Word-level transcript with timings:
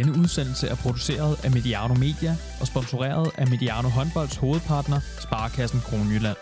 Denne 0.00 0.18
udsendelse 0.18 0.68
er 0.68 0.74
produceret 0.74 1.44
af 1.44 1.50
Mediano 1.50 1.94
Media 1.94 2.36
og 2.60 2.66
sponsoreret 2.66 3.30
af 3.38 3.46
Mediano 3.48 3.88
Håndbolds 3.88 4.36
hovedpartner, 4.36 5.00
Sparkassen 5.20 5.80
Kronjylland. 5.80 6.36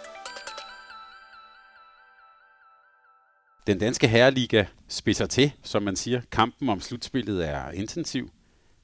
Den 3.66 3.78
danske 3.78 4.08
herreliga 4.08 4.64
spidser 4.88 5.26
til, 5.26 5.52
som 5.62 5.82
man 5.82 5.96
siger. 5.96 6.20
Kampen 6.32 6.68
om 6.68 6.80
slutspillet 6.80 7.48
er 7.48 7.70
intensiv, 7.70 8.30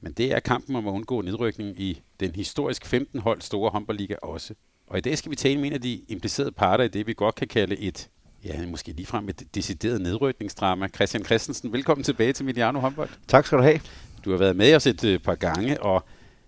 men 0.01 0.13
det 0.13 0.33
er 0.33 0.41
kampen 0.41 0.77
om 0.77 0.89
at 0.89 0.93
undgå 0.93 1.21
nedrykning 1.21 1.81
i 1.81 2.03
den 2.21 2.35
historisk 2.35 2.87
15 2.87 3.21
hold 3.21 3.41
store 3.41 3.71
håndboldliga 3.71 4.15
også. 4.23 4.55
Og 4.87 4.99
i 4.99 5.01
dag 5.01 5.19
skal 5.19 5.31
vi 5.31 5.37
tale 5.37 5.57
med 5.57 5.67
en 5.67 5.73
af 5.73 5.81
de 5.81 6.01
implicerede 6.09 6.53
parter 6.53 6.85
i 6.85 6.89
det, 6.89 7.07
vi 7.07 7.15
godt 7.15 7.35
kan 7.35 7.49
kalde 7.49 7.77
et, 7.77 8.09
ja, 8.45 8.67
måske 8.67 8.93
ligefrem 8.93 9.29
et 9.29 9.43
decideret 9.55 10.01
nedrykningsdrama. 10.01 10.89
Christian 10.89 11.25
Christensen, 11.25 11.73
velkommen 11.73 12.05
tilbage 12.05 12.33
til 12.33 12.45
Mediano 12.45 12.81
Håndbold. 12.81 13.11
Tak 13.29 13.47
skal 13.47 13.59
du 13.59 13.63
have. 13.63 13.81
Du 14.25 14.31
har 14.31 14.39
været 14.39 14.57
med 14.57 14.77
os 14.77 14.87
et 14.87 15.05
øh, 15.05 15.19
par 15.19 15.35
gange, 15.35 15.83
og 15.83 16.05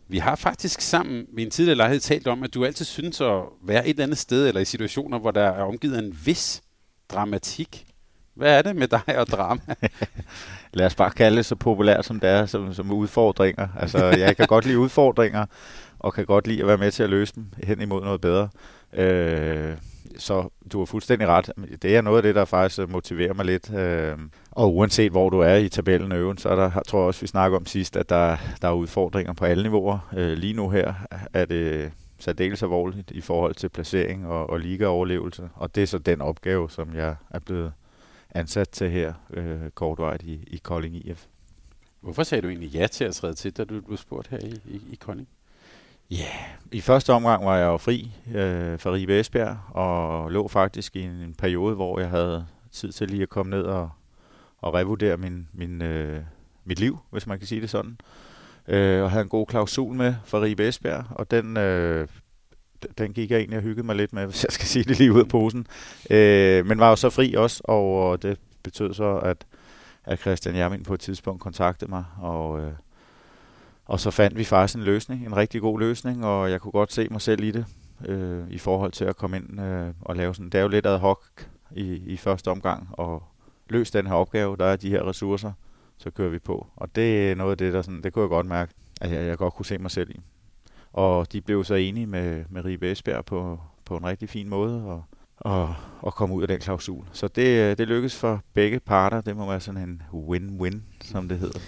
vi 0.09 0.19
har 0.19 0.37
faktisk 0.37 0.81
sammen 0.81 1.27
ved 1.33 1.45
en 1.45 1.51
tidligere 1.51 1.77
lejlighed 1.77 2.01
talt 2.01 2.27
om, 2.27 2.43
at 2.43 2.55
du 2.55 2.65
altid 2.65 2.85
synes 2.85 3.21
at 3.21 3.43
være 3.63 3.87
et 3.87 3.91
eller 3.91 4.05
andet 4.05 4.19
sted, 4.19 4.49
eller 4.49 4.61
i 4.61 4.65
situationer, 4.65 5.19
hvor 5.19 5.31
der 5.31 5.43
er 5.43 5.63
omgivet 5.63 5.99
en 5.99 6.19
vis 6.25 6.63
dramatik. 7.09 7.87
Hvad 8.35 8.59
er 8.59 8.63
det 8.63 8.77
med 8.77 8.89
dig 8.89 9.19
og 9.19 9.27
drama? 9.27 9.61
Lad 10.75 10.87
os 10.87 10.95
bare 10.95 11.11
kalde 11.11 11.37
det 11.37 11.47
så 11.47 11.55
populært, 11.55 12.05
som 12.05 12.21
det 12.21 12.31
er, 12.31 12.47
som, 12.47 12.75
som 12.75 12.93
udfordringer. 12.93 13.69
Altså, 13.81 14.05
jeg 14.05 14.37
kan 14.37 14.47
godt 14.47 14.67
lide 14.67 14.79
udfordringer, 14.79 15.47
og 15.99 16.15
kan 16.15 16.27
godt 16.27 16.47
lide 16.47 16.61
at 16.61 16.67
være 16.67 16.79
med 16.79 16.91
til 16.91 17.03
at 17.03 17.11
løse 17.11 17.35
dem 17.35 17.47
hen 17.65 17.81
imod 17.81 18.03
noget 18.03 18.21
bedre. 18.21 18.49
Øh, 18.93 19.77
så 20.19 20.49
du 20.73 20.79
har 20.79 20.85
fuldstændig 20.85 21.29
ret. 21.29 21.51
Det 21.83 21.97
er 21.97 22.01
noget 22.01 22.17
af 22.17 22.23
det, 22.23 22.35
der 22.35 22.45
faktisk 22.45 22.81
øh, 22.81 22.91
motiverer 22.91 23.35
mig 23.35 23.45
lidt. 23.45 23.75
Øh, 23.75 24.19
og 24.51 24.75
uanset 24.75 25.11
hvor 25.11 25.31
du 25.31 25.41
er 25.41 25.55
i 25.55 25.69
tabellen 25.69 26.13
og 26.13 26.19
øven, 26.19 26.39
så 26.39 26.49
er 26.49 26.57
der, 26.57 26.83
tror 26.89 26.99
jeg 26.99 27.07
også, 27.07 27.21
vi 27.21 27.27
snakker 27.27 27.59
om 27.59 27.67
sidst, 27.67 27.97
at 27.97 28.09
der, 28.09 28.37
der 28.63 28.69
er 28.69 28.73
udfordringer 28.73 29.33
på 29.33 29.45
alle 29.45 29.63
niveauer. 29.63 29.99
Øh, 30.17 30.33
lige 30.33 30.53
nu 30.53 30.71
her 30.71 30.95
er 31.33 31.45
det 31.45 31.93
særdeles 32.19 32.63
alvorligt 32.63 33.11
i 33.11 33.21
forhold 33.21 33.55
til 33.55 33.69
placering 33.69 34.27
og, 34.27 34.51
og 34.51 34.61
ligaoverlevelse. 34.61 35.49
Og 35.55 35.75
det 35.75 35.83
er 35.83 35.87
så 35.87 35.99
den 35.99 36.21
opgave, 36.21 36.71
som 36.71 36.95
jeg 36.95 37.17
er 37.31 37.39
blevet 37.39 37.73
ansat 38.31 38.69
til 38.69 38.91
her 38.91 39.13
øh, 39.31 39.71
kortvejt 39.75 40.23
i, 40.23 40.45
i 40.47 40.61
Kolding 40.63 41.07
IF. 41.07 41.27
Hvorfor 42.01 42.23
sagde 42.23 42.43
du 42.43 42.49
egentlig 42.49 42.71
ja 42.71 42.87
til 42.87 43.05
at 43.05 43.15
træde 43.15 43.35
til, 43.35 43.57
da 43.57 43.65
du 43.65 43.81
blev 43.81 43.97
spurgt 43.97 44.29
her 44.29 44.39
i, 44.39 44.61
i, 44.67 44.81
i 44.93 44.99
Kolding? 45.01 45.29
Ja, 46.11 46.17
yeah. 46.17 46.57
i 46.73 46.81
første 46.81 47.13
omgang 47.13 47.45
var 47.45 47.57
jeg 47.57 47.67
jo 47.67 47.77
fri 47.77 48.13
øh, 48.35 48.79
fra 48.79 48.93
Ribe 48.93 49.21
Esbjerg, 49.21 49.59
og 49.71 50.31
lå 50.31 50.49
faktisk 50.49 50.97
i 50.97 51.01
en, 51.01 51.11
en 51.11 51.35
periode, 51.35 51.75
hvor 51.75 52.01
jeg 52.01 52.09
havde 52.09 52.47
tid 52.73 52.93
til 52.93 53.11
lige 53.11 53.23
at 53.23 53.29
komme 53.29 53.51
ned 53.51 53.63
og, 53.63 53.91
og 54.59 54.75
revurdere 54.75 55.17
min, 55.17 55.49
min, 55.53 55.83
øh, 55.83 56.21
mit 56.65 56.81
liv, 56.81 56.99
hvis 57.11 57.27
man 57.27 57.39
kan 57.39 57.47
sige 57.47 57.61
det 57.61 57.71
sådan. 57.71 57.99
Øh, 58.69 59.03
og 59.03 59.11
havde 59.11 59.23
en 59.23 59.29
god 59.29 59.47
klausul 59.47 59.95
med 59.95 60.15
for 60.25 60.43
Ribe 60.43 60.69
Esbjerg, 60.69 61.05
og 61.11 61.31
den, 61.31 61.57
øh, 61.57 62.09
den 62.99 63.13
gik 63.13 63.31
jeg 63.31 63.39
egentlig 63.39 63.59
og 63.59 63.63
hyggede 63.63 63.87
mig 63.87 63.97
lidt 63.97 64.13
med, 64.13 64.27
hvis 64.31 64.45
jeg 64.45 64.53
skal 64.53 64.67
sige 64.67 64.85
det 64.85 64.99
lige 64.99 65.13
ud 65.13 65.21
af 65.21 65.29
posen. 65.29 65.67
Øh, 66.11 66.67
men 66.67 66.79
var 66.79 66.89
jo 66.89 66.97
så 66.97 67.11
fri 67.11 67.35
også, 67.35 67.63
og 67.65 68.23
det 68.23 68.39
betød 68.63 68.95
så, 68.95 69.17
at, 69.17 69.47
at 70.05 70.19
Christian 70.19 70.57
Jermin 70.57 70.83
på 70.83 70.95
et 70.95 71.01
tidspunkt 71.01 71.43
kontaktede 71.43 71.91
mig, 71.91 72.05
og, 72.21 72.61
øh, 72.61 72.73
og 73.87 74.01
så 74.01 74.11
fandt 74.11 74.39
vi 74.39 74.45
faktisk 74.45 74.79
en 74.79 74.85
løsning, 74.85 75.27
en 75.27 75.37
rigtig 75.37 75.61
god 75.61 75.81
løsning, 75.81 76.25
og 76.25 76.51
jeg 76.51 76.61
kunne 76.61 76.73
godt 76.73 76.93
se 76.93 77.09
mig 77.11 77.21
selv 77.21 77.45
i 77.45 77.51
det, 77.51 77.67
øh, 78.07 78.45
i 78.51 78.59
forhold 78.59 78.93
til 78.93 79.05
at 79.05 79.17
komme 79.17 79.37
ind 79.37 79.61
øh, 79.61 79.95
og 80.01 80.17
lave 80.17 80.35
sådan, 80.35 80.51
det 80.51 80.59
er 80.59 80.63
jo 80.63 80.69
lidt 80.69 80.87
ad 80.87 80.99
hoc 80.99 81.21
i, 81.71 81.83
i 81.83 82.17
første 82.17 82.51
omgang, 82.51 82.89
og 82.93 83.23
løse 83.69 83.93
den 83.93 84.07
her 84.07 84.15
opgave, 84.15 84.57
der 84.57 84.65
er 84.65 84.77
de 84.77 84.91
her 84.91 85.09
ressourcer, 85.09 85.53
så 85.99 86.11
kører 86.11 86.31
vi 86.31 86.39
på. 86.39 86.67
Og 86.77 86.97
det 86.97 87.31
er 87.31 87.35
noget 87.35 87.51
af 87.51 87.59
det, 87.59 87.73
der 87.73 87.83
sådan, 87.83 88.03
det 88.03 88.13
kunne 88.13 88.23
jeg 88.23 88.29
godt 88.29 88.47
mærke, 88.47 88.73
at 89.01 89.13
jeg, 89.13 89.27
jeg 89.27 89.39
godt 89.39 89.55
kunne 89.55 89.67
se 89.67 89.79
mig 89.79 89.91
selv 89.91 90.11
i. 90.11 90.21
Og 90.93 91.33
de 91.33 91.41
blev 91.41 91.65
så 91.65 91.75
enige 91.75 92.07
med, 92.07 92.45
med 92.51 92.65
Ribe 92.65 92.91
Esbjerg 92.91 93.25
på, 93.25 93.61
på 93.85 93.97
en 93.97 94.07
rigtig 94.07 94.29
fin 94.29 94.49
måde, 94.49 94.85
og, 94.85 95.05
og, 95.37 95.75
og 96.01 96.15
komme 96.15 96.35
ud 96.35 96.43
af 96.43 96.49
den 96.49 96.61
klausul. 96.61 97.05
Så 97.13 97.29
det, 97.29 97.71
øh, 97.71 97.79
det 97.79 97.89
lykkedes 97.89 98.17
for 98.17 98.43
begge 98.55 98.81
parter. 98.81 99.21
Det 99.21 99.37
må 99.37 99.47
være 99.49 99.61
sådan 99.61 99.89
en 99.89 100.03
win-win, 100.13 100.79
som 101.01 101.29
det 101.29 101.39
hedder. 101.39 101.61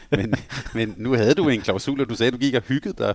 men, 0.18 0.34
men 0.74 0.94
nu 0.96 1.12
havde 1.12 1.34
du 1.34 1.48
en 1.48 1.60
klausul, 1.60 2.00
og 2.00 2.08
du 2.08 2.14
sagde, 2.14 2.28
at 2.28 2.32
du 2.32 2.38
gik 2.38 2.54
og 2.54 2.62
hyggede 2.62 2.94
dig. 2.98 3.14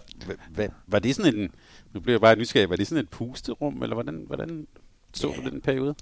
Hva, 0.49 0.67
var 0.87 0.99
det 0.99 1.15
sådan 1.15 1.35
en, 1.35 1.49
nu 1.93 1.99
bliver 1.99 2.13
jeg 2.13 2.21
bare 2.21 2.35
nysgerrig, 2.35 2.69
var 2.69 2.75
det 2.75 2.87
sådan 2.87 3.03
et 3.03 3.09
pusterum, 3.09 3.83
eller 3.83 3.95
hvordan, 3.95 4.23
hvordan 4.27 4.67
så 5.13 5.27
du 5.27 5.49
den 5.49 5.61
periode? 5.61 5.95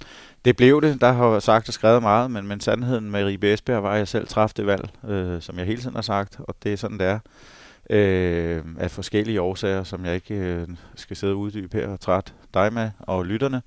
Det 0.45 0.55
blev 0.55 0.81
det. 0.81 1.01
Der 1.01 1.11
har 1.11 1.39
sagt 1.39 1.67
og 1.67 1.73
skrevet 1.73 2.01
meget, 2.01 2.31
men, 2.31 2.47
men 2.47 2.59
sandheden 2.59 3.11
med 3.11 3.25
Ribe 3.25 3.53
Esbjerg 3.53 3.83
var, 3.83 3.91
at 3.91 3.97
jeg 3.97 4.07
selv 4.07 4.27
træffede 4.27 4.61
det 4.61 4.67
valg, 4.67 5.11
øh, 5.11 5.41
som 5.41 5.57
jeg 5.57 5.65
hele 5.65 5.81
tiden 5.81 5.95
har 5.95 6.01
sagt, 6.01 6.39
og 6.39 6.55
det 6.63 6.73
er 6.73 6.77
sådan, 6.77 6.99
det 6.99 7.07
er 7.07 7.19
øh, 7.89 8.63
af 8.77 8.91
forskellige 8.91 9.41
årsager, 9.41 9.83
som 9.83 10.05
jeg 10.05 10.15
ikke 10.15 10.35
øh, 10.35 10.67
skal 10.95 11.17
sidde 11.17 11.33
og 11.33 11.39
uddybe 11.39 11.77
her 11.77 11.87
og 11.87 11.99
træt 11.99 12.33
dig 12.53 12.73
med 12.73 12.91
og 12.99 13.25
lytterne. 13.25 13.61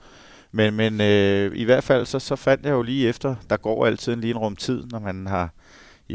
Men, 0.53 0.75
men 0.75 1.01
øh, 1.01 1.53
i 1.55 1.65
hvert 1.65 1.85
fald, 1.85 2.07
så, 2.07 2.19
så 2.19 2.37
fandt 2.37 2.65
jeg 2.65 2.73
jo 2.73 2.83
lige 2.83 3.09
efter, 3.09 3.35
der 3.51 3.57
går 3.57 3.87
altid 3.87 4.13
en 4.13 4.21
lige 4.21 4.31
en 4.31 4.39
rum 4.39 4.57
tid, 4.57 4.85
når 4.91 4.99
man 4.99 5.27
har, 5.27 5.51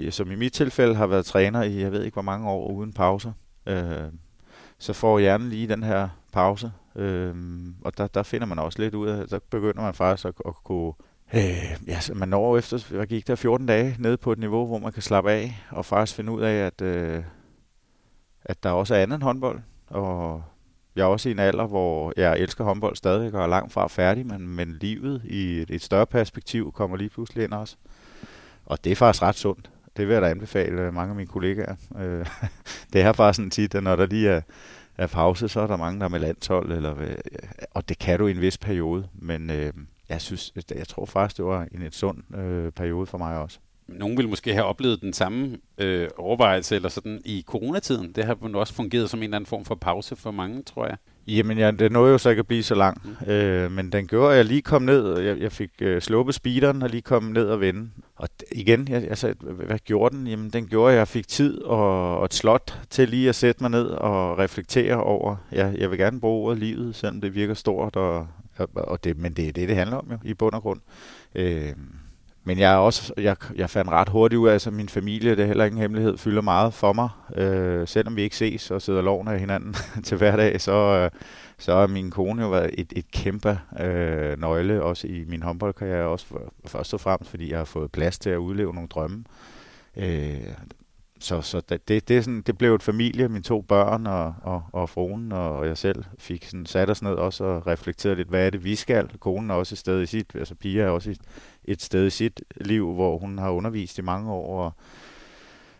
som 0.10 0.32
i 0.32 0.36
mit 0.36 0.54
tilfælde, 0.54 0.96
har 0.96 1.08
været 1.08 1.26
træner 1.26 1.64
i, 1.64 1.82
jeg 1.82 1.92
ved 1.92 2.04
ikke 2.04 2.16
hvor 2.16 2.22
mange 2.22 2.50
år, 2.50 2.72
uden 2.72 2.94
pauser. 2.94 3.32
Øh, 3.66 4.04
så 4.80 4.94
får 4.94 5.20
hjernen 5.20 5.50
lige 5.50 5.68
den 5.68 5.84
her 5.84 6.10
pause, 6.32 6.72
øh, 6.96 7.36
og 7.82 7.98
der, 7.98 8.08
der 8.08 8.24
finder 8.24 8.48
man 8.48 8.60
også 8.60 8.82
lidt 8.82 8.96
ud 8.96 9.08
af, 9.08 9.28
der 9.28 9.40
begynder 9.50 9.82
man 9.82 9.94
faktisk 9.94 10.26
at, 10.26 10.34
at 10.46 10.54
kunne 10.64 10.94
Øh, 11.36 11.88
ja, 11.88 12.00
så 12.00 12.14
man 12.14 12.30
når 12.30 12.58
efter, 12.58 12.88
jeg 12.92 13.08
gik 13.08 13.28
der 13.28 13.36
14 13.36 13.68
dage 13.68 13.96
ned 14.00 14.18
på 14.18 14.32
et 14.32 14.40
niveau, 14.40 14.66
hvor 14.66 14.78
man 14.78 14.92
kan 14.92 15.02
slappe 15.02 15.32
af, 15.32 15.64
og 15.70 15.86
faktisk 15.86 16.16
finde 16.16 16.32
ud 16.32 16.42
af, 16.42 16.54
at, 16.54 16.82
øh, 16.82 17.24
at 18.46 18.64
der 18.64 18.70
også 18.70 18.96
er 18.96 19.02
andet 19.02 19.16
end 19.16 19.24
håndbold, 19.24 19.60
og 19.88 20.44
jeg 20.96 21.02
er 21.02 21.06
også 21.06 21.30
i 21.30 21.32
en 21.32 21.40
alder, 21.40 21.68
hvor 21.68 22.14
jeg 22.18 22.40
elsker 22.40 22.64
håndbold 22.64 22.96
stadig 22.96 23.34
og 23.34 23.44
er 23.44 23.48
langt 23.48 23.74
fra 23.74 23.88
færdig, 23.88 24.26
men, 24.26 24.48
men 24.48 24.78
livet 24.82 25.22
i 25.26 25.62
et, 25.62 25.72
et 25.72 25.82
større 25.82 26.06
perspektiv 26.06 26.72
kommer 26.72 26.98
lige 26.98 27.10
pludselig 27.10 27.44
ind 27.44 27.54
også. 27.54 27.76
Og 28.66 28.84
det 28.84 28.92
er 28.92 28.96
faktisk 28.96 29.24
ret 29.24 29.36
sundt. 29.36 29.70
Det 29.98 30.08
vil 30.08 30.14
jeg 30.14 30.22
da 30.22 30.30
anbefale 30.30 30.92
mange 30.92 31.10
af 31.10 31.16
mine 31.16 31.28
kollegaer. 31.28 31.76
Øh, 32.00 32.26
det 32.94 33.02
er 33.02 33.14
faktisk 33.14 33.36
sådan 33.36 33.52
tit, 33.52 33.76
at 33.76 33.84
når 33.84 33.96
der 33.96 34.06
lige 34.06 34.30
er, 34.30 34.42
er 34.98 35.08
pause, 35.08 35.48
så 35.50 35.60
er 35.60 35.68
der 35.68 35.78
mange, 35.78 36.00
der 36.00 36.06
er 36.06 36.10
med 36.10 36.20
landshold, 36.20 36.72
eller, 36.72 36.96
og 37.72 37.90
det 37.90 38.00
kan 38.00 38.20
du 38.20 38.28
i 38.28 38.32
en 38.32 38.42
vis 38.42 38.58
periode, 38.58 39.08
men 39.14 39.50
øh, 39.50 39.74
jeg 40.10 40.22
synes, 40.22 40.54
jeg 40.76 40.88
tror 40.88 41.06
faktisk, 41.06 41.38
det 41.38 41.46
var 41.46 41.68
en 41.72 41.82
et 41.82 41.96
sund 41.96 42.36
øh, 42.36 42.72
periode 42.72 43.06
for 43.06 43.18
mig 43.18 43.38
også 43.38 43.60
nogen 43.88 44.18
vil 44.18 44.30
måske 44.30 44.54
have 44.54 44.66
oplevet 44.66 45.02
den 45.02 45.14
samme 45.14 45.58
øh, 45.78 46.10
overvejelse 46.18 46.76
eller 46.76 46.90
sådan 46.90 47.22
i 47.26 47.44
coronatiden. 47.48 48.12
Det 48.12 48.24
har 48.26 48.38
også 48.54 48.74
fungeret 48.74 49.10
som 49.10 49.20
en 49.20 49.24
eller 49.24 49.36
anden 49.36 49.48
form 49.48 49.66
for 49.66 49.76
pause 49.76 50.16
for 50.16 50.32
mange, 50.32 50.64
tror 50.64 50.86
jeg. 50.86 50.98
Jamen, 51.28 51.58
ja, 51.58 51.72
det 51.72 51.92
nåede 51.92 52.12
jo 52.12 52.18
så 52.18 52.30
ikke 52.30 52.40
at 52.40 52.48
blive 52.48 52.64
så 52.64 52.76
lang, 52.76 53.02
mm. 53.06 53.32
øh, 53.32 53.72
men 53.72 53.92
den 53.92 54.08
gjorde, 54.08 54.32
at 54.32 54.38
jeg 54.38 54.46
lige 54.46 54.62
kom 54.62 54.82
ned, 54.82 55.04
og 55.04 55.26
jeg, 55.26 55.40
jeg 55.40 55.52
fik 55.52 55.70
øh, 55.82 56.02
sluppet 56.02 56.36
speederen 56.36 56.82
og 56.82 56.90
lige 56.90 57.02
kom 57.02 57.24
ned 57.24 57.50
og 57.50 57.60
vende. 57.60 57.90
Og 58.16 58.30
igen, 58.52 58.88
jeg, 58.88 59.04
altså, 59.04 59.34
hvad 59.40 59.80
gjorde 59.80 60.18
den? 60.18 60.28
Jamen, 60.28 60.50
den 60.50 60.68
gjorde, 60.68 60.94
at 60.94 61.00
jeg 61.00 61.08
fik 61.08 61.28
tid 61.28 61.62
og, 61.62 62.18
og 62.20 62.26
et 62.26 62.34
slot 62.34 62.80
til 62.90 63.10
lige 63.10 63.30
at 63.30 63.36
sætte 63.36 63.64
mig 63.64 63.72
ned 63.72 63.86
og 63.86 64.40
reflektere 64.40 64.96
over, 64.96 65.36
jeg, 65.52 65.76
jeg 65.78 65.92
vil 65.92 66.00
gerne 66.00 66.20
bruge 66.20 66.48
ordet 66.48 66.60
livet, 66.60 66.96
selvom 66.96 67.22
det 67.22 67.36
virker 67.36 67.54
stort, 67.54 67.96
og, 67.96 68.28
og 68.74 69.04
det, 69.04 69.18
men 69.18 69.34
det 69.34 69.48
er 69.48 69.52
det, 69.52 69.70
det 69.70 69.76
handler 69.76 69.98
om 69.98 70.12
jo, 70.12 70.18
i 70.24 70.34
bund 70.34 70.54
og 70.54 70.62
grund. 70.62 70.80
Øh, 71.36 71.74
men 72.44 72.60
jeg 72.60 72.74
er 72.74 72.78
også, 72.78 73.14
jeg, 73.18 73.36
jeg 73.56 73.70
fandt 73.70 73.92
ret 73.92 74.10
hurtigt 74.10 74.40
ud 74.40 74.48
af, 74.48 74.68
at 74.68 74.74
min 74.74 74.90
familie, 74.90 75.32
det 75.32 75.40
er 75.40 75.46
heller 75.46 75.66
ingen 75.66 75.82
hemmelighed, 75.82 76.18
fylder 76.18 76.42
meget 76.42 76.74
for 76.74 76.94
mig. 76.94 77.10
Øh, 77.36 77.88
selvom 77.88 78.16
vi 78.16 78.22
ikke 78.22 78.36
ses 78.36 78.72
og 78.72 78.82
sidder 78.82 79.02
loven 79.02 79.28
af 79.28 79.40
hinanden 79.40 79.76
til 80.06 80.18
hverdag, 80.18 80.62
så, 80.62 80.72
øh, 80.72 81.12
så 81.58 81.76
har 81.76 81.88
min 81.88 82.12
kone 82.12 82.42
jo 82.42 82.50
været 82.50 82.70
et, 82.78 82.94
et 82.96 83.12
kæmpe 83.12 83.60
øh, 83.80 84.40
nøgle, 84.40 84.84
også 84.84 85.08
i 85.08 85.26
min 85.28 85.44
håndboldkarriere, 85.44 86.08
også 86.08 86.26
for, 86.26 86.54
først 86.66 86.94
og 86.94 87.00
fremmest, 87.00 87.30
fordi 87.30 87.52
jeg 87.52 87.58
har 87.58 87.66
fået 87.66 87.92
plads 87.92 88.20
til 88.20 88.30
at 88.30 88.38
udleve 88.38 88.74
nogle 88.74 88.90
drømme. 88.90 89.24
Øh, 89.98 90.54
så 91.24 91.42
så 91.42 91.62
det, 91.70 91.88
det, 91.88 92.08
det, 92.08 92.18
er 92.18 92.22
sådan, 92.22 92.42
det 92.42 92.58
blev 92.58 92.76
et 92.76 92.84
familie, 92.84 93.30
mine 93.30 93.44
to 93.44 93.62
børn 93.62 94.08
og, 94.08 94.36
og, 94.42 94.64
og 94.72 94.90
fruen 94.90 95.32
og, 95.32 95.58
og 95.58 95.68
jeg 95.68 95.78
selv 95.78 96.04
fik 96.20 96.46
sådan 96.46 96.66
sat 96.66 96.90
os 96.90 97.02
ned 97.02 97.12
også 97.12 97.44
og 97.44 97.68
reflekteret 97.68 98.18
lidt, 98.18 98.28
hvad 98.28 98.46
er 98.46 98.50
det, 98.50 98.64
vi 98.64 98.76
skal? 98.76 99.10
Konen 99.20 99.50
er 99.50 99.54
også 99.54 99.74
et 99.74 99.80
sted 99.80 100.02
i 100.02 100.06
sit, 100.06 100.36
altså 100.36 100.56
piger 100.56 100.86
er 100.86 100.90
også 100.90 101.12
i, 101.12 101.16
et 101.66 101.82
sted 101.82 102.08
i 102.08 102.10
sit 102.10 102.44
liv, 102.56 102.94
hvor 102.94 103.18
hun 103.18 103.38
har 103.38 103.50
undervist 103.50 103.98
i 103.98 104.02
mange 104.02 104.32
år 104.32 104.64
og 104.64 104.74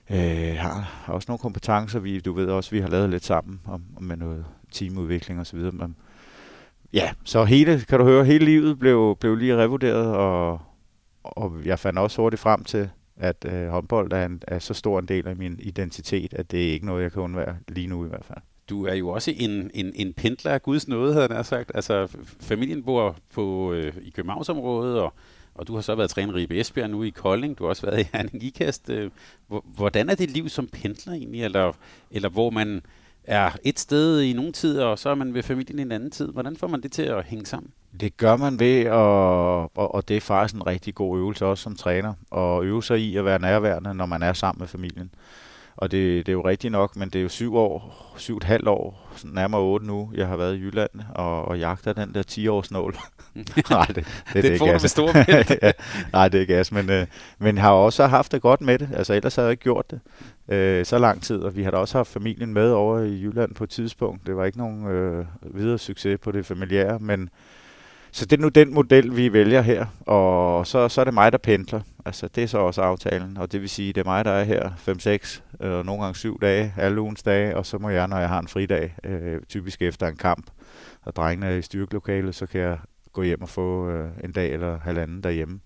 øh, 0.10 0.56
har 0.58 1.04
også 1.08 1.26
nogle 1.30 1.40
kompetencer, 1.40 2.00
vi, 2.00 2.20
du 2.20 2.34
ved 2.34 2.48
også, 2.48 2.72
vi 2.72 2.80
har 2.80 2.88
lavet 2.88 3.10
lidt 3.10 3.26
sammen 3.26 3.62
om, 3.66 3.84
om 3.98 4.04
med 4.04 4.18
noget 4.18 4.46
teamudvikling 4.72 5.40
og 5.40 5.48
så 5.48 5.56
videre. 5.56 5.72
Men, 5.72 5.96
ja, 6.94 7.12
så 7.24 7.44
hele, 7.44 7.80
kan 7.90 8.00
du 8.00 8.06
høre, 8.06 8.26
hele 8.26 8.46
livet 8.46 8.80
blev, 8.80 9.18
blev 9.20 9.36
lige 9.36 9.58
revurderet, 9.58 10.16
og, 10.16 10.62
og 11.24 11.54
jeg 11.66 11.80
fandt 11.80 12.00
også 12.00 12.22
hurtigt 12.22 12.40
frem 12.40 12.64
til, 12.64 12.90
at 13.18 13.46
øh, 13.46 13.68
håndbold 13.68 14.12
er, 14.12 14.26
en, 14.26 14.42
er 14.48 14.60
så 14.60 14.74
stor 14.74 15.00
en 15.00 15.08
del 15.08 15.28
af 15.28 15.36
min 15.36 15.60
identitet, 15.60 16.34
at 16.34 16.52
det 16.52 16.68
er 16.68 16.72
ikke 16.72 16.86
noget, 16.86 17.04
jeg 17.04 17.12
kan 17.12 17.22
undvære 17.22 17.56
lige 17.68 17.88
nu 17.88 18.06
i 18.06 18.08
hvert 18.08 18.26
fald. 18.26 18.40
Du 18.70 18.86
er 18.86 18.94
jo 18.94 19.10
også 19.10 19.34
en, 19.38 19.72
en, 19.74 19.92
en 19.96 20.14
pendler 20.14 20.52
af 20.52 20.62
Guds 20.62 20.88
nåde, 20.88 21.14
havde 21.14 21.34
jeg 21.34 21.46
sagt. 21.46 21.72
Altså, 21.76 22.18
familien 22.40 22.84
bor 22.84 23.16
på, 23.34 23.74
øh, 23.74 23.94
i 24.02 24.10
Københavnsområdet, 24.10 25.00
og 25.00 25.14
og 25.56 25.68
du 25.68 25.76
har 25.76 25.82
så 25.82 25.96
været 25.96 26.10
træner 26.10 26.38
i 26.38 26.48
Esbjerg 26.50 26.90
nu 26.90 27.04
i 27.04 27.10
Kolding, 27.10 27.58
du 27.58 27.64
har 27.64 27.70
også 27.70 27.86
været 27.86 28.02
i 28.02 28.10
Herning 28.14 28.44
Ikast. 28.44 28.90
Øh, 28.90 29.12
hvordan 29.76 30.10
er 30.10 30.16
det 30.16 30.30
liv 30.30 30.50
som 30.50 30.68
pendler 30.68 31.14
egentlig, 31.14 31.44
eller, 31.44 31.72
eller 32.12 32.30
hvor 32.30 32.50
man 32.50 32.82
er 33.24 33.52
et 33.64 33.80
sted 33.80 34.22
i 34.22 34.34
nogle 34.34 34.52
tider, 34.52 34.86
og 34.86 35.00
så 35.00 35.10
er 35.10 35.16
man 35.16 35.34
ved 35.34 35.44
familien 35.44 35.80
i 35.80 35.82
en 35.82 35.92
anden 35.92 36.12
tid. 36.12 36.32
Hvordan 36.32 36.56
får 36.56 36.68
man 36.68 36.82
det 36.82 36.92
til 36.92 37.02
at 37.02 37.26
hænge 37.26 37.46
sammen? 37.46 37.72
Det 38.00 38.18
gør 38.18 38.36
man 38.36 38.60
ved, 38.60 38.90
og, 38.90 39.62
og, 39.78 39.96
og 39.96 40.08
det 40.08 40.18
er 40.18 40.22
faktisk 40.22 40.56
en 40.56 40.68
rigtig 40.68 40.96
god 40.96 41.18
øvelse 41.18 41.46
også 41.46 41.64
som 41.64 41.76
træner, 41.76 42.14
at 42.36 42.64
øve 42.64 42.84
sig 42.84 43.00
i 43.00 43.18
at 43.18 43.26
være 43.26 43.40
nærværende, 43.40 43.94
når 43.94 44.06
man 44.06 44.24
er 44.24 44.34
sammen 44.34 44.60
med 44.60 44.68
familien. 44.68 45.12
Og 45.76 45.92
det, 45.92 46.26
det 46.26 46.32
er 46.32 46.34
jo 46.34 46.48
rigtigt 46.48 46.72
nok, 46.72 46.96
men 46.96 47.10
det 47.10 47.20
er 47.20 47.24
jo 47.24 47.30
syv 47.30 47.56
år, 47.56 48.14
syv 48.18 48.38
et 48.38 48.44
halvt 48.44 48.68
år, 48.68 49.10
nærmere 49.24 49.62
otte 49.62 49.86
nu, 49.86 50.12
jeg 50.14 50.28
har 50.28 50.38
været 50.38 50.56
i 50.56 50.60
Jylland 50.60 50.90
og, 51.16 51.46
og 51.46 51.60
jagter 51.60 51.94
den 51.94 52.14
der 52.14 52.24
10-års 52.32 52.72
nål. 52.72 52.96
nej, 53.70 53.86
det, 53.86 53.96
det, 53.96 54.06
det, 54.34 54.44
det 54.44 54.58
får 54.58 54.66
du 54.66 54.72
med 54.72 54.80
stor 54.80 55.12
ja, 55.64 55.72
Nej, 56.14 56.28
det 56.28 56.42
er 56.42 56.46
gas, 56.46 56.72
men, 56.72 56.90
øh, 56.90 57.06
men 57.40 57.58
har 57.58 57.72
også 57.72 58.08
haft 58.08 58.32
det 58.32 58.42
godt 58.42 58.62
med 58.62 58.80
det. 58.80 58.90
Altså 58.94 59.14
ellers 59.14 59.36
havde 59.36 59.48
jeg 59.48 59.52
ikke 59.52 59.64
gjort 59.64 59.92
det 59.92 60.00
øh, 60.48 60.86
så 60.86 60.98
lang 60.98 61.22
tid, 61.22 61.38
og 61.38 61.56
vi 61.56 61.64
har 61.64 61.72
da 61.72 61.78
også 61.78 61.98
haft 61.98 62.10
familien 62.10 62.54
med 62.54 62.72
over 62.72 63.00
i 63.00 63.22
Jylland 63.22 63.56
på 63.56 63.64
et 63.64 63.70
tidspunkt. 63.70 64.28
Det 64.28 64.36
var 64.36 64.46
ikke 64.46 64.58
nogen 64.58 64.88
øh, 64.88 65.26
videre 65.44 65.78
succes 65.78 66.20
på 66.20 66.32
det 66.32 66.46
familiære, 66.46 67.00
men 67.00 67.30
så 68.16 68.26
det 68.26 68.38
er 68.38 68.42
nu 68.42 68.50
den 68.50 68.74
model, 68.74 69.16
vi 69.16 69.34
vælger 69.34 69.62
her, 69.62 69.86
og 70.02 70.68
så, 70.68 70.90
så 70.90 71.02
er 71.02 71.06
det 71.06 71.14
mig, 71.14 71.32
der 71.32 71.38
pendler. 71.38 71.82
Altså, 72.06 72.28
det 72.28 72.44
er 72.44 72.48
så 72.48 72.58
også 72.58 72.82
aftalen, 72.82 73.38
og 73.38 73.52
det 73.52 73.62
vil 73.62 73.70
sige, 73.70 73.94
det 73.94 74.02
er 74.02 74.06
mig, 74.06 74.26
der 74.26 74.32
er 74.32 74.44
her 74.44 74.70
5-6, 75.60 75.66
øh, 75.66 75.86
nogle 75.86 76.04
gange 76.04 76.16
7 76.16 76.40
dage, 76.42 76.74
alle 76.78 77.02
ugens 77.02 77.24
dage, 77.24 77.58
og 77.58 77.66
så 77.66 77.78
må 77.78 77.90
jeg, 77.90 78.08
når 78.08 78.18
jeg 78.18 78.30
har 78.30 78.40
en 78.40 78.48
fridag, 78.48 78.96
øh, 79.04 79.42
typisk 79.50 79.82
efter 79.82 80.08
en 80.08 80.16
kamp, 80.16 80.52
og 81.02 81.16
drengene 81.16 81.46
er 81.46 81.58
i 81.58 81.62
styrkelokalet, 81.62 82.36
så 82.36 82.46
kan 82.46 82.62
jeg 82.62 82.78
gå 83.14 83.24
hjem 83.24 83.42
og 83.42 83.50
få 83.50 83.90
øh, 83.90 84.10
en 84.24 84.32
dag 84.32 84.54
eller 84.54 84.80
halvanden 84.80 85.24
derhjemme. 85.24 85.60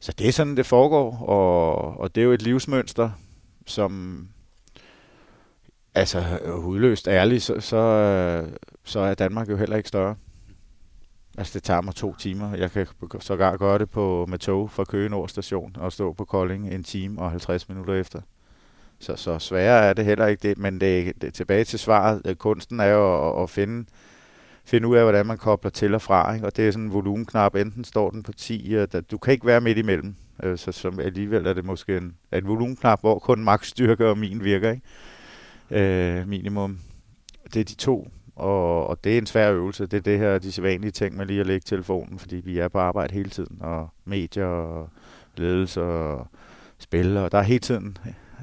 Så 0.00 0.12
det 0.18 0.28
er 0.28 0.32
sådan, 0.32 0.56
det 0.56 0.66
foregår, 0.66 1.16
og, 1.16 2.00
og 2.00 2.14
det 2.14 2.20
er 2.20 2.24
jo 2.24 2.32
et 2.32 2.42
livsmønster, 2.42 3.10
som 3.66 4.26
altså 5.94 6.24
øh, 6.44 6.66
udløst 6.66 7.08
ærligt, 7.08 7.42
så, 7.42 7.60
så, 7.60 7.76
øh, 7.76 8.52
så 8.84 9.00
er 9.00 9.14
Danmark 9.14 9.48
jo 9.48 9.56
heller 9.56 9.76
ikke 9.76 9.88
større. 9.88 10.16
Altså 11.40 11.54
det 11.54 11.62
tager 11.62 11.80
mig 11.80 11.94
to 11.94 12.16
timer. 12.18 12.56
Jeg 12.56 12.70
kan 12.70 12.86
sågar 13.20 13.56
gøre 13.56 13.78
det 13.78 13.90
på, 13.90 14.26
med 14.28 14.38
tog 14.38 14.70
fra 14.70 14.84
Køge 14.84 15.08
Nord 15.08 15.28
station 15.28 15.76
og 15.78 15.92
stå 15.92 16.12
på 16.12 16.24
Kolding 16.24 16.74
en 16.74 16.84
time 16.84 17.22
og 17.22 17.30
50 17.30 17.68
minutter 17.68 17.94
efter. 17.94 18.20
Så, 18.98 19.16
så 19.16 19.38
sværere 19.38 19.84
er 19.84 19.92
det 19.92 20.04
heller 20.04 20.26
ikke 20.26 20.48
det, 20.48 20.58
men 20.58 20.80
det, 20.80 21.22
det 21.22 21.34
tilbage 21.34 21.64
til 21.64 21.78
svaret. 21.78 22.22
Øh, 22.24 22.34
kunsten 22.34 22.80
er 22.80 22.86
jo 22.86 23.30
at, 23.30 23.42
at 23.42 23.50
finde, 23.50 23.88
finde 24.64 24.88
ud 24.88 24.96
af, 24.96 25.02
hvordan 25.02 25.26
man 25.26 25.38
kobler 25.38 25.70
til 25.70 25.94
og 25.94 26.02
fra. 26.02 26.34
Ikke? 26.34 26.46
Og 26.46 26.56
det 26.56 26.68
er 26.68 26.72
sådan 26.72 26.84
en 26.84 26.92
volumenknap. 26.92 27.54
Enten 27.54 27.84
står 27.84 28.10
den 28.10 28.22
på 28.22 28.32
10, 28.32 28.74
og 28.74 28.88
øh, 28.94 29.02
du 29.10 29.18
kan 29.18 29.32
ikke 29.32 29.46
være 29.46 29.60
midt 29.60 29.78
imellem. 29.78 30.14
Øh, 30.42 30.58
så 30.58 30.72
som 30.72 31.00
alligevel 31.00 31.46
er 31.46 31.52
det 31.52 31.64
måske 31.64 31.96
en, 31.96 32.16
en 32.32 32.48
volumenknap, 32.48 33.00
hvor 33.00 33.18
kun 33.18 33.44
maksstyrke 33.44 33.92
styrke 33.94 34.10
og 34.10 34.18
min 34.18 34.44
virker. 34.44 34.70
Ikke? 34.70 36.20
Øh, 36.20 36.28
minimum. 36.28 36.78
Det 37.54 37.60
er 37.60 37.64
de 37.64 37.74
to 37.74 38.08
og, 38.40 38.86
og 38.86 39.04
det 39.04 39.14
er 39.14 39.18
en 39.18 39.26
svær 39.26 39.52
øvelse. 39.52 39.86
Det 39.86 39.96
er 39.96 40.00
det 40.00 40.18
her, 40.18 40.38
de 40.38 40.52
sædvanlige 40.52 40.90
ting 40.90 41.16
med 41.16 41.26
lige 41.26 41.40
at 41.40 41.46
lægge 41.46 41.64
telefonen, 41.64 42.18
fordi 42.18 42.36
vi 42.36 42.58
er 42.58 42.68
på 42.68 42.78
arbejde 42.78 43.14
hele 43.14 43.30
tiden, 43.30 43.58
og 43.60 43.88
medier 44.04 44.46
og 44.46 44.88
ledelse 45.36 45.82
og 45.82 46.26
spil, 46.78 47.16
og 47.16 47.32
der 47.32 47.38
er 47.38 47.42
hele 47.42 47.60
tiden 47.60 47.98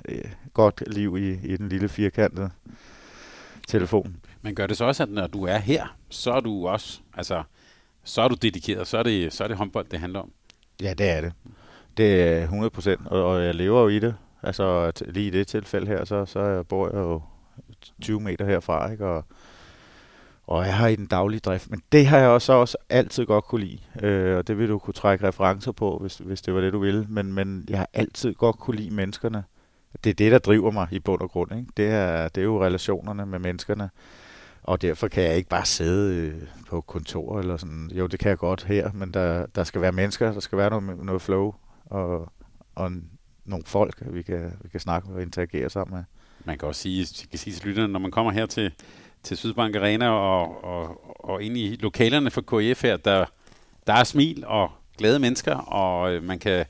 øh, 0.10 0.32
godt 0.54 0.84
liv 0.88 1.18
i, 1.18 1.54
i 1.54 1.58
den 1.58 1.70
lille 1.70 1.90
firkantede 1.90 2.50
telefon. 3.68 4.16
Men 4.42 4.56
gør 4.56 4.68
det 4.68 4.78
så 4.78 4.86
også, 4.86 5.04
at 5.04 5.10
når 5.10 5.28
du 5.28 5.44
er 5.44 5.58
her, 5.58 5.98
så 6.10 6.32
er 6.32 6.40
du 6.40 6.68
også, 6.68 7.00
altså, 7.14 7.44
så 8.04 8.22
er 8.22 8.28
du 8.28 8.36
dedikeret, 8.36 8.88
så 8.88 8.98
er 8.98 9.04
det, 9.04 9.34
så 9.34 9.44
er 9.44 9.48
det 9.48 9.58
håndbold, 9.58 9.86
det 9.92 10.00
handler 10.00 10.20
om? 10.20 10.32
Ja, 10.82 10.94
det 10.94 11.10
er 11.10 11.22
det. 11.22 11.34
Det 11.98 12.24
er 12.24 12.44
100 12.44 12.70
procent, 12.70 13.08
og, 13.08 13.26
og 13.26 13.44
jeg 13.44 13.56
lever 13.56 13.82
jo 13.82 13.88
i 13.88 14.00
det. 14.00 14.16
Altså 14.44 14.92
lige 15.06 15.28
i 15.28 15.30
det 15.30 15.48
tilfælde 15.48 15.88
her, 15.88 16.06
så, 16.06 16.26
så 16.26 16.64
bor 16.64 16.88
jeg 16.88 16.96
jo 16.96 17.22
20 18.02 18.20
meter 18.20 18.46
herfra, 18.46 18.92
ikke? 18.92 19.06
og 19.06 19.26
og 20.48 20.66
jeg 20.66 20.78
har 20.78 20.88
i 20.88 20.96
den 20.96 21.06
daglige 21.06 21.40
drift. 21.40 21.70
Men 21.70 21.82
det 21.92 22.08
har 22.08 22.18
jeg 22.18 22.28
også, 22.28 22.54
også 22.54 22.78
altid 22.90 23.26
godt 23.26 23.46
kunne 23.46 23.66
lide, 23.66 23.80
øh, 24.08 24.38
og 24.38 24.48
det 24.48 24.58
vil 24.58 24.70
du 24.70 24.80
kunne 24.80 24.94
trække 24.94 25.28
referencer 25.28 25.72
på, 25.72 25.98
hvis, 26.02 26.18
hvis 26.18 26.42
det 26.42 26.54
var 26.54 26.62
det, 26.62 26.74
du 26.74 26.80
ville. 26.80 27.06
Men, 27.10 27.34
men 27.34 27.66
jeg 27.70 27.78
har 27.78 27.90
altid 27.94 28.34
godt 28.34 28.60
kunne 28.60 28.76
lide 28.76 28.96
menneskerne. 28.96 29.44
Det 30.04 30.10
er 30.10 30.14
det, 30.14 30.32
der 30.32 30.40
driver 30.40 30.72
mig 30.72 30.88
i 30.92 31.00
bund 31.00 31.22
og 31.22 31.32
grund. 31.32 31.52
Ikke? 31.52 31.68
Det, 31.78 31.88
er, 31.88 32.28
det 32.28 32.42
er 32.42 32.46
jo 32.46 32.66
relationerne 32.66 33.26
med 33.26 33.40
menneskerne. 33.40 33.90
Og 34.64 34.82
derfor 34.82 35.08
kan 35.08 35.24
jeg 35.24 35.36
ikke 35.36 35.50
bare 35.50 35.66
sidde 35.66 36.16
øh, 36.16 36.42
på 36.70 36.82
kontor 36.82 37.40
eller 37.40 37.58
sådan. 37.58 37.92
Jo, 37.94 38.08
det 38.08 38.20
kan 38.20 38.30
jeg 38.30 38.38
godt 38.38 38.64
her, 38.64 38.92
men 38.94 39.14
der, 39.14 39.46
der 39.46 39.64
skal 39.64 39.82
være 39.82 39.92
mennesker, 39.92 40.32
der 40.32 40.40
skal 40.40 40.58
være 40.58 40.70
noget, 40.70 41.06
noget 41.06 41.22
flow 41.22 41.54
og, 41.86 42.32
og 42.76 42.92
nogle 43.46 43.66
folk, 43.66 44.04
vi 44.12 44.22
kan, 44.22 44.54
vi 44.62 44.70
kan 44.70 44.80
snakke 44.80 45.10
og 45.10 45.22
interagere 45.22 45.70
sammen 45.70 45.96
med. 45.96 46.04
Man 46.46 46.58
kan 46.58 46.68
også 46.68 46.82
sige, 46.82 47.28
kan 47.30 47.40
sige 47.40 47.54
til 47.54 47.68
lytterne, 47.68 47.94
når 47.94 48.00
man 48.00 48.12
kommer 48.12 48.32
her 48.32 48.46
til, 48.46 48.72
til 49.28 49.38
Sydbank 49.38 49.76
Arena 49.76 50.10
og, 50.10 50.64
og, 50.64 51.02
og 51.20 51.44
ind 51.44 51.58
i 51.58 51.76
lokalerne 51.80 52.32
for 52.32 52.42
KF 52.42 52.82
her, 52.82 52.98
der, 52.98 53.26
der 53.88 53.94
er 53.94 54.04
smil 54.04 54.44
og 54.48 54.72
glade 54.98 55.20
mennesker, 55.20 55.56
og 55.56 56.14
øh, 56.14 56.24
man 56.24 56.40
kan, 56.40 56.66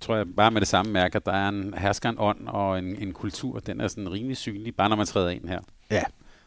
tror 0.00 0.16
jeg, 0.16 0.26
bare 0.36 0.50
med 0.50 0.60
det 0.60 0.68
samme 0.68 0.92
mærke, 0.92 1.16
at 1.16 1.26
der 1.26 1.32
er 1.32 1.48
en 1.48 1.74
herskeren 1.78 2.16
ånd 2.18 2.48
og 2.48 2.78
en, 2.78 2.96
en 3.02 3.12
kultur, 3.12 3.58
den 3.58 3.80
er 3.80 3.88
sådan 3.88 4.12
rimelig 4.12 4.36
synlig, 4.36 4.76
bare 4.76 4.88
når 4.88 4.96
man 4.96 5.06
træder 5.06 5.28
ind 5.28 5.48
her. 5.48 5.60
Ja, 5.90 6.02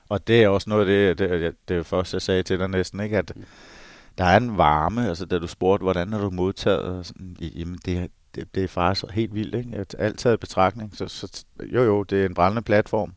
og 0.10 0.28
det 0.28 0.44
er 0.44 0.48
også 0.48 0.70
noget 0.70 0.82
af 0.82 0.88
det, 0.88 1.30
det, 1.30 1.42
det, 1.42 1.56
det 1.68 1.86
første, 1.86 2.16
jeg 2.16 2.22
sagde 2.22 2.44
til 2.44 2.60
dig 2.60 2.68
næsten, 2.68 3.00
ikke? 3.00 3.18
at 3.18 3.32
der 4.18 4.26
er 4.26 4.38
en 4.38 4.58
varme, 4.58 5.08
altså 5.08 5.26
da 5.26 5.40
du 5.40 5.48
spurgte, 5.48 5.84
hvordan 5.84 6.14
er 6.14 6.20
du 6.20 6.30
modtaget, 6.30 7.06
sådan, 7.06 7.36
jamen 7.40 7.80
det, 7.86 8.12
det, 8.36 8.56
det 8.56 8.64
er 8.64 8.68
faktisk 8.68 9.06
helt 9.12 9.34
vildt, 9.34 9.56
ikke? 9.56 9.78
At 9.78 9.96
alt 10.00 10.20
taget 10.20 10.36
i 10.36 10.38
betragtning, 10.38 10.96
så, 10.96 11.08
så 11.08 11.46
jo 11.74 11.84
jo, 11.84 12.04
det 12.04 12.22
er 12.22 12.26
en 12.26 12.34
brændende 12.34 12.62
platform, 12.62 13.14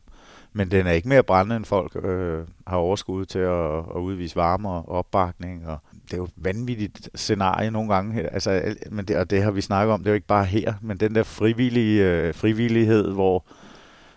men 0.53 0.71
den 0.71 0.87
er 0.87 0.91
ikke 0.91 1.09
mere 1.09 1.23
brændende, 1.23 1.55
end 1.55 1.65
folk 1.65 1.95
øh, 2.03 2.43
har 2.67 2.77
overskud 2.77 3.25
til 3.25 3.39
at, 3.39 3.77
at 3.77 3.99
udvise 4.01 4.35
varme 4.35 4.69
og 4.69 4.89
opbakning. 4.89 5.67
Og 5.67 5.77
det 6.05 6.13
er 6.13 6.17
jo 6.17 6.23
et 6.23 6.33
vanvittigt 6.35 7.09
scenarie 7.15 7.71
nogle 7.71 7.93
gange. 7.93 8.33
Altså, 8.33 8.75
men 8.91 9.05
det, 9.05 9.17
og 9.17 9.29
det 9.29 9.43
har 9.43 9.51
vi 9.51 9.61
snakket 9.61 9.93
om, 9.93 9.99
det 9.99 10.07
er 10.07 10.11
jo 10.11 10.15
ikke 10.15 10.27
bare 10.27 10.45
her, 10.45 10.73
men 10.81 10.97
den 10.97 11.15
der 11.15 11.23
frivillige, 11.23 12.09
øh, 12.09 12.33
frivillighed, 12.33 13.11
hvor 13.11 13.45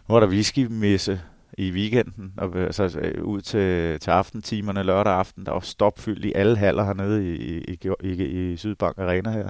nu 0.09 0.15
er 0.15 0.21
der 0.21 0.29
whiskymesse 0.29 1.21
i 1.59 1.71
weekenden, 1.71 2.33
og 2.37 2.57
altså, 2.57 2.99
øh, 2.99 3.25
ud 3.25 3.41
til, 3.41 4.01
til 4.01 4.11
aftentimerne 4.11 4.83
lørdag 4.83 5.13
aften, 5.13 5.47
der 5.47 5.53
var 5.53 5.61
stopfyldt 5.61 6.25
i 6.25 6.33
alle 6.35 6.57
haller 6.57 6.85
hernede 6.85 7.35
i, 7.35 7.59
i, 7.59 7.79
i, 8.03 8.09
i, 8.09 8.53
i 8.53 8.56
Sydbank 8.56 8.99
Arena 8.99 9.31
her. 9.31 9.49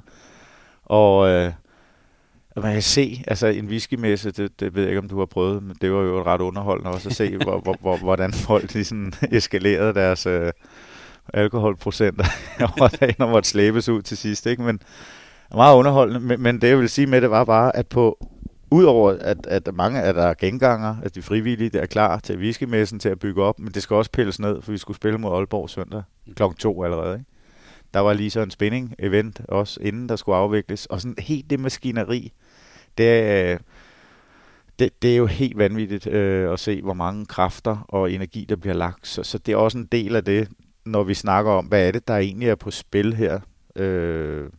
Og 0.85 1.28
øh, 1.28 1.52
og 2.54 2.62
man 2.62 2.73
kan 2.73 2.82
se, 2.82 3.25
altså 3.26 3.46
en 3.46 3.66
whiskymesse, 3.66 4.30
det, 4.30 4.61
det 4.61 4.75
ved 4.75 4.82
jeg 4.82 4.90
ikke, 4.90 5.00
om 5.00 5.08
du 5.08 5.18
har 5.18 5.26
prøvet, 5.26 5.62
men 5.62 5.76
det 5.80 5.92
var 5.92 6.02
jo 6.02 6.23
ret 6.23 6.40
underholdende 6.40 6.90
også 6.90 7.08
at 7.08 7.14
se, 7.14 7.37
hvor, 7.44 7.61
hvor, 7.61 7.76
hvor, 7.80 7.96
hvordan 7.96 8.32
folk 8.32 8.73
de 8.73 8.84
sådan 8.84 9.12
eskalerede 9.30 9.94
deres 9.94 10.26
øh, 10.26 10.52
alkoholprocenter 11.34 12.25
over 12.61 12.88
dagen 12.88 13.23
og 13.23 13.28
måtte 13.28 13.49
slæbes 13.49 13.88
ud 13.88 14.02
til 14.02 14.16
sidst. 14.16 14.46
Ikke? 14.46 14.62
Men 14.62 14.80
meget 15.54 15.76
underholdende, 15.76 16.20
men, 16.20 16.42
men 16.42 16.61
det 16.61 16.68
jeg 16.68 16.78
vil 16.78 16.88
sige 16.88 17.06
med 17.06 17.20
det 17.20 17.30
var 17.30 17.44
bare, 17.44 17.76
at 17.76 17.87
på 17.87 18.28
Udover 18.70 19.11
at, 19.20 19.46
at 19.46 19.68
mange 19.75 20.02
af 20.02 20.14
der 20.14 20.23
er 20.23 20.34
genganger, 20.34 20.96
at 21.02 21.14
de 21.14 21.23
frivillige 21.23 21.70
der 21.70 21.80
er 21.80 21.87
klar 21.87 22.18
til 22.18 22.38
whiskymessen 22.38 22.99
til 22.99 23.08
at 23.08 23.18
bygge 23.18 23.42
op, 23.42 23.58
men 23.58 23.73
det 23.73 23.82
skal 23.82 23.96
også 23.96 24.11
pilles 24.11 24.40
ned, 24.40 24.62
for 24.62 24.73
vi 24.73 24.78
skulle 24.78 24.96
spille 24.96 25.18
mod 25.18 25.37
Aalborg 25.37 25.70
søndag 25.70 26.02
klokken 26.37 26.58
to 26.58 26.84
allerede. 26.84 27.14
Ikke? 27.14 27.30
Der 27.94 28.00
var 28.00 28.12
lige 28.12 28.30
så 28.30 28.40
en 28.40 28.50
spinning 28.50 28.94
event 28.99 29.40
også, 29.49 29.80
inden 29.82 30.08
der 30.08 30.16
skulle 30.16 30.37
afvikles, 30.37 30.87
og 30.87 31.00
sådan 31.00 31.14
helt 31.18 31.50
det 31.50 31.61
maskineri, 31.61 32.32
det, 32.98 33.50
øh, 33.52 33.58
det, 34.78 35.02
det 35.02 35.12
er 35.12 35.16
jo 35.16 35.26
helt 35.26 35.58
vanvittigt 35.58 36.06
øh, 36.06 36.52
at 36.52 36.60
se, 36.60 36.82
hvor 36.82 36.94
mange 36.94 37.26
kræfter 37.26 37.84
og 37.88 38.12
energi, 38.12 38.46
der 38.48 38.56
bliver 38.56 38.74
lagt. 38.74 39.06
Så, 39.06 39.22
så 39.22 39.38
det 39.38 39.52
er 39.52 39.56
også 39.56 39.78
en 39.78 39.88
del 39.92 40.16
af 40.16 40.24
det, 40.24 40.48
når 40.84 41.02
vi 41.02 41.14
snakker 41.14 41.52
om, 41.52 41.66
hvad 41.66 41.88
er 41.88 41.92
det, 41.92 42.08
der 42.08 42.16
egentlig 42.16 42.48
er 42.48 42.54
på 42.54 42.70
spil 42.70 43.14
her. 43.14 43.40
Øh, 43.76 44.50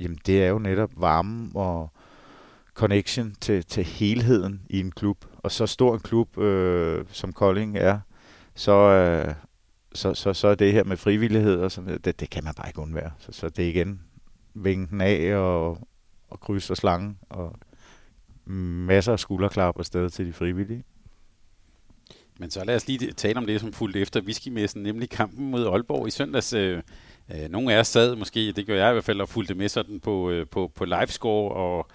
jamen, 0.00 0.18
det 0.26 0.44
er 0.44 0.48
jo 0.48 0.58
netop 0.58 0.90
varme 0.96 1.50
og 1.54 1.92
connection 2.74 3.34
til, 3.40 3.64
til 3.64 3.84
helheden 3.84 4.62
i 4.70 4.80
en 4.80 4.90
klub. 4.90 5.24
Og 5.38 5.52
så 5.52 5.66
stor 5.66 5.94
en 5.94 6.00
klub, 6.00 6.38
øh, 6.38 7.04
som 7.08 7.32
Kolding 7.32 7.78
er, 7.78 8.00
så, 8.54 8.72
øh, 8.72 9.34
så, 9.94 10.14
så, 10.14 10.32
så 10.32 10.48
er 10.48 10.54
det 10.54 10.72
her 10.72 10.84
med 10.84 10.96
frivillighed, 10.96 11.60
og 11.60 11.72
sådan, 11.72 12.00
det, 12.04 12.20
det 12.20 12.30
kan 12.30 12.44
man 12.44 12.54
bare 12.54 12.68
ikke 12.68 12.80
undvære. 12.80 13.10
Så, 13.18 13.32
så 13.32 13.48
det 13.48 13.64
er 13.64 13.68
igen 13.68 14.00
vinken 14.54 15.00
af 15.00 15.36
og, 15.36 15.78
og 16.30 16.40
krydse 16.40 16.72
og 16.72 16.76
slange 16.76 17.16
og 17.30 17.54
masser 18.46 19.12
af 19.12 19.18
skulderklap 19.18 19.78
afsted 19.78 20.10
til 20.10 20.26
de 20.26 20.32
frivillige. 20.32 20.84
Men 22.38 22.50
så 22.50 22.64
lad 22.64 22.76
os 22.76 22.86
lige 22.86 23.12
tale 23.12 23.38
om 23.38 23.46
det, 23.46 23.60
som 23.60 23.72
fulgte 23.72 24.00
efter 24.00 24.20
whiskymessen, 24.20 24.82
nemlig 24.82 25.10
kampen 25.10 25.50
mod 25.50 25.66
Aalborg 25.66 26.06
i 26.06 26.10
søndags. 26.10 26.52
Øh, 26.52 26.82
øh, 27.34 27.48
nogle 27.50 27.72
af 27.72 27.76
jer 27.76 27.82
sad 27.82 28.16
måske, 28.16 28.52
det 28.52 28.66
gør 28.66 28.76
jeg 28.76 28.90
i 28.90 28.92
hvert 28.92 29.04
fald, 29.04 29.20
og 29.20 29.28
fulgte 29.28 29.54
med 29.54 29.68
sådan 29.68 30.00
på, 30.00 30.30
øh, 30.30 30.46
på, 30.46 30.72
på 30.74 30.84
livescore, 30.84 31.54
og, 31.54 31.88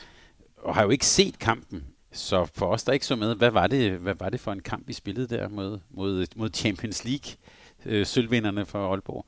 og 0.58 0.76
har 0.76 0.84
jo 0.84 0.90
ikke 0.90 1.06
set 1.06 1.40
kampen. 1.40 1.84
Så 2.12 2.46
for 2.46 2.66
os, 2.66 2.84
der 2.84 2.94
ikke 2.94 3.06
så 3.06 3.16
med, 3.16 3.36
hvad 3.36 3.52
var 3.52 3.68
det, 3.68 3.92
hvad 3.92 4.16
var 4.20 4.30
det 4.30 4.40
for 4.40 4.52
en 4.52 4.62
kamp, 4.62 4.88
vi 4.88 4.94
spillede 4.94 5.28
der 5.28 5.50
mod, 5.50 5.80
mod, 5.90 6.26
mod 6.36 6.50
Champions 6.54 7.06
League, 7.06 7.32
øh, 7.86 8.06
sølvvinderne 8.06 8.66
for 8.66 8.92
Aalborg? 8.92 9.26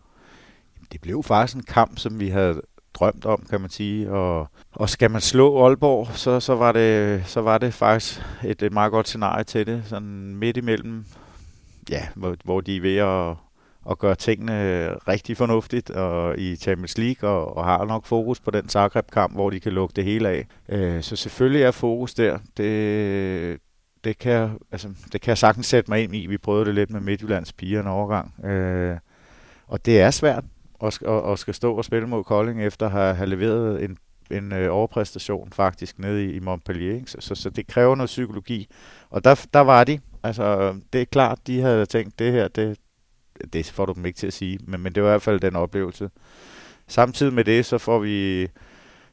Det 0.91 1.01
blev 1.01 1.23
faktisk 1.23 1.57
en 1.57 1.63
kamp, 1.63 1.99
som 1.99 2.19
vi 2.19 2.29
havde 2.29 2.61
drømt 2.93 3.25
om, 3.25 3.45
kan 3.49 3.61
man 3.61 3.69
sige. 3.69 4.11
Og, 4.11 4.47
og 4.71 4.89
skal 4.89 5.11
man 5.11 5.21
slå 5.21 5.65
Aalborg, 5.65 6.07
så, 6.13 6.39
så, 6.39 6.55
var, 6.55 6.71
det, 6.71 7.23
så 7.25 7.41
var 7.41 7.57
det 7.57 7.73
faktisk 7.73 8.21
et, 8.43 8.61
et 8.61 8.73
meget 8.73 8.91
godt 8.91 9.07
scenarie 9.07 9.43
til 9.43 9.67
det. 9.67 9.83
Sådan 9.85 10.35
midt 10.35 10.57
imellem, 10.57 11.05
ja, 11.89 12.07
hvor, 12.15 12.35
hvor 12.43 12.61
de 12.61 12.77
er 12.77 12.81
ved 12.81 12.97
at, 12.97 13.35
at 13.91 13.99
gøre 13.99 14.15
tingene 14.15 14.89
rigtig 14.93 15.37
fornuftigt 15.37 15.89
og 15.89 16.37
i 16.37 16.55
Champions 16.55 16.97
League, 16.97 17.29
og, 17.29 17.57
og 17.57 17.65
har 17.65 17.85
nok 17.85 18.05
fokus 18.05 18.39
på 18.39 18.51
den 18.51 18.69
Zagreb-kamp, 18.69 19.33
hvor 19.33 19.49
de 19.49 19.59
kan 19.59 19.71
lukke 19.71 19.93
det 19.93 20.03
hele 20.03 20.29
af. 20.29 20.47
Øh, 20.69 21.03
så 21.03 21.15
selvfølgelig 21.15 21.61
er 21.61 21.71
fokus 21.71 22.13
der. 22.13 22.37
Det, 22.57 23.59
det 24.03 24.17
kan, 24.17 24.49
altså, 24.71 24.89
det 25.13 25.21
kan 25.21 25.29
jeg 25.29 25.37
sagtens 25.37 25.67
sætte 25.67 25.91
mig 25.91 26.03
ind 26.03 26.15
i. 26.15 26.25
Vi 26.25 26.37
prøvede 26.37 26.65
det 26.65 26.75
lidt 26.75 26.89
med 26.89 27.01
Midtjyllands 27.01 27.53
piger 27.53 27.81
en 27.81 27.87
overgang. 27.87 28.45
Øh, 28.45 28.97
og 29.67 29.85
det 29.85 30.01
er 30.01 30.11
svært 30.11 30.43
og, 30.81 30.93
og, 31.05 31.21
og 31.21 31.39
skal 31.39 31.53
stå 31.53 31.75
og 31.75 31.85
spille 31.85 32.07
mod 32.07 32.23
Kolding 32.23 32.63
efter 32.65 32.85
at 32.85 32.91
have, 32.91 33.15
have 33.15 33.29
leveret 33.29 33.83
en, 33.83 33.97
en 34.31 34.53
øh, 34.53 34.75
overpræstation 34.75 35.51
faktisk 35.51 35.99
nede 35.99 36.25
i, 36.25 36.31
i 36.31 36.39
Montpellier. 36.39 36.95
Ikke? 36.95 37.11
Så, 37.11 37.17
så, 37.19 37.35
så 37.35 37.49
det 37.49 37.67
kræver 37.67 37.95
noget 37.95 38.07
psykologi. 38.07 38.67
Og 39.09 39.23
der, 39.23 39.45
der 39.53 39.59
var 39.59 39.83
de. 39.83 39.99
Altså, 40.23 40.75
det 40.93 41.01
er 41.01 41.05
klart, 41.05 41.47
de 41.47 41.61
havde 41.61 41.85
tænkt, 41.85 42.19
det 42.19 42.31
her, 42.31 42.47
det, 42.47 42.77
det 43.53 43.65
får 43.65 43.85
du 43.85 43.93
dem 43.93 44.05
ikke 44.05 44.17
til 44.17 44.27
at 44.27 44.33
sige, 44.33 44.59
men, 44.67 44.81
men 44.81 44.95
det 44.95 45.03
var 45.03 45.09
i 45.09 45.11
hvert 45.11 45.21
fald 45.21 45.39
den 45.39 45.55
oplevelse. 45.55 46.09
Samtidig 46.87 47.33
med 47.33 47.43
det, 47.43 47.65
så 47.65 47.77
får 47.77 47.99
vi 47.99 48.47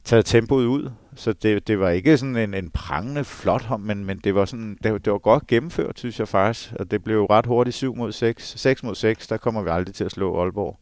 taget 0.03 0.25
tempoet 0.25 0.65
ud, 0.65 0.91
så 1.15 1.33
det, 1.33 1.67
det 1.67 1.79
var 1.79 1.89
ikke 1.89 2.17
sådan 2.17 2.35
en, 2.35 2.53
en 2.53 2.69
prangende 2.69 3.23
flot 3.23 3.63
hånd, 3.63 3.83
men, 3.83 4.05
men 4.05 4.17
det 4.23 4.35
var 4.35 4.45
sådan, 4.45 4.77
det, 4.83 5.05
det 5.05 5.13
var 5.13 5.19
godt 5.19 5.47
gennemført, 5.47 5.99
synes 5.99 6.19
jeg 6.19 6.27
faktisk, 6.27 6.73
og 6.79 6.91
det 6.91 7.03
blev 7.03 7.25
ret 7.25 7.45
hurtigt 7.45 7.75
7 7.75 7.95
mod 7.95 8.11
6. 8.11 8.53
6 8.57 8.83
mod 8.83 8.95
6, 8.95 9.27
der 9.27 9.37
kommer 9.37 9.61
vi 9.61 9.69
aldrig 9.69 9.95
til 9.95 10.03
at 10.03 10.11
slå 10.11 10.41
Aalborg. 10.41 10.79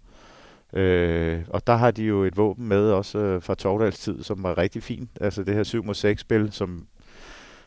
Øh, 0.74 1.44
og 1.50 1.68
der 1.68 1.76
har 1.76 1.92
de 1.92 2.04
jo 2.04 2.24
et 2.24 2.38
våben 2.38 2.68
med 2.68 2.92
også 2.92 3.20
øh, 3.20 3.42
fra 3.42 3.56
Tordals 3.56 4.00
tid, 4.00 4.24
som 4.24 4.44
var 4.44 4.58
rigtig 4.58 4.84
fint. 4.84 5.10
Altså 5.22 5.44
det 5.44 5.56
her 5.56 5.64
7 5.64 5.84
mod 5.84 5.96
6 5.96 6.22
spil, 6.22 6.52
som, 6.52 6.88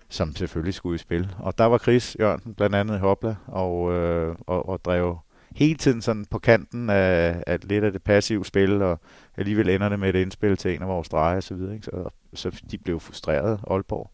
som 0.08 0.36
selvfølgelig 0.36 0.74
skulle 0.74 0.94
i 0.94 0.98
spil. 0.98 1.28
Og 1.38 1.58
der 1.58 1.64
var 1.64 1.78
Chris 1.78 2.16
Jørgensen 2.20 2.54
blandt 2.54 2.76
andet 2.76 2.96
i 2.96 2.98
Hopla 2.98 3.34
og, 3.46 3.92
øh, 3.92 4.36
og, 4.46 4.68
og 4.68 4.84
drev 4.84 5.18
hele 5.56 5.74
tiden 5.74 6.02
sådan 6.02 6.26
på 6.30 6.38
kanten 6.38 6.90
af, 6.90 7.42
af 7.46 7.58
lidt 7.62 7.84
af 7.84 7.92
det 7.92 8.02
passive 8.02 8.44
spil, 8.44 8.82
og 8.82 9.00
alligevel 9.36 9.68
ender 9.68 9.88
det 9.88 9.98
med 9.98 10.14
et 10.14 10.20
indspil 10.20 10.56
til 10.56 10.74
en 10.74 10.82
af 10.82 10.88
vores 10.88 11.08
dreje 11.08 11.36
og 11.36 11.42
så 11.42 11.54
videre. 11.54 11.74
Ikke? 11.74 11.84
Så, 11.84 12.10
så 12.34 12.62
de 12.70 12.78
blev 12.78 13.00
frustreret, 13.00 13.60
Aalborg. 13.70 14.10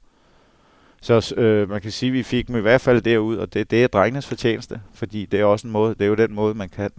Så 1.01 1.35
øh, 1.37 1.69
man 1.69 1.81
kan 1.81 1.91
sige, 1.91 2.11
at 2.11 2.15
vi 2.15 2.23
fik 2.23 2.49
dem 2.49 2.57
i 2.57 2.61
hvert 2.61 2.81
fald 2.81 3.03
derud, 3.03 3.37
og 3.37 3.55
det, 3.55 3.71
det 3.71 3.85
er 3.85 3.89
drengenes 3.89 4.27
fortjeneste, 4.27 4.81
fordi 4.95 5.27
det 5.27 5.41
er 5.41 5.45
også 5.45 5.67
en 5.67 5.73
måde, 5.73 5.95
det 5.95 6.03
er 6.03 6.09
jo 6.09 6.15
den 6.15 6.35
måde, 6.35 6.55
man 6.55 6.69
kan 6.69 6.91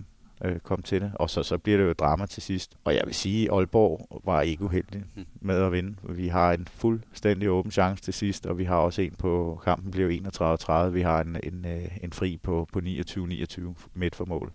øh, 0.44 0.60
komme 0.60 0.84
til 0.84 1.02
det. 1.02 1.12
Og 1.16 1.30
så, 1.30 1.44
så 1.44 1.58
bliver 1.58 1.78
det 1.78 1.86
jo 1.86 1.94
drama 1.94 2.26
til 2.26 2.44
sidst. 2.44 2.78
Og 2.84 2.96
jeg 2.96 3.02
vil 3.06 3.16
sige, 3.16 3.52
at 3.52 3.58
Aalborg 3.58 4.22
var 4.26 4.42
ikke 4.42 4.64
uheldig 4.64 5.04
med 5.42 5.56
at 5.56 5.72
vinde. 5.72 5.96
Vi 6.04 6.28
har 6.28 6.54
en 6.54 6.68
fuldstændig 6.72 7.50
åben 7.50 7.72
chance 7.72 8.04
til 8.04 8.14
sidst, 8.14 8.46
og 8.46 8.58
vi 8.58 8.64
har 8.64 8.76
også 8.76 9.02
en 9.02 9.16
på 9.18 9.62
kampen 9.64 9.92
blev 9.92 10.10
31-30. 10.10 10.74
Vi 10.74 11.02
har 11.02 11.22
en, 11.22 11.38
en, 11.44 11.66
øh, 11.66 11.98
en 12.04 12.14
fri 12.14 12.38
på, 12.44 12.68
på 12.74 12.80
29-29 12.80 13.62
midt 13.94 14.16
for 14.16 14.26
mål. 14.26 14.52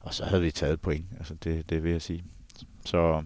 Og 0.00 0.14
så 0.14 0.24
havde 0.24 0.42
vi 0.42 0.50
taget 0.50 0.80
point, 0.80 1.06
altså 1.18 1.34
det, 1.34 1.70
det 1.70 1.82
vil 1.82 1.92
jeg 1.92 2.02
sige. 2.02 2.24
Så 2.84 3.22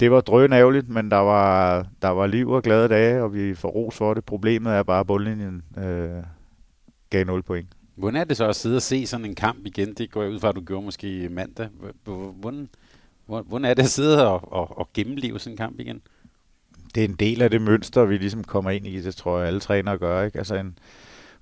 det 0.00 0.10
var 0.10 0.20
drøn 0.20 0.52
ærgerligt, 0.52 0.88
men 0.88 1.10
der 1.10 1.16
var, 1.16 1.86
der 2.02 2.08
var 2.08 2.26
liv 2.26 2.50
og 2.50 2.62
glade 2.62 2.88
dage, 2.88 3.22
og 3.22 3.34
vi 3.34 3.54
får 3.54 3.68
ros 3.68 3.96
for 3.96 4.14
det. 4.14 4.24
Problemet 4.24 4.72
er 4.72 4.82
bare, 4.82 5.00
at 5.00 5.06
bundlinjen 5.06 5.62
øh, 5.78 6.22
gav 7.10 7.24
0 7.26 7.42
point. 7.42 7.68
Hvordan 8.00 8.20
er 8.20 8.24
det 8.24 8.36
så 8.36 8.48
at 8.48 8.56
sidde 8.56 8.76
og 8.76 8.82
se 8.82 9.06
sådan 9.06 9.26
en 9.26 9.34
kamp 9.34 9.66
igen? 9.66 9.94
Det 9.94 10.10
går 10.10 10.22
jeg 10.22 10.32
ud 10.32 10.40
fra, 10.40 10.48
at 10.48 10.56
du 10.56 10.60
gjorde 10.60 10.84
måske 10.84 11.28
mandag. 11.30 11.68
Hvordan, 12.04 12.68
hvordan 13.26 13.64
er 13.64 13.74
det 13.74 13.82
at 13.82 13.88
sidde 13.88 14.28
og, 14.28 14.52
og, 14.52 14.78
og 14.78 14.88
gennemleve 14.94 15.38
sådan 15.38 15.52
en 15.52 15.56
kamp 15.56 15.80
igen? 15.80 16.02
Det 16.94 17.00
er 17.00 17.08
en 17.08 17.14
del 17.14 17.42
af 17.42 17.50
det 17.50 17.62
mønster, 17.62 18.04
vi 18.04 18.18
ligesom 18.18 18.44
kommer 18.44 18.70
ind 18.70 18.86
i. 18.86 19.00
Det 19.00 19.14
tror 19.14 19.38
jeg, 19.38 19.46
alle 19.46 19.60
trænere 19.60 19.98
gør. 19.98 20.22
Ikke? 20.24 20.38
Altså 20.38 20.54
en, 20.54 20.78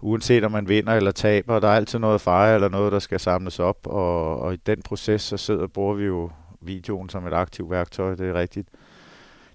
uanset 0.00 0.44
om 0.44 0.52
man 0.52 0.68
vinder 0.68 0.94
eller 0.94 1.10
taber, 1.10 1.60
der 1.60 1.68
er 1.68 1.76
altid 1.76 1.98
noget 1.98 2.14
at 2.14 2.20
fejre 2.20 2.54
eller 2.54 2.68
noget, 2.68 2.92
der 2.92 2.98
skal 2.98 3.20
samles 3.20 3.58
op. 3.58 3.86
Og, 3.86 4.40
og 4.40 4.54
i 4.54 4.56
den 4.56 4.82
proces, 4.82 5.22
så 5.22 5.36
sidder 5.36 5.66
bruger 5.66 5.94
vi 5.94 6.04
jo 6.04 6.30
videoen 6.60 7.08
som 7.08 7.26
et 7.26 7.32
aktivt 7.32 7.70
værktøj. 7.70 8.14
Det 8.14 8.28
er 8.28 8.34
rigtigt. 8.34 8.68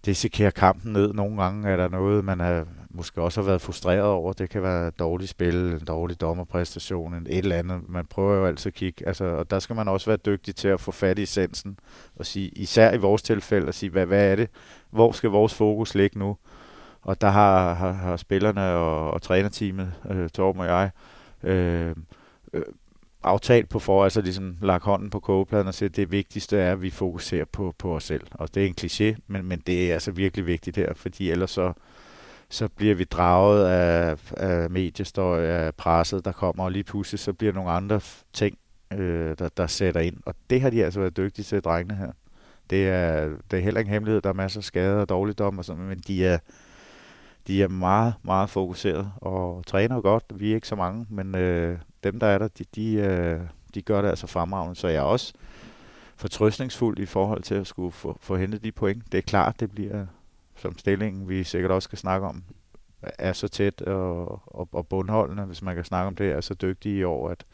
Det 0.06 0.18
sikerer 0.18 0.50
kampen 0.50 0.94
ned. 0.94 1.14
Nogle 1.14 1.44
gange 1.44 1.70
er 1.70 1.78
der 1.78 1.90
noget, 1.90 2.26
man 2.26 2.42
er, 2.42 2.66
måske 2.94 3.22
også 3.22 3.42
har 3.42 3.46
været 3.46 3.62
frustreret 3.62 4.02
over. 4.02 4.34
Det 4.34 4.50
kan 4.50 4.64
være 4.64 4.90
dårligt 4.90 5.30
spil, 5.30 5.56
en 5.56 5.86
dårlig 5.88 6.22
dommerpræstation, 6.22 7.14
et 7.14 7.38
eller 7.38 7.56
andet. 7.56 7.82
Man 7.90 8.06
prøver 8.06 8.36
jo 8.36 8.46
altid 8.46 8.68
at 8.68 8.74
kigge. 8.74 9.08
Altså, 9.08 9.26
og 9.26 9.52
der 9.52 9.60
skal 9.60 9.76
man 9.76 9.88
også 9.88 10.10
være 10.10 10.18
dygtig 10.18 10.56
til 10.56 10.68
at 10.68 10.80
få 10.80 10.92
fat 10.92 11.20
i 11.20 11.24
essensen. 11.24 11.80
Og 12.16 12.26
sige, 12.26 12.50
især 12.50 12.94
i 12.94 12.98
vores 12.98 13.22
tilfælde, 13.22 13.68
at 13.68 13.76
sige, 13.76 13.90
hvad, 13.90 14.06
hvad 14.06 14.32
er 14.32 14.36
det? 14.36 14.50
Hvor 14.90 15.12
skal 15.12 15.30
vores 15.30 15.54
fokus 15.54 15.96
ligge 15.96 16.20
nu? 16.20 16.38
Og 17.02 17.22
der 17.22 17.30
har, 17.30 17.74
har, 17.74 17.92
har 17.92 18.18
spillerne 18.18 18.62
og, 18.62 19.12
og 19.12 19.22
trænerteamet, 19.22 19.94
øh, 20.10 20.30
Torben 20.30 20.62
og 20.62 20.68
jeg, 20.68 20.90
øh, 21.44 21.96
øh, 22.54 22.62
aftalt 23.24 23.70
på 23.70 23.80
for, 23.80 24.04
altså 24.04 24.22
ligesom 24.22 24.58
lagt 24.62 24.84
hånden 24.84 25.10
på 25.10 25.20
kogepladen 25.20 25.68
og 25.68 25.74
sige, 25.74 25.90
at 25.90 25.96
det 25.96 26.12
vigtigste 26.12 26.58
er, 26.58 26.72
at 26.72 26.82
vi 26.82 26.90
fokuserer 26.90 27.46
på, 27.46 27.76
på 27.78 27.96
os 27.96 28.04
selv. 28.04 28.28
Og 28.32 28.56
det 28.56 28.64
er 28.64 28.68
en 28.68 28.76
kliché, 28.82 29.20
men, 29.28 29.46
men 29.46 29.60
det 29.68 29.90
er 29.90 29.94
altså 29.94 30.12
virkelig 30.12 30.46
vigtigt 30.46 30.78
her, 30.78 30.94
fordi 30.96 31.32
ellers 31.32 31.52
så, 31.52 31.74
så 32.54 32.68
bliver 32.68 32.96
vi 32.96 33.04
draget 33.04 33.68
af, 33.68 34.18
af 34.38 34.70
mediestøj, 34.70 35.46
af 35.46 35.76
presset, 35.76 36.26
der 36.26 36.32
kommer, 36.32 36.64
og 36.64 36.72
lige 36.72 36.84
pludselig 36.84 37.20
så 37.20 37.34
bliver 37.34 37.54
nogle 37.54 37.72
andre 37.72 38.02
ting, 38.34 38.58
øh, 38.94 39.36
der, 39.40 39.50
der 39.58 39.68
sætter 39.68 40.02
ind. 40.02 40.18
Og 40.26 40.36
det 40.50 40.62
har 40.62 40.70
de 40.70 40.86
altså 40.86 41.00
været 41.00 41.18
dygtige 41.18 41.46
til, 41.46 41.62
drengene 41.62 41.96
her. 41.96 42.12
Det 42.70 42.90
er, 42.90 43.30
det 43.52 43.60
er 43.60 43.64
heller 43.64 43.80
ikke 43.80 43.92
hemmelighed, 43.92 44.22
der 44.22 44.30
er 44.30 44.34
masser 44.34 44.60
af 44.60 44.64
skader 44.64 45.02
og 45.02 45.10
dårligdom 45.10 45.58
og 45.58 45.66
sådan, 45.66 45.84
men 45.84 46.00
de 46.08 46.26
er, 46.26 46.38
de 47.48 47.64
er 47.64 47.68
meget, 47.68 48.14
meget 48.24 48.50
fokuseret 48.50 49.12
og 49.18 49.64
træner 49.68 50.02
godt. 50.02 50.24
Vi 50.36 50.52
er 50.52 50.56
ikke 50.56 50.68
så 50.68 50.76
mange, 50.76 51.06
men 51.10 51.36
øh, 51.36 51.78
dem, 52.04 52.20
der 52.20 52.28
er 52.28 52.38
der, 52.38 52.48
de, 52.48 52.64
de, 52.76 52.94
øh, 52.94 53.40
de 53.76 53.82
gør 53.82 54.02
det 54.02 54.10
altså 54.10 54.28
fremragende. 54.28 54.76
Så 54.76 54.88
jeg 54.88 54.98
er 54.98 55.02
også 55.02 55.34
fortrøstningsfuld 56.16 57.00
i 57.00 57.06
forhold 57.06 57.44
til 57.44 57.56
at 57.56 57.68
skulle 57.68 57.92
få, 57.92 58.18
få 58.22 58.36
hentet 58.38 58.64
de 58.64 58.72
point. 58.72 59.12
Det 59.12 59.18
er 59.18 59.22
klart, 59.22 59.60
det 59.60 59.72
bliver 59.72 60.06
som 60.64 60.78
stillingen, 60.78 61.30
vi 61.30 61.44
sikkert 61.44 61.72
også 61.72 61.86
skal 61.86 61.98
snakke 61.98 62.28
om, 62.28 62.44
er 63.02 63.34
så 63.34 63.48
tæt 63.48 63.82
og, 63.82 64.42
og, 64.46 64.70
og 64.72 64.88
bundholdende, 64.88 65.44
hvis 65.44 65.62
man 65.62 65.76
kan 65.76 65.84
snakke 65.86 66.08
om 66.08 66.16
det, 66.16 66.32
er 66.32 66.42
så 66.42 66.54
dygtige 66.54 67.00
i 67.00 67.04
år, 67.04 67.30
at, 67.30 67.46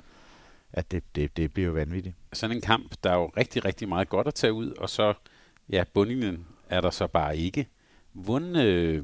at 0.73 0.91
det, 0.91 1.03
det, 1.15 1.37
det 1.37 1.53
bliver 1.53 1.67
jo 1.67 1.73
vanvittigt. 1.73 2.15
Sådan 2.33 2.55
en 2.55 2.61
kamp, 2.61 2.95
der 3.03 3.11
er 3.11 3.15
jo 3.15 3.31
rigtig, 3.37 3.65
rigtig 3.65 3.89
meget 3.89 4.09
godt 4.09 4.27
at 4.27 4.33
tage 4.33 4.53
ud, 4.53 4.71
og 4.71 4.89
så, 4.89 5.13
ja, 5.69 5.83
bundlinjen 5.93 6.47
er 6.69 6.81
der 6.81 6.89
så 6.89 7.07
bare 7.07 7.37
ikke. 7.37 7.67
Hvordan, 8.13 8.55
øh, 8.55 9.03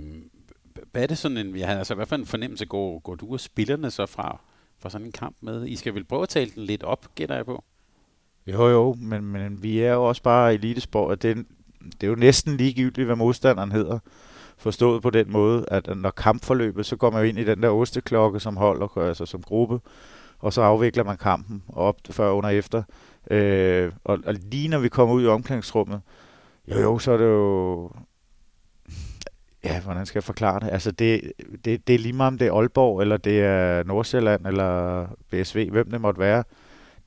hvad 0.91 1.03
er 1.03 1.07
det 1.07 1.17
sådan 1.17 1.37
en, 1.37 1.59
har 1.59 1.77
altså 1.77 1.93
i 1.93 1.95
hvert 1.95 2.07
fald 2.07 2.21
en 2.21 2.27
fornemmelse, 2.27 2.65
går, 2.65 2.99
går 2.99 3.15
du 3.15 3.33
og 3.33 3.39
spillerne 3.39 3.91
så 3.91 4.05
fra, 4.05 4.41
fra 4.79 4.89
sådan 4.89 5.07
en 5.07 5.11
kamp 5.11 5.35
med? 5.41 5.67
I 5.67 5.75
skal 5.75 5.95
vel 5.95 6.03
prøve 6.03 6.23
at 6.23 6.29
tale 6.29 6.51
den 6.55 6.63
lidt 6.63 6.83
op, 6.83 7.15
gætter 7.15 7.35
jeg 7.35 7.45
på? 7.45 7.63
Jo, 8.47 8.67
jo, 8.67 8.93
men, 8.93 9.23
men 9.23 9.63
vi 9.63 9.79
er 9.79 9.93
jo 9.93 10.03
også 10.03 10.23
bare 10.23 10.53
elitesport, 10.53 11.21
det, 11.21 11.45
det 12.01 12.07
er 12.07 12.11
jo 12.11 12.15
næsten 12.15 12.57
ligegyldigt, 12.57 13.05
hvad 13.05 13.15
modstanderen 13.15 13.71
hedder. 13.71 13.99
Forstået 14.57 15.01
på 15.01 15.09
den 15.09 15.31
måde, 15.31 15.65
at 15.67 15.97
når 15.97 16.09
kampforløbet, 16.09 16.85
så 16.85 16.95
går 16.95 17.11
man 17.11 17.21
jo 17.21 17.29
ind 17.29 17.39
i 17.39 17.43
den 17.43 17.63
der 17.63 17.69
osteklokke 17.69 18.39
som 18.39 18.57
holder, 18.57 18.97
altså 18.97 19.25
som 19.25 19.41
gruppe, 19.41 19.79
og 20.39 20.53
så 20.53 20.61
afvikler 20.61 21.03
man 21.03 21.17
kampen 21.17 21.63
op 21.73 21.95
før, 22.09 22.31
under, 22.31 22.49
efter. 22.49 22.83
Øh, 23.31 23.91
og, 24.03 24.19
og 24.25 24.33
lige 24.33 24.67
når 24.67 24.79
vi 24.79 24.89
kommer 24.89 25.15
ud 25.15 25.23
i 25.23 25.27
omklædningsrummet, 25.27 26.01
jo 26.67 26.79
jo, 26.79 26.99
så 26.99 27.11
er 27.11 27.17
det 27.17 27.25
jo... 27.25 27.91
Ja, 29.63 29.81
hvordan 29.81 30.05
skal 30.05 30.19
jeg 30.19 30.23
forklare 30.23 30.59
det? 30.59 30.69
Altså, 30.71 30.91
det, 30.91 31.31
det, 31.65 31.87
det 31.87 31.95
er 31.95 31.99
lige 31.99 32.13
meget, 32.13 32.27
om 32.27 32.37
det 32.37 32.47
er 32.47 32.53
Aalborg, 32.53 33.01
eller 33.01 33.17
det 33.17 33.41
er 33.41 33.83
Nordsjælland, 33.83 34.47
eller 34.47 35.05
BSV, 35.31 35.69
hvem 35.71 35.91
det 35.91 36.01
måtte 36.01 36.19
være 36.19 36.43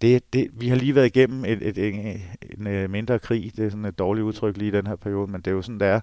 det, 0.03 0.33
det, 0.33 0.49
vi 0.53 0.69
har 0.69 0.77
lige 0.77 0.95
været 0.95 1.07
igennem 1.07 1.45
et, 1.45 1.63
et, 1.63 1.79
et, 1.79 1.95
en, 1.95 2.23
en 2.59 2.67
øh, 2.67 2.91
mindre 2.91 3.19
krig. 3.19 3.53
Det 3.57 3.65
er 3.65 3.71
sådan 3.71 3.85
et 3.85 3.99
dårligt 3.99 4.25
udtryk 4.25 4.57
lige 4.57 4.69
i 4.69 4.77
den 4.77 4.87
her 4.87 4.97
periode, 4.97 5.31
men 5.31 5.41
det 5.41 5.47
er 5.47 5.55
jo 5.55 5.63
sådan, 5.63 5.81
det 5.81 5.89
er. 5.89 6.01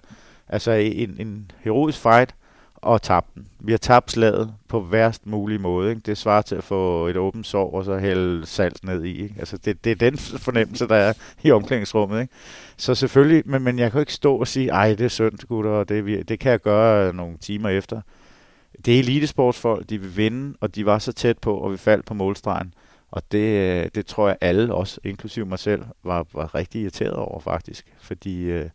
Altså 0.48 0.70
en, 0.70 1.16
en 1.18 1.50
heroisk 1.58 1.98
fight 1.98 2.34
og 2.76 3.02
tabt 3.02 3.34
den. 3.34 3.46
Vi 3.60 3.72
har 3.72 3.78
tabt 3.78 4.12
slaget 4.12 4.54
på 4.68 4.80
værst 4.80 5.26
mulig 5.26 5.60
måde. 5.60 5.90
Ikke? 5.90 6.02
Det 6.06 6.18
svarer 6.18 6.42
til 6.42 6.54
at 6.54 6.64
få 6.64 7.06
et 7.06 7.16
åbent 7.16 7.46
sår 7.46 7.74
og 7.74 7.84
så 7.84 7.98
hælde 7.98 8.46
salt 8.46 8.84
ned 8.84 9.04
i. 9.04 9.22
Ikke? 9.22 9.34
Altså 9.38 9.56
det, 9.56 9.84
det 9.84 9.92
er 9.92 9.96
den 9.96 10.18
fornemmelse, 10.46 10.88
der 10.88 10.96
er 10.96 11.12
i 11.42 11.50
omklædningsrummet. 11.50 12.20
Ikke? 12.20 12.32
Så 12.76 12.94
selvfølgelig, 12.94 13.42
men, 13.46 13.62
men 13.62 13.78
jeg 13.78 13.90
kan 13.90 13.98
jo 13.98 14.02
ikke 14.02 14.12
stå 14.12 14.36
og 14.36 14.48
sige, 14.48 14.68
ej, 14.68 14.88
det 14.88 15.04
er 15.04 15.08
synd, 15.08 15.38
gutter, 15.48 15.70
og 15.70 15.88
det, 15.88 16.28
det 16.28 16.38
kan 16.38 16.50
jeg 16.50 16.60
gøre 16.60 17.14
nogle 17.14 17.36
timer 17.38 17.68
efter. 17.68 18.00
Det 18.84 18.94
er 18.94 18.98
elitesportsfolk, 18.98 19.90
de 19.90 20.00
vil 20.00 20.16
vinde, 20.16 20.56
og 20.60 20.74
de 20.74 20.86
var 20.86 20.98
så 20.98 21.12
tæt 21.12 21.38
på, 21.38 21.54
og 21.54 21.72
vi 21.72 21.76
faldt 21.76 22.04
på 22.04 22.14
målstregen. 22.14 22.74
Og 23.16 23.22
det, 23.32 23.38
øh, 23.38 23.90
det 23.94 24.06
tror 24.06 24.28
jeg 24.28 24.36
alle, 24.40 24.74
også 24.74 25.00
inklusive 25.04 25.46
mig 25.46 25.58
selv, 25.58 25.84
var, 26.04 26.26
var 26.32 26.54
rigtig 26.54 26.80
irriteret 26.80 27.14
over 27.14 27.40
faktisk. 27.40 27.94
Fordi 27.98 28.42
øh, 28.44 28.70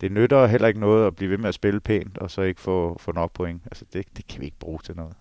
det 0.00 0.12
nytter 0.12 0.46
heller 0.46 0.68
ikke 0.68 0.80
noget 0.80 1.06
at 1.06 1.16
blive 1.16 1.30
ved 1.30 1.38
med 1.38 1.48
at 1.48 1.54
spille 1.54 1.80
pænt, 1.80 2.18
og 2.18 2.30
så 2.30 2.42
ikke 2.42 2.60
få, 2.60 2.96
få 3.00 3.12
nok 3.12 3.32
point. 3.32 3.62
Altså 3.64 3.84
det, 3.92 4.06
det 4.16 4.26
kan 4.26 4.40
vi 4.40 4.44
ikke 4.44 4.58
bruge 4.58 4.78
til 4.84 4.96
noget. 4.96 5.14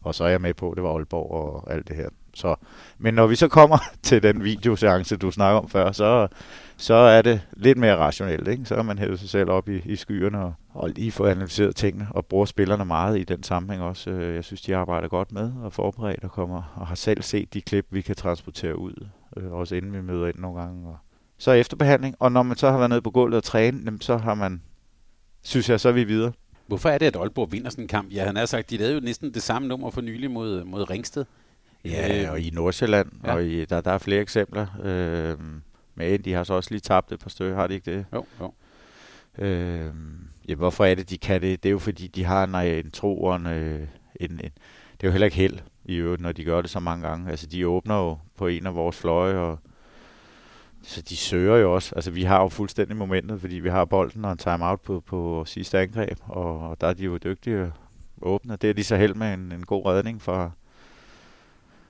Og 0.00 0.14
så 0.14 0.24
er 0.24 0.28
jeg 0.28 0.40
med 0.40 0.54
på, 0.54 0.72
det 0.74 0.82
var 0.82 0.94
Aalborg 0.94 1.30
og 1.30 1.72
alt 1.72 1.88
det 1.88 1.96
her. 1.96 2.08
Så, 2.36 2.54
men 2.98 3.14
når 3.14 3.26
vi 3.26 3.36
så 3.36 3.48
kommer 3.48 3.78
til 4.02 4.22
den 4.22 4.44
videoseance, 4.44 5.16
du 5.16 5.30
snakker 5.30 5.60
om 5.60 5.68
før, 5.68 5.92
så, 5.92 6.28
så 6.76 6.94
er 6.94 7.22
det 7.22 7.40
lidt 7.52 7.78
mere 7.78 7.96
rationelt. 7.96 8.48
Ikke? 8.48 8.64
Så 8.64 8.74
er 8.74 8.82
man 8.82 8.98
hævet 8.98 9.20
sig 9.20 9.28
selv 9.28 9.50
op 9.50 9.68
i, 9.68 9.80
i 9.84 9.96
skyerne 9.96 10.38
og, 10.38 10.54
og 10.74 10.90
lige 10.90 11.12
få 11.12 11.26
analyseret 11.26 11.76
tingene, 11.76 12.08
og 12.10 12.26
bruger 12.26 12.44
spillerne 12.44 12.84
meget 12.84 13.18
i 13.18 13.24
den 13.24 13.42
sammenhæng 13.42 13.82
også. 13.82 14.10
Øh, 14.10 14.34
jeg 14.34 14.44
synes, 14.44 14.60
de 14.60 14.76
arbejder 14.76 15.08
godt 15.08 15.32
med 15.32 15.52
og 15.62 15.72
forberedt 15.72 16.24
og 16.24 16.30
kommer 16.30 16.74
og 16.76 16.86
har 16.86 16.94
selv 16.94 17.22
set 17.22 17.54
de 17.54 17.60
klip, 17.60 17.86
vi 17.90 18.00
kan 18.00 18.16
transportere 18.16 18.78
ud, 18.78 19.06
øh, 19.36 19.52
også 19.52 19.74
inden 19.74 19.92
vi 19.92 20.00
møder 20.00 20.26
ind 20.26 20.38
nogle 20.38 20.60
gange. 20.60 20.88
Og 20.88 20.96
så 21.38 21.50
efterbehandling, 21.50 22.16
og 22.18 22.32
når 22.32 22.42
man 22.42 22.56
så 22.56 22.70
har 22.70 22.78
været 22.78 22.90
nede 22.90 23.02
på 23.02 23.10
gulvet 23.10 23.36
og 23.36 23.44
træne, 23.44 23.98
så 24.00 24.16
har 24.16 24.34
man, 24.34 24.62
synes 25.42 25.68
jeg, 25.70 25.80
så 25.80 25.88
er 25.88 25.92
vi 25.92 26.04
videre. 26.04 26.32
Hvorfor 26.66 26.88
er 26.88 26.98
det, 26.98 27.06
at 27.06 27.16
Aalborg 27.16 27.52
vinder 27.52 27.70
sådan 27.70 27.84
en 27.84 27.88
kamp? 27.88 28.12
Ja, 28.12 28.24
han 28.24 28.36
har 28.36 28.46
sagt, 28.46 28.70
de 28.70 28.76
lavede 28.76 28.94
jo 28.94 29.00
næsten 29.00 29.34
det 29.34 29.42
samme 29.42 29.68
nummer 29.68 29.90
for 29.90 30.00
nylig 30.00 30.30
mod, 30.30 30.64
mod 30.64 30.90
Ringsted. 30.90 31.24
Ja, 31.90 32.24
øh, 32.24 32.32
og 32.32 32.40
i 32.40 32.50
Nordsjælland, 32.50 33.10
ja. 33.24 33.34
og 33.34 33.44
i, 33.44 33.64
der, 33.64 33.80
der 33.80 33.90
er 33.90 33.98
flere 33.98 34.20
eksempler. 34.20 34.66
Øh, 34.82 35.38
men 35.94 36.22
de 36.22 36.32
har 36.32 36.44
så 36.44 36.54
også 36.54 36.70
lige 36.70 36.80
tabt 36.80 37.12
et 37.12 37.20
par 37.20 37.30
stykker, 37.30 37.56
har 37.56 37.66
de 37.66 37.74
ikke 37.74 37.92
det? 37.92 38.06
Jo, 38.12 38.24
jo. 38.40 38.52
Øh, 39.38 39.90
ja, 40.48 40.54
hvorfor 40.54 40.84
er 40.84 40.94
det, 40.94 41.10
de 41.10 41.18
kan 41.18 41.42
det? 41.42 41.62
Det 41.62 41.68
er 41.68 41.72
jo 41.72 41.78
fordi, 41.78 42.06
de 42.06 42.24
har 42.24 42.44
en, 42.44 42.84
en 42.84 42.90
tro 42.90 43.22
og 43.22 43.36
en, 43.36 43.46
en, 43.46 43.86
en, 44.20 44.38
det 44.38 45.02
er 45.02 45.08
jo 45.08 45.10
heller 45.10 45.24
ikke 45.24 45.36
held 45.36 45.58
i 45.84 45.94
øvrigt, 45.94 46.22
når 46.22 46.32
de 46.32 46.44
gør 46.44 46.60
det 46.60 46.70
så 46.70 46.80
mange 46.80 47.08
gange. 47.08 47.30
Altså, 47.30 47.46
de 47.46 47.68
åbner 47.68 47.96
jo 47.96 48.18
på 48.36 48.46
en 48.46 48.66
af 48.66 48.74
vores 48.74 48.96
fløje, 48.96 49.34
og 49.34 49.58
så 50.82 51.02
de 51.02 51.16
søger 51.16 51.56
jo 51.56 51.74
også. 51.74 51.94
Altså, 51.94 52.10
vi 52.10 52.22
har 52.22 52.42
jo 52.42 52.48
fuldstændig 52.48 52.96
momentet, 52.96 53.40
fordi 53.40 53.54
vi 53.54 53.68
har 53.68 53.84
bolden 53.84 54.24
og 54.24 54.32
en 54.32 54.38
timeout 54.38 54.80
på, 54.80 55.02
på 55.06 55.44
sidste 55.46 55.78
angreb, 55.78 56.18
og 56.28 56.76
der 56.80 56.86
er 56.86 56.92
de 56.92 57.04
jo 57.04 57.16
dygtige 57.16 57.72
åbne. 58.22 58.56
Det 58.56 58.70
er 58.70 58.74
lige 58.74 58.84
så 58.84 58.96
held 58.96 59.14
med 59.14 59.34
en, 59.34 59.52
en 59.52 59.66
god 59.66 59.86
redning 59.86 60.22
for, 60.22 60.54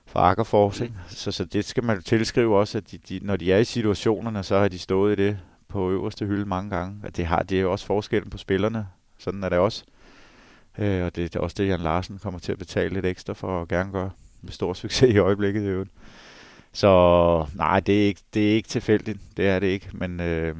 for 0.07 0.19
Akkerfors. 0.19 0.81
Ikke? 0.81 0.93
Så, 1.07 1.31
så 1.31 1.45
det 1.45 1.65
skal 1.65 1.83
man 1.83 2.01
tilskrive 2.01 2.57
også, 2.57 2.77
at 2.77 2.91
de, 2.91 2.97
de, 2.97 3.19
når 3.23 3.35
de 3.35 3.53
er 3.53 3.57
i 3.57 3.63
situationerne, 3.63 4.43
så 4.43 4.59
har 4.59 4.67
de 4.67 4.79
stået 4.79 5.19
i 5.19 5.23
det 5.23 5.39
på 5.67 5.91
øverste 5.91 6.25
hylde 6.25 6.45
mange 6.45 6.69
gange. 6.69 6.99
Og 7.03 7.17
det 7.17 7.25
har 7.25 7.43
det 7.43 7.57
er 7.57 7.61
jo 7.61 7.71
også 7.71 7.85
forskellen 7.85 8.29
på 8.29 8.37
spillerne. 8.37 8.87
Sådan 9.17 9.43
er 9.43 9.49
det 9.49 9.57
også. 9.57 9.83
Øh, 10.77 11.05
og 11.05 11.15
det, 11.15 11.33
det 11.33 11.35
er 11.35 11.43
også 11.43 11.55
det, 11.57 11.67
Jan 11.67 11.79
Larsen 11.79 12.19
kommer 12.19 12.39
til 12.39 12.51
at 12.51 12.57
betale 12.57 12.93
lidt 12.93 13.05
ekstra 13.05 13.33
for 13.33 13.61
at 13.61 13.67
gerne 13.67 13.91
gøre 13.91 14.09
med 14.41 14.51
stor 14.51 14.73
succes 14.73 15.13
i 15.13 15.17
øjeblikket. 15.17 15.71
Jo. 15.71 15.85
så 16.73 17.45
nej, 17.55 17.79
det 17.79 18.03
er, 18.03 18.07
ikke, 18.07 18.21
det 18.33 18.51
er 18.51 18.55
ikke 18.55 18.69
tilfældigt. 18.69 19.19
Det 19.37 19.47
er 19.47 19.59
det 19.59 19.67
ikke. 19.67 19.89
Men 19.93 20.19
øh, 20.19 20.55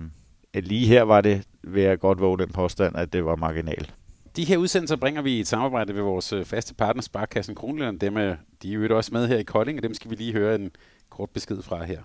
lige 0.53 0.87
her 0.87 1.03
var 1.03 1.21
det, 1.21 1.43
vil 1.63 1.83
jeg 1.83 1.99
godt 1.99 2.19
våge 2.19 2.37
den 2.37 2.51
påstand, 2.51 2.95
at 2.95 3.13
det 3.13 3.25
var 3.25 3.35
marginalt. 3.35 3.93
De 4.37 4.45
her 4.45 4.57
udsendelser 4.57 4.95
bringer 4.95 5.21
vi 5.21 5.37
i 5.37 5.39
et 5.39 5.47
samarbejde 5.47 5.93
med 5.93 6.01
vores 6.01 6.33
øh, 6.33 6.45
faste 6.45 6.73
partner, 6.73 7.01
Sparkassen 7.01 7.55
Kronland. 7.55 7.99
Dem 7.99 8.17
er, 8.17 8.35
de 8.61 8.73
er 8.73 8.73
jo 8.73 8.97
også 8.97 9.09
med 9.13 9.27
her 9.27 9.37
i 9.37 9.43
Kolding, 9.43 9.79
og 9.79 9.83
dem 9.83 9.93
skal 9.93 10.11
vi 10.11 10.15
lige 10.15 10.33
høre 10.33 10.55
en 10.55 10.71
kort 11.09 11.29
besked 11.29 11.61
fra 11.61 11.83
her. 11.83 12.01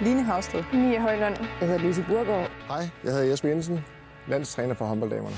Line 0.00 0.22
Havsted. 0.22 0.64
Mia 0.72 1.00
Højlund. 1.00 1.36
Jeg 1.60 1.68
hedder 1.68 1.78
Lucy 1.78 2.00
Burgaard. 2.08 2.50
Hej, 2.68 2.88
jeg 3.04 3.12
hedder 3.12 3.26
Jesper 3.26 3.48
Jensen, 3.48 3.80
landstræner 4.28 4.74
for 4.74 4.84
håndbolddamerne. 4.84 5.36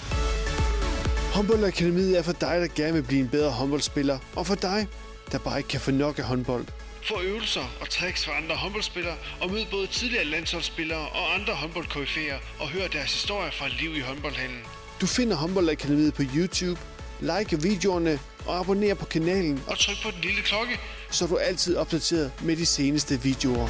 Håndboldakademiet 1.35 2.19
er 2.19 2.23
for 2.23 2.33
dig, 2.33 2.61
der 2.61 2.69
gerne 2.83 2.92
vil 2.92 3.02
blive 3.02 3.21
en 3.21 3.28
bedre 3.28 3.50
håndboldspiller, 3.50 4.19
og 4.37 4.47
for 4.47 4.54
dig, 4.54 4.88
der 5.33 5.38
bare 5.38 5.59
ikke 5.59 5.69
kan 5.69 5.80
få 5.80 5.90
nok 5.90 6.19
af 6.19 6.25
håndbold. 6.25 6.64
Få 7.02 7.21
øvelser 7.21 7.64
og 7.80 7.90
tricks 7.90 8.25
fra 8.25 8.37
andre 8.37 8.54
håndboldspillere, 8.57 9.16
og 9.40 9.50
mød 9.50 9.64
både 9.71 9.87
tidligere 9.87 10.25
landsholdsspillere 10.25 11.09
og 11.09 11.35
andre 11.35 11.54
håndboldkoryfæer, 11.54 12.38
og 12.59 12.69
hør 12.69 12.88
deres 12.88 13.12
historier 13.12 13.50
fra 13.50 13.69
liv 13.69 13.97
i 13.97 14.00
håndboldhallen. 14.00 14.61
Du 15.00 15.07
finder 15.07 15.37
Håndboldakademiet 15.37 16.14
på 16.14 16.23
YouTube, 16.37 16.80
like 17.21 17.62
videoerne 17.62 18.19
og 18.47 18.59
abonner 18.59 18.95
på 18.95 19.04
kanalen. 19.04 19.62
Og 19.66 19.78
tryk 19.78 19.97
på 20.02 20.11
den 20.11 20.21
lille 20.21 20.42
klokke, 20.42 20.78
så 21.11 21.26
du 21.26 21.35
er 21.35 21.40
altid 21.40 21.76
opdateret 21.76 22.33
med 22.42 22.57
de 22.57 22.66
seneste 22.66 23.23
videoer. 23.23 23.69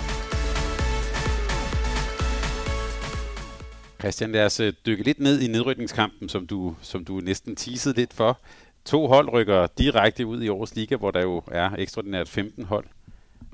Christian, 4.00 4.32
lad 4.32 4.44
os 4.44 4.60
øh, 4.60 4.72
dykke 4.86 5.04
lidt 5.04 5.20
ned 5.20 5.40
i 5.40 5.46
nedrykningskampen, 5.48 6.28
som 6.28 6.46
du, 6.46 6.76
som 6.82 7.04
du 7.04 7.20
næsten 7.20 7.56
teasede 7.56 7.94
lidt 7.96 8.14
for. 8.14 8.40
To 8.84 9.06
hold 9.06 9.32
rykker 9.32 9.66
direkte 9.78 10.26
ud 10.26 10.42
i 10.42 10.48
årets 10.48 10.74
liga, 10.74 10.96
hvor 10.96 11.10
der 11.10 11.22
jo 11.22 11.42
er 11.52 11.70
ekstraordinært 11.78 12.28
15 12.28 12.64
hold. 12.64 12.84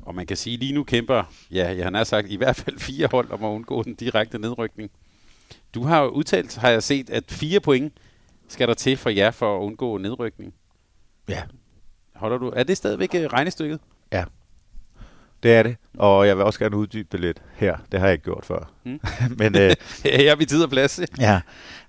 Og 0.07 0.14
man 0.14 0.27
kan 0.27 0.37
sige, 0.37 0.55
at 0.55 0.61
lige 0.61 0.73
nu 0.73 0.85
kæmper, 0.85 1.23
ja, 1.51 1.77
jeg 1.77 1.90
har 1.95 2.05
sagt, 2.05 2.31
i 2.31 2.37
hvert 2.37 2.57
fald 2.57 2.79
fire 2.79 3.09
hold 3.11 3.31
om 3.31 3.45
at 3.45 3.49
undgå 3.49 3.83
den 3.83 3.95
direkte 3.95 4.38
nedrykning. 4.38 4.90
Du 5.75 5.83
har 5.83 6.03
jo 6.03 6.09
udtalt, 6.09 6.57
har 6.57 6.71
jeg 6.71 6.83
set, 6.83 7.11
at 7.11 7.25
fire 7.29 7.61
point 7.61 7.92
skal 8.49 8.69
der 8.69 8.75
til 8.75 8.97
for 8.97 9.11
jer 9.11 9.31
for 9.31 9.57
at 9.57 9.61
undgå 9.61 9.99
nedrykning. 9.99 10.55
Ja. 11.29 11.42
Holder 12.14 12.38
du, 12.38 12.53
er 12.57 12.62
det 12.62 12.77
stadigvæk 12.77 13.14
øh, 13.14 13.27
regnestykket? 13.27 13.81
Ja. 14.12 14.25
Det 15.42 15.55
er 15.55 15.62
det, 15.62 15.77
og 15.99 16.27
jeg 16.27 16.37
vil 16.37 16.45
også 16.45 16.59
gerne 16.59 16.77
uddybe 16.77 17.09
det 17.12 17.21
lidt 17.21 17.42
her. 17.55 17.77
Det 17.92 18.01
har 18.01 18.07
jeg 18.07 18.12
ikke 18.12 18.25
gjort 18.25 18.45
før. 18.45 18.73
Mm. 18.85 19.01
Men, 19.38 19.57
øh, 19.57 19.75
jeg 20.05 20.27
er 20.27 20.45
tid 20.49 20.62
og 20.62 20.71
plads. 20.71 21.01
ja, 21.21 21.40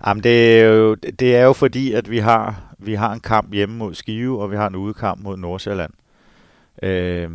Jamen, 0.06 0.24
det, 0.24 0.60
er 0.60 0.64
jo, 0.64 0.94
det 0.94 1.36
er 1.36 1.42
jo 1.44 1.52
fordi, 1.52 1.92
at 1.92 2.10
vi 2.10 2.18
har, 2.18 2.74
vi 2.78 2.94
har 2.94 3.12
en 3.12 3.20
kamp 3.20 3.52
hjemme 3.52 3.76
mod 3.76 3.94
Skive, 3.94 4.42
og 4.42 4.50
vi 4.50 4.56
har 4.56 4.66
en 4.66 4.76
udekamp 4.76 5.22
mod 5.22 5.36
Nordsjælland. 5.36 5.92
Øh, 6.82 7.30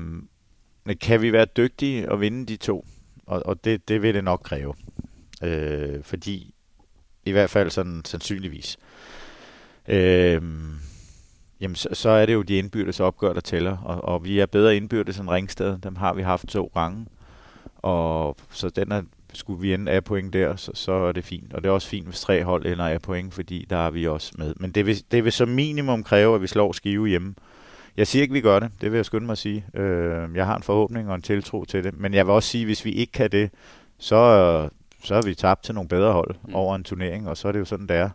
kan 1.01 1.21
vi 1.21 1.31
være 1.31 1.45
dygtige 1.45 2.11
og 2.11 2.21
vinde 2.21 2.45
de 2.45 2.55
to? 2.55 2.85
Og, 3.25 3.41
og 3.45 3.63
det, 3.63 3.87
det 3.87 4.01
vil 4.01 4.13
det 4.13 4.23
nok 4.23 4.41
kræve. 4.43 4.73
Øh, 5.43 6.03
fordi, 6.03 6.53
i 7.25 7.31
hvert 7.31 7.49
fald 7.49 7.69
sådan 7.69 8.01
sandsynligvis. 8.05 8.77
Øh, 9.87 10.41
jamen 11.61 11.75
så, 11.75 11.89
så 11.93 12.09
er 12.09 12.25
det 12.25 12.33
jo 12.33 12.41
de 12.41 12.57
indbyrdes 12.57 12.99
opgør, 12.99 13.33
der 13.33 13.41
tæller. 13.41 13.77
Og, 13.77 14.05
og 14.05 14.25
vi 14.25 14.39
er 14.39 14.45
bedre 14.45 14.75
indbyrdes 14.75 15.19
end 15.19 15.29
Ringsted. 15.29 15.77
Dem 15.77 15.95
har 15.95 16.13
vi 16.13 16.21
haft 16.21 16.47
to 16.47 16.71
gange. 16.73 17.05
Og 17.75 18.37
så 18.51 18.69
den 18.69 18.91
er, 18.91 19.01
skulle 19.33 19.61
vi 19.61 19.73
ende 19.73 19.91
af 19.91 20.03
point 20.03 20.33
der, 20.33 20.55
så, 20.55 20.71
så 20.73 20.91
er 20.91 21.11
det 21.11 21.23
fint. 21.23 21.53
Og 21.53 21.63
det 21.63 21.69
er 21.69 21.73
også 21.73 21.87
fint, 21.87 22.07
hvis 22.07 22.21
tre 22.21 22.43
hold 22.43 22.65
ender 22.65 22.87
af 22.87 23.01
point, 23.01 23.33
fordi 23.33 23.65
der 23.69 23.77
er 23.77 23.89
vi 23.89 24.07
også 24.07 24.31
med. 24.37 24.53
Men 24.57 24.71
det 24.71 24.85
vil, 24.85 25.03
det 25.11 25.23
vil 25.23 25.31
som 25.31 25.49
minimum 25.49 26.03
kræve, 26.03 26.35
at 26.35 26.41
vi 26.41 26.47
slår 26.47 26.71
skive 26.71 27.07
hjemme. 27.07 27.35
Jeg 27.97 28.07
siger 28.07 28.21
ikke, 28.21 28.33
vi 28.33 28.41
gør 28.41 28.59
det. 28.59 28.71
Det 28.81 28.91
vil 28.91 28.97
jeg 28.97 29.05
skynde 29.05 29.25
mig 29.25 29.31
at 29.31 29.37
sige. 29.37 29.65
Øh, 29.73 30.35
jeg 30.35 30.45
har 30.45 30.55
en 30.55 30.63
forhåbning 30.63 31.09
og 31.09 31.15
en 31.15 31.21
tiltro 31.21 31.65
til 31.65 31.83
det. 31.83 31.99
Men 31.99 32.13
jeg 32.13 32.25
vil 32.25 32.33
også 32.33 32.49
sige, 32.49 32.61
at 32.61 32.67
hvis 32.67 32.85
vi 32.85 32.91
ikke 32.91 33.11
kan 33.11 33.31
det, 33.31 33.51
så, 33.97 34.69
så 35.03 35.15
er 35.15 35.21
vi 35.21 35.35
tabt 35.35 35.63
til 35.63 35.75
nogle 35.75 35.89
bedre 35.89 36.13
hold 36.13 36.35
mm. 36.47 36.55
over 36.55 36.75
en 36.75 36.83
turnering, 36.83 37.29
og 37.29 37.37
så 37.37 37.47
er 37.47 37.51
det 37.51 37.59
jo 37.59 37.65
sådan, 37.65 37.87
det 37.87 37.95
er. 37.95 38.09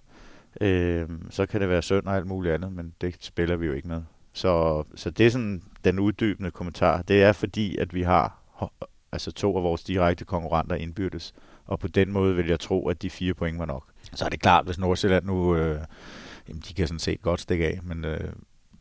Øh, 0.61 1.09
så 1.31 1.47
kan 1.47 1.61
det 1.61 1.69
være 1.69 1.83
synd 1.83 2.07
og 2.07 2.17
alt 2.17 2.27
muligt 2.27 2.55
andet, 2.55 2.73
men 2.73 2.95
det 3.01 3.17
spiller 3.21 3.57
vi 3.57 3.67
jo 3.67 3.73
ikke 3.73 3.88
med. 3.88 4.03
Så, 4.33 4.85
så 4.95 5.11
det 5.11 5.27
er 5.27 5.31
sådan 5.31 5.62
den 5.85 5.99
uddybende 5.99 6.51
kommentar. 6.51 7.03
Det 7.03 7.23
er 7.23 7.33
fordi, 7.33 7.77
at 7.77 7.95
vi 7.95 8.03
har 8.03 8.38
altså 9.12 9.33
to 9.33 9.57
af 9.57 9.62
vores 9.62 9.85
direkte 9.85 10.25
konkurrenter 10.25 10.77
indbyrdes, 10.77 11.35
og 11.67 11.79
på 11.79 11.88
den 11.88 12.12
måde 12.12 12.37
vil 12.37 12.47
jeg 12.47 12.61
tro, 12.61 12.88
at 12.88 13.03
de 13.03 13.11
fire 13.11 13.35
point 13.35 13.59
var 13.59 13.67
nok. 13.67 13.85
Så 14.14 14.25
er 14.25 14.29
det 14.29 14.41
klart, 14.41 14.64
hvis 14.64 14.79
Nordsjælland 14.79 15.25
nu, 15.25 15.57
øh, 15.57 15.81
jamen 16.49 16.62
de 16.69 16.75
kan 16.75 16.87
sådan 16.87 16.99
set 16.99 17.23
godt 17.23 17.41
stikke 17.41 17.67
af, 17.67 17.81
men 17.83 18.05
øh, 18.05 18.33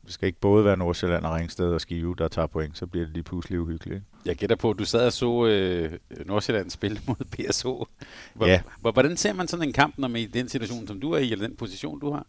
skal 0.07 0.27
ikke 0.27 0.39
både 0.39 0.65
være 0.65 0.77
Nordsjælland 0.77 1.25
og 1.25 1.35
Ringsted 1.35 1.73
og 1.73 1.81
Skive, 1.81 2.15
der 2.17 2.27
tager 2.27 2.47
point, 2.47 2.77
så 2.77 2.87
bliver 2.87 3.05
det 3.05 3.13
lige 3.13 3.23
pludselig 3.23 3.59
uhyggeligt. 3.59 4.03
Jeg 4.27 4.35
gætter 4.35 4.55
på, 4.55 4.69
at 4.69 4.79
du 4.79 4.85
sad 4.85 5.05
og 5.05 5.13
så 5.13 5.45
øh, 5.45 5.91
Nordsjælland 6.25 6.69
spille 6.69 6.99
mod 7.07 7.15
PSO. 7.15 7.87
Hvor, 8.33 8.47
ja. 8.47 8.61
Hvordan 8.81 9.17
ser 9.17 9.33
man 9.33 9.47
sådan 9.47 9.67
en 9.67 9.73
kamp, 9.73 9.93
når 9.97 10.07
man 10.07 10.21
i 10.21 10.25
den 10.25 10.49
situation, 10.49 10.87
som 10.87 10.99
du 10.99 11.11
er 11.11 11.17
i, 11.17 11.31
eller 11.31 11.47
den 11.47 11.55
position, 11.55 11.99
du 11.99 12.11
har? 12.11 12.25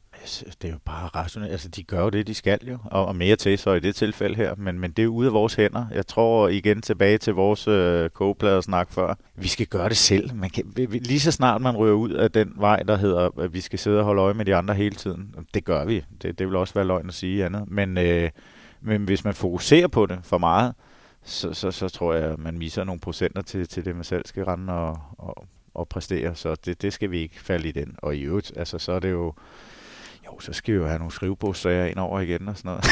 Det 0.62 0.68
er 0.68 0.72
jo 0.72 0.78
bare 0.84 1.06
rationelt. 1.06 1.52
Altså, 1.52 1.68
de 1.68 1.82
gør 1.82 2.02
jo 2.02 2.08
det, 2.08 2.26
de 2.26 2.34
skal 2.34 2.60
jo, 2.68 2.78
og, 2.84 3.06
og 3.06 3.16
mere 3.16 3.36
til 3.36 3.58
så 3.58 3.72
i 3.72 3.80
det 3.80 3.94
tilfælde 3.94 4.36
her. 4.36 4.54
Men, 4.54 4.78
men 4.78 4.90
det 4.90 5.02
er 5.02 5.06
ude 5.06 5.26
af 5.26 5.32
vores 5.32 5.54
hænder. 5.54 5.86
Jeg 5.94 6.06
tror 6.06 6.48
igen 6.48 6.82
tilbage 6.82 7.18
til 7.18 7.34
vores 7.34 7.68
øh, 7.68 8.10
kogeplader-snak 8.10 8.90
før. 8.90 9.14
Vi 9.34 9.48
skal 9.48 9.66
gøre 9.66 9.88
det 9.88 9.96
selv. 9.96 10.34
Man 10.34 10.50
kan, 10.50 10.72
lige 10.88 11.20
så 11.20 11.32
snart 11.32 11.60
man 11.60 11.76
rører 11.76 11.94
ud 11.94 12.10
af 12.10 12.30
den 12.30 12.52
vej, 12.56 12.82
der 12.82 12.96
hedder, 12.96 13.30
at 13.38 13.54
vi 13.54 13.60
skal 13.60 13.78
sidde 13.78 13.98
og 13.98 14.04
holde 14.04 14.22
øje 14.22 14.34
med 14.34 14.44
de 14.44 14.54
andre 14.54 14.74
hele 14.74 14.94
tiden. 14.94 15.34
Det 15.54 15.64
gør 15.64 15.84
vi. 15.84 16.04
Det, 16.22 16.38
det 16.38 16.46
vil 16.46 16.56
også 16.56 16.74
være 16.74 16.84
løgn 16.84 17.08
at 17.08 17.14
sige 17.14 17.44
andet. 17.44 17.64
Men, 17.68 17.98
øh, 17.98 18.30
men 18.80 19.04
hvis 19.04 19.24
man 19.24 19.34
fokuserer 19.34 19.88
på 19.88 20.06
det 20.06 20.18
for 20.22 20.38
meget, 20.38 20.74
så, 21.28 21.54
så, 21.54 21.70
så 21.70 21.88
tror 21.88 22.14
jeg, 22.14 22.24
at 22.24 22.38
man 22.38 22.58
misser 22.58 22.84
nogle 22.84 23.00
procenter 23.00 23.42
til, 23.42 23.68
til 23.68 23.84
det, 23.84 23.94
man 23.94 24.04
selv 24.04 24.26
skal 24.26 24.44
rende 24.44 24.72
og, 24.72 24.98
og, 25.18 25.46
og 25.74 25.88
præstere. 25.88 26.34
Så 26.34 26.54
det, 26.54 26.82
det 26.82 26.92
skal 26.92 27.10
vi 27.10 27.18
ikke 27.18 27.40
falde 27.40 27.68
i 27.68 27.72
den. 27.72 27.94
Og 27.98 28.16
i 28.16 28.20
øvrigt, 28.20 28.52
altså, 28.56 28.78
så 28.78 28.92
er 28.92 29.00
det 29.00 29.10
jo... 29.10 29.34
Jo, 30.26 30.40
så 30.40 30.52
skal 30.52 30.74
vi 30.74 30.78
jo 30.78 30.86
have 30.86 30.98
nogle 30.98 31.12
skrivebogssager 31.12 31.84
ind 31.84 31.98
over 31.98 32.20
igen 32.20 32.48
og 32.48 32.56
sådan 32.56 32.68
noget. 32.68 32.84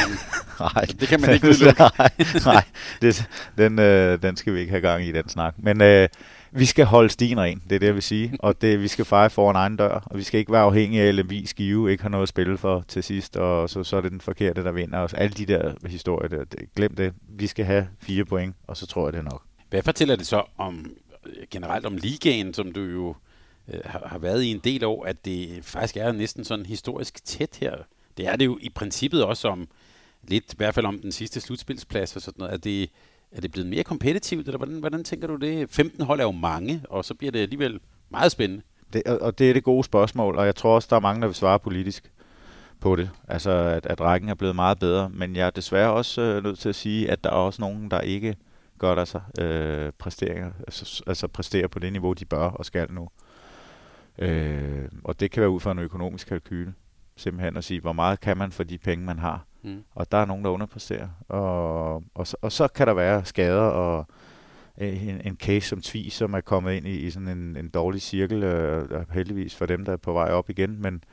nej, 0.75 0.85
det 0.99 1.07
kan 1.07 1.21
man 1.21 1.33
ikke 1.33 1.47
udelukke. 1.47 1.81
nej, 1.81 2.09
nej 2.45 2.63
det, 3.01 3.29
den, 3.57 3.79
øh, 3.79 4.21
den 4.21 4.35
skal 4.37 4.53
vi 4.53 4.59
ikke 4.59 4.69
have 4.69 4.81
gang 4.81 5.03
i, 5.03 5.11
den 5.11 5.29
snak. 5.29 5.53
Men 5.57 5.81
øh, 5.81 6.07
vi 6.57 6.65
skal 6.65 6.85
holde 6.85 7.09
stien 7.09 7.39
ren, 7.39 7.63
det 7.69 7.75
er 7.75 7.79
det, 7.79 7.87
jeg 7.87 7.93
vil 7.93 8.03
sige. 8.03 8.33
Og 8.39 8.61
det, 8.61 8.81
vi 8.81 8.87
skal 8.87 9.05
feje 9.05 9.29
foran 9.29 9.55
egen 9.55 9.77
dør, 9.77 10.03
og 10.05 10.17
vi 10.17 10.23
skal 10.23 10.39
ikke 10.39 10.51
være 10.51 10.61
afhængige 10.61 11.03
af, 11.03 11.07
at 11.07 11.29
vi 11.29 11.45
skive 11.45 11.91
ikke 11.91 12.03
har 12.03 12.09
noget 12.09 12.23
at 12.23 12.29
spille 12.29 12.57
for 12.57 12.85
til 12.87 13.03
sidst, 13.03 13.37
og 13.37 13.69
så, 13.69 13.83
så 13.83 13.97
er 13.97 14.01
det 14.01 14.11
den 14.11 14.21
forkerte, 14.21 14.63
der 14.63 14.71
vinder 14.71 14.99
os. 14.99 15.13
Alle 15.13 15.33
de 15.33 15.45
der 15.45 15.73
historier, 15.87 16.29
der, 16.29 16.43
det, 16.43 16.73
glem 16.75 16.95
det. 16.95 17.13
Vi 17.29 17.47
skal 17.47 17.65
have 17.65 17.87
fire 17.99 18.25
point, 18.25 18.55
og 18.67 18.77
så 18.77 18.85
tror 18.85 19.07
jeg, 19.07 19.13
det 19.13 19.19
er 19.19 19.23
nok. 19.23 19.43
Hvad 19.69 19.83
fortæller 19.83 20.15
det 20.15 20.27
så 20.27 20.43
om 20.57 20.91
generelt 21.51 21.85
om 21.85 21.95
ligaen, 21.95 22.53
som 22.53 22.71
du 22.71 22.81
jo 22.81 23.15
øh, 23.73 23.79
har, 23.85 24.17
været 24.17 24.43
i 24.43 24.51
en 24.51 24.59
del 24.59 24.83
år, 24.83 25.05
at 25.05 25.25
det 25.25 25.59
faktisk 25.61 25.97
er 25.97 26.11
næsten 26.11 26.43
sådan 26.43 26.65
historisk 26.65 27.25
tæt 27.25 27.57
her 27.61 27.75
Det 28.17 28.27
er 28.27 28.35
det 28.35 28.45
jo 28.45 28.57
i 28.61 28.69
princippet 28.69 29.23
også 29.23 29.47
om, 29.47 29.67
lidt 30.27 30.53
i 30.53 30.57
hvert 30.57 30.75
fald 30.75 30.85
om 30.85 30.99
den 30.99 31.11
sidste 31.11 31.41
slutspilsplads 31.41 32.15
og 32.15 32.21
sådan 32.21 32.39
noget. 32.39 32.53
at 32.53 32.63
det, 32.63 32.89
er 33.31 33.41
det 33.41 33.51
blevet 33.51 33.69
mere 33.69 33.83
kompetitivt, 33.83 34.47
eller 34.47 34.57
hvordan, 34.57 34.79
hvordan 34.79 35.03
tænker 35.03 35.27
du 35.27 35.35
det? 35.35 35.69
15 35.69 36.03
hold 36.03 36.19
er 36.19 36.23
jo 36.23 36.31
mange, 36.31 36.81
og 36.89 37.05
så 37.05 37.13
bliver 37.13 37.31
det 37.31 37.39
alligevel 37.39 37.79
meget 38.09 38.31
spændende. 38.31 38.63
Det, 38.93 39.03
og 39.03 39.39
det 39.39 39.49
er 39.49 39.53
det 39.53 39.63
gode 39.63 39.83
spørgsmål, 39.83 40.35
og 40.35 40.45
jeg 40.45 40.55
tror 40.55 40.75
også, 40.75 40.87
der 40.89 40.95
er 40.95 40.99
mange, 40.99 41.21
der 41.21 41.27
vil 41.27 41.35
svare 41.35 41.59
politisk 41.59 42.11
på 42.79 42.95
det. 42.95 43.09
Altså, 43.27 43.51
at, 43.51 43.85
at 43.85 44.01
rækken 44.01 44.29
er 44.29 44.35
blevet 44.35 44.55
meget 44.55 44.79
bedre. 44.79 45.09
Men 45.09 45.35
jeg 45.35 45.45
er 45.45 45.49
desværre 45.49 45.93
også 45.93 46.21
øh, 46.21 46.43
nødt 46.43 46.59
til 46.59 46.69
at 46.69 46.75
sige, 46.75 47.11
at 47.11 47.23
der 47.23 47.29
er 47.29 47.33
også 47.33 47.61
nogen, 47.61 47.91
der 47.91 48.01
ikke 48.01 48.35
gør 48.79 48.95
der 48.95 49.05
sig 49.05 49.21
øh, 49.41 49.91
præsteringer, 49.97 50.51
altså, 50.59 51.03
altså 51.07 51.27
præsterer 51.27 51.67
på 51.67 51.79
det 51.79 51.91
niveau, 51.91 52.13
de 52.13 52.25
bør 52.25 52.49
og 52.49 52.65
skal 52.65 52.91
nu. 52.91 53.09
Øh, 54.17 54.89
og 55.03 55.19
det 55.19 55.31
kan 55.31 55.41
være 55.41 55.49
ud 55.49 55.59
fra 55.59 55.71
en 55.71 55.79
økonomisk 55.79 56.27
kalkyle. 56.27 56.73
Simpelthen 57.15 57.57
at 57.57 57.63
sige, 57.63 57.81
hvor 57.81 57.93
meget 57.93 58.19
kan 58.19 58.37
man 58.37 58.51
for 58.51 58.63
de 58.63 58.77
penge, 58.77 59.05
man 59.05 59.19
har. 59.19 59.45
Mm. 59.63 59.83
Og 59.95 60.11
der 60.11 60.17
er 60.17 60.25
nogen, 60.25 60.43
der 60.43 60.49
underpresterer. 60.49 61.07
Og, 61.27 62.03
og, 62.15 62.27
så, 62.27 62.37
og 62.41 62.51
så 62.51 62.67
kan 62.67 62.87
der 62.87 62.93
være 62.93 63.25
skader 63.25 63.61
og 63.61 64.05
en, 64.77 65.21
en 65.25 65.37
case 65.37 65.67
som 65.67 65.81
Tvi, 65.81 66.09
som 66.09 66.33
er 66.33 66.41
kommet 66.41 66.73
ind 66.73 66.87
i, 66.87 66.95
i 66.95 67.09
sådan 67.09 67.27
en, 67.27 67.57
en 67.57 67.69
dårlig 67.69 68.01
cirkel, 68.01 68.43
øh, 68.43 68.89
heldigvis 69.11 69.55
for 69.55 69.65
dem, 69.65 69.85
der 69.85 69.93
er 69.93 69.97
på 69.97 70.13
vej 70.13 70.31
op 70.31 70.49
igen. 70.49 70.81
Men, 70.81 71.03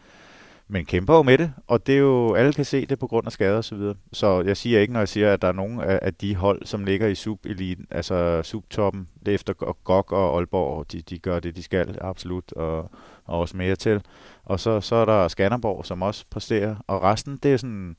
men 0.69 0.85
kæmper 0.85 1.15
jo 1.15 1.23
med 1.23 1.39
det, 1.39 1.53
og 1.67 1.87
det 1.87 1.95
er 1.95 1.99
jo, 1.99 2.35
alle 2.35 2.53
kan 2.53 2.65
se 2.65 2.87
det 2.87 2.99
på 2.99 3.07
grund 3.07 3.27
af 3.27 3.33
skader 3.33 3.57
og 3.57 3.65
så 3.65 3.75
videre. 3.75 3.95
Så 4.13 4.41
jeg 4.41 4.57
siger 4.57 4.81
ikke, 4.81 4.93
når 4.93 5.01
jeg 5.01 5.09
siger, 5.09 5.33
at 5.33 5.43
der 5.43 5.49
er 5.49 5.53
nogen 5.53 5.81
af, 5.81 5.99
af 6.03 6.15
de 6.15 6.37
hold, 6.37 6.67
som 6.67 6.85
ligger 6.85 7.07
i 7.07 7.15
sub-eliten, 7.15 7.87
altså 7.91 8.43
subtoppen, 8.43 9.09
det 9.21 9.29
er 9.29 9.35
efter 9.35 9.53
GOG 9.85 10.13
og 10.13 10.37
Aalborg, 10.37 10.93
de, 10.93 11.03
de 11.03 11.19
gør 11.19 11.41
det, 11.41 11.57
de 11.57 11.63
skal, 11.63 11.99
absolut, 12.01 12.53
og, 12.53 12.91
og 13.25 13.41
også 13.41 13.57
mere 13.57 13.77
til. 13.77 14.03
Og 14.45 14.61
så, 14.61 14.81
så 14.81 14.97
er 14.97 15.05
der 15.05 15.29
Skanderborg, 15.29 15.87
som 15.87 16.03
også 16.03 16.25
præsterer, 16.31 16.77
og 16.87 17.03
resten, 17.03 17.39
det 17.43 17.53
er 17.53 17.57
sådan, 17.57 17.97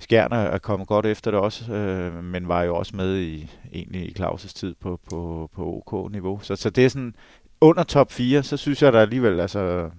Skjern 0.00 0.32
er 0.32 0.58
kommet 0.58 0.88
godt 0.88 1.06
efter 1.06 1.30
det 1.30 1.40
også, 1.40 1.72
øh, 1.72 2.24
men 2.24 2.48
var 2.48 2.62
jo 2.62 2.76
også 2.76 2.96
med 2.96 3.18
i, 3.18 3.50
egentlig 3.72 4.02
i 4.02 4.14
Claus' 4.18 4.52
tid 4.54 4.74
på, 4.80 5.00
på, 5.10 5.50
på 5.54 5.82
OK-niveau. 5.86 6.40
Så, 6.42 6.56
så 6.56 6.70
det 6.70 6.84
er 6.84 6.88
sådan, 6.88 7.14
under 7.60 7.82
top 7.82 8.12
4, 8.12 8.42
så 8.42 8.56
synes 8.56 8.82
jeg 8.82 8.92
der 8.92 9.00
alligevel, 9.00 9.40
altså, 9.40 9.90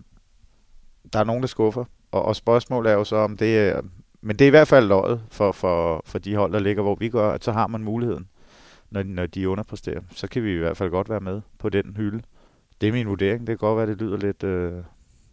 der 1.13 1.19
er 1.19 1.23
nogen, 1.23 1.41
der 1.41 1.47
skuffer. 1.47 1.85
Og, 2.11 2.25
og 2.25 2.35
spørgsmålet 2.35 2.91
er 2.91 2.95
jo 2.95 3.03
så, 3.03 3.15
om 3.15 3.37
det 3.37 3.59
er... 3.59 3.81
Men 4.21 4.35
det 4.35 4.45
er 4.45 4.47
i 4.47 4.49
hvert 4.49 4.67
fald 4.67 4.87
løjet 4.87 5.23
for, 5.29 5.51
for, 5.51 6.01
for 6.05 6.19
de 6.19 6.35
hold, 6.35 6.53
der 6.53 6.59
ligger, 6.59 6.83
hvor 6.83 6.95
vi 6.95 7.09
gør, 7.09 7.31
at 7.31 7.43
så 7.43 7.51
har 7.51 7.67
man 7.67 7.83
muligheden, 7.83 8.27
når, 8.89 9.03
når 9.03 9.25
de 9.25 9.49
underpresterer. 9.49 10.01
Så 10.11 10.27
kan 10.27 10.43
vi 10.43 10.53
i 10.53 10.57
hvert 10.57 10.77
fald 10.77 10.89
godt 10.89 11.09
være 11.09 11.19
med 11.19 11.41
på 11.57 11.69
den 11.69 11.93
hylde. 11.97 12.21
Det 12.81 12.89
er 12.89 12.93
min 12.93 13.07
vurdering. 13.07 13.39
Det 13.39 13.47
kan 13.47 13.57
godt 13.57 13.77
være, 13.77 13.87
det 13.87 14.01
lyder 14.01 14.17
lidt, 14.17 14.43
øh, 14.43 14.83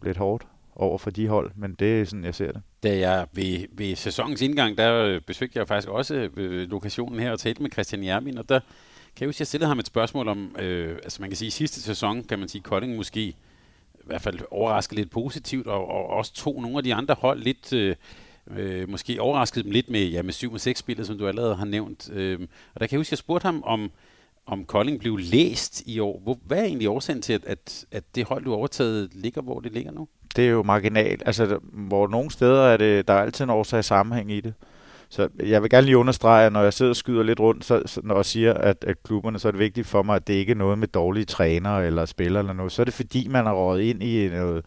lidt 0.02 0.16
hårdt 0.16 0.46
over 0.78 0.98
for 0.98 1.10
de 1.10 1.28
hold, 1.28 1.50
men 1.56 1.74
det 1.74 2.00
er 2.00 2.04
sådan, 2.04 2.24
jeg 2.24 2.34
ser 2.34 2.52
det. 2.52 2.62
Da 2.82 2.98
jeg 2.98 3.26
ved, 3.32 3.66
ved 3.72 3.96
sæsonens 3.96 4.42
indgang, 4.42 4.78
der 4.78 5.04
øh, 5.04 5.20
besøgte 5.20 5.58
jeg 5.58 5.68
faktisk 5.68 5.88
også 5.88 6.14
øh, 6.36 6.70
lokationen 6.70 7.20
her 7.20 7.32
og 7.32 7.38
talte 7.38 7.62
med 7.62 7.70
Christian 7.70 8.04
Jermin, 8.04 8.38
og 8.38 8.48
der 8.48 8.60
kan 9.16 9.24
jeg 9.24 9.28
huske, 9.28 9.40
jeg 9.40 9.46
stillede 9.46 9.68
ham 9.68 9.78
et 9.78 9.86
spørgsmål 9.86 10.28
om, 10.28 10.56
øh, 10.58 10.94
altså 11.02 11.22
man 11.22 11.30
kan 11.30 11.36
sige, 11.36 11.50
sidste 11.50 11.82
sæson, 11.82 12.24
kan 12.24 12.38
man 12.38 12.48
sige, 12.48 12.62
Kolding 12.62 12.96
måske 12.96 13.20
i 13.20 13.36
hvert 14.04 14.22
fald 14.22 14.40
overraskede 14.50 15.00
lidt 15.00 15.10
positivt, 15.10 15.66
og, 15.66 15.88
og 15.88 16.06
også 16.06 16.34
to 16.34 16.60
nogle 16.60 16.76
af 16.76 16.84
de 16.84 16.94
andre 16.94 17.16
hold 17.18 17.42
lidt, 17.42 17.72
øh, 17.72 17.96
øh, 18.56 18.88
måske 18.88 19.20
overraskede 19.20 19.64
dem 19.64 19.72
lidt 19.72 19.90
med, 19.90 20.06
ja, 20.06 20.22
med 20.22 20.32
7-6-spillet, 20.32 21.06
som 21.06 21.18
du 21.18 21.28
allerede 21.28 21.54
har 21.54 21.64
nævnt. 21.64 22.10
Øh, 22.12 22.40
og 22.74 22.80
der 22.80 22.86
kan 22.86 22.92
jeg 22.92 23.00
huske, 23.00 23.12
jeg 23.12 23.18
spurgte 23.18 23.44
ham, 23.44 23.62
om, 23.66 23.90
om 24.48 24.64
Kolding 24.64 25.00
blev 25.00 25.16
læst 25.16 25.82
i 25.86 25.98
år. 26.00 26.20
Hvor, 26.22 26.38
hvad 26.46 26.58
er 26.58 26.64
egentlig 26.64 26.88
årsagen 26.88 27.22
til, 27.22 27.32
at, 27.32 27.44
at, 27.46 27.84
at 27.92 28.04
det 28.14 28.24
hold, 28.24 28.44
du 28.44 28.50
har 28.50 28.56
overtaget, 28.56 29.10
ligger, 29.14 29.42
hvor 29.42 29.60
det 29.60 29.72
ligger 29.72 29.92
nu? 29.92 30.08
Det 30.36 30.46
er 30.46 30.50
jo 30.50 30.62
marginalt. 30.62 31.22
Altså, 31.26 31.58
hvor 31.72 32.08
nogle 32.08 32.30
steder 32.30 32.62
er 32.62 32.76
det, 32.76 33.08
der 33.08 33.14
er 33.14 33.22
altid 33.22 33.44
en 33.44 33.50
årsag 33.50 33.84
sammenhæng 33.84 34.32
i 34.32 34.40
det. 34.40 34.54
Så 35.08 35.28
jeg 35.46 35.62
vil 35.62 35.70
gerne 35.70 35.84
lige 35.84 35.98
understrege, 35.98 36.46
at 36.46 36.52
når 36.52 36.62
jeg 36.62 36.72
sidder 36.72 36.90
og 36.90 36.96
skyder 36.96 37.22
lidt 37.22 37.40
rundt, 37.40 37.64
så, 37.64 37.82
så 37.86 38.00
når 38.04 38.14
jeg 38.14 38.24
siger, 38.24 38.54
at, 38.54 38.84
at 38.86 39.02
klubberne, 39.02 39.38
så 39.38 39.48
er 39.48 39.52
det 39.52 39.58
vigtigt 39.58 39.86
for 39.86 40.02
mig, 40.02 40.16
at 40.16 40.26
det 40.26 40.34
ikke 40.34 40.50
er 40.50 40.56
noget 40.56 40.78
med 40.78 40.88
dårlige 40.88 41.24
trænere 41.24 41.86
eller 41.86 42.04
spillere 42.04 42.40
eller 42.40 42.52
noget. 42.52 42.72
Så 42.72 42.82
er 42.82 42.84
det 42.84 42.94
fordi, 42.94 43.28
man 43.28 43.46
har 43.46 43.52
rådet 43.52 43.82
ind 43.82 44.02
i 44.02 44.28
noget, 44.28 44.64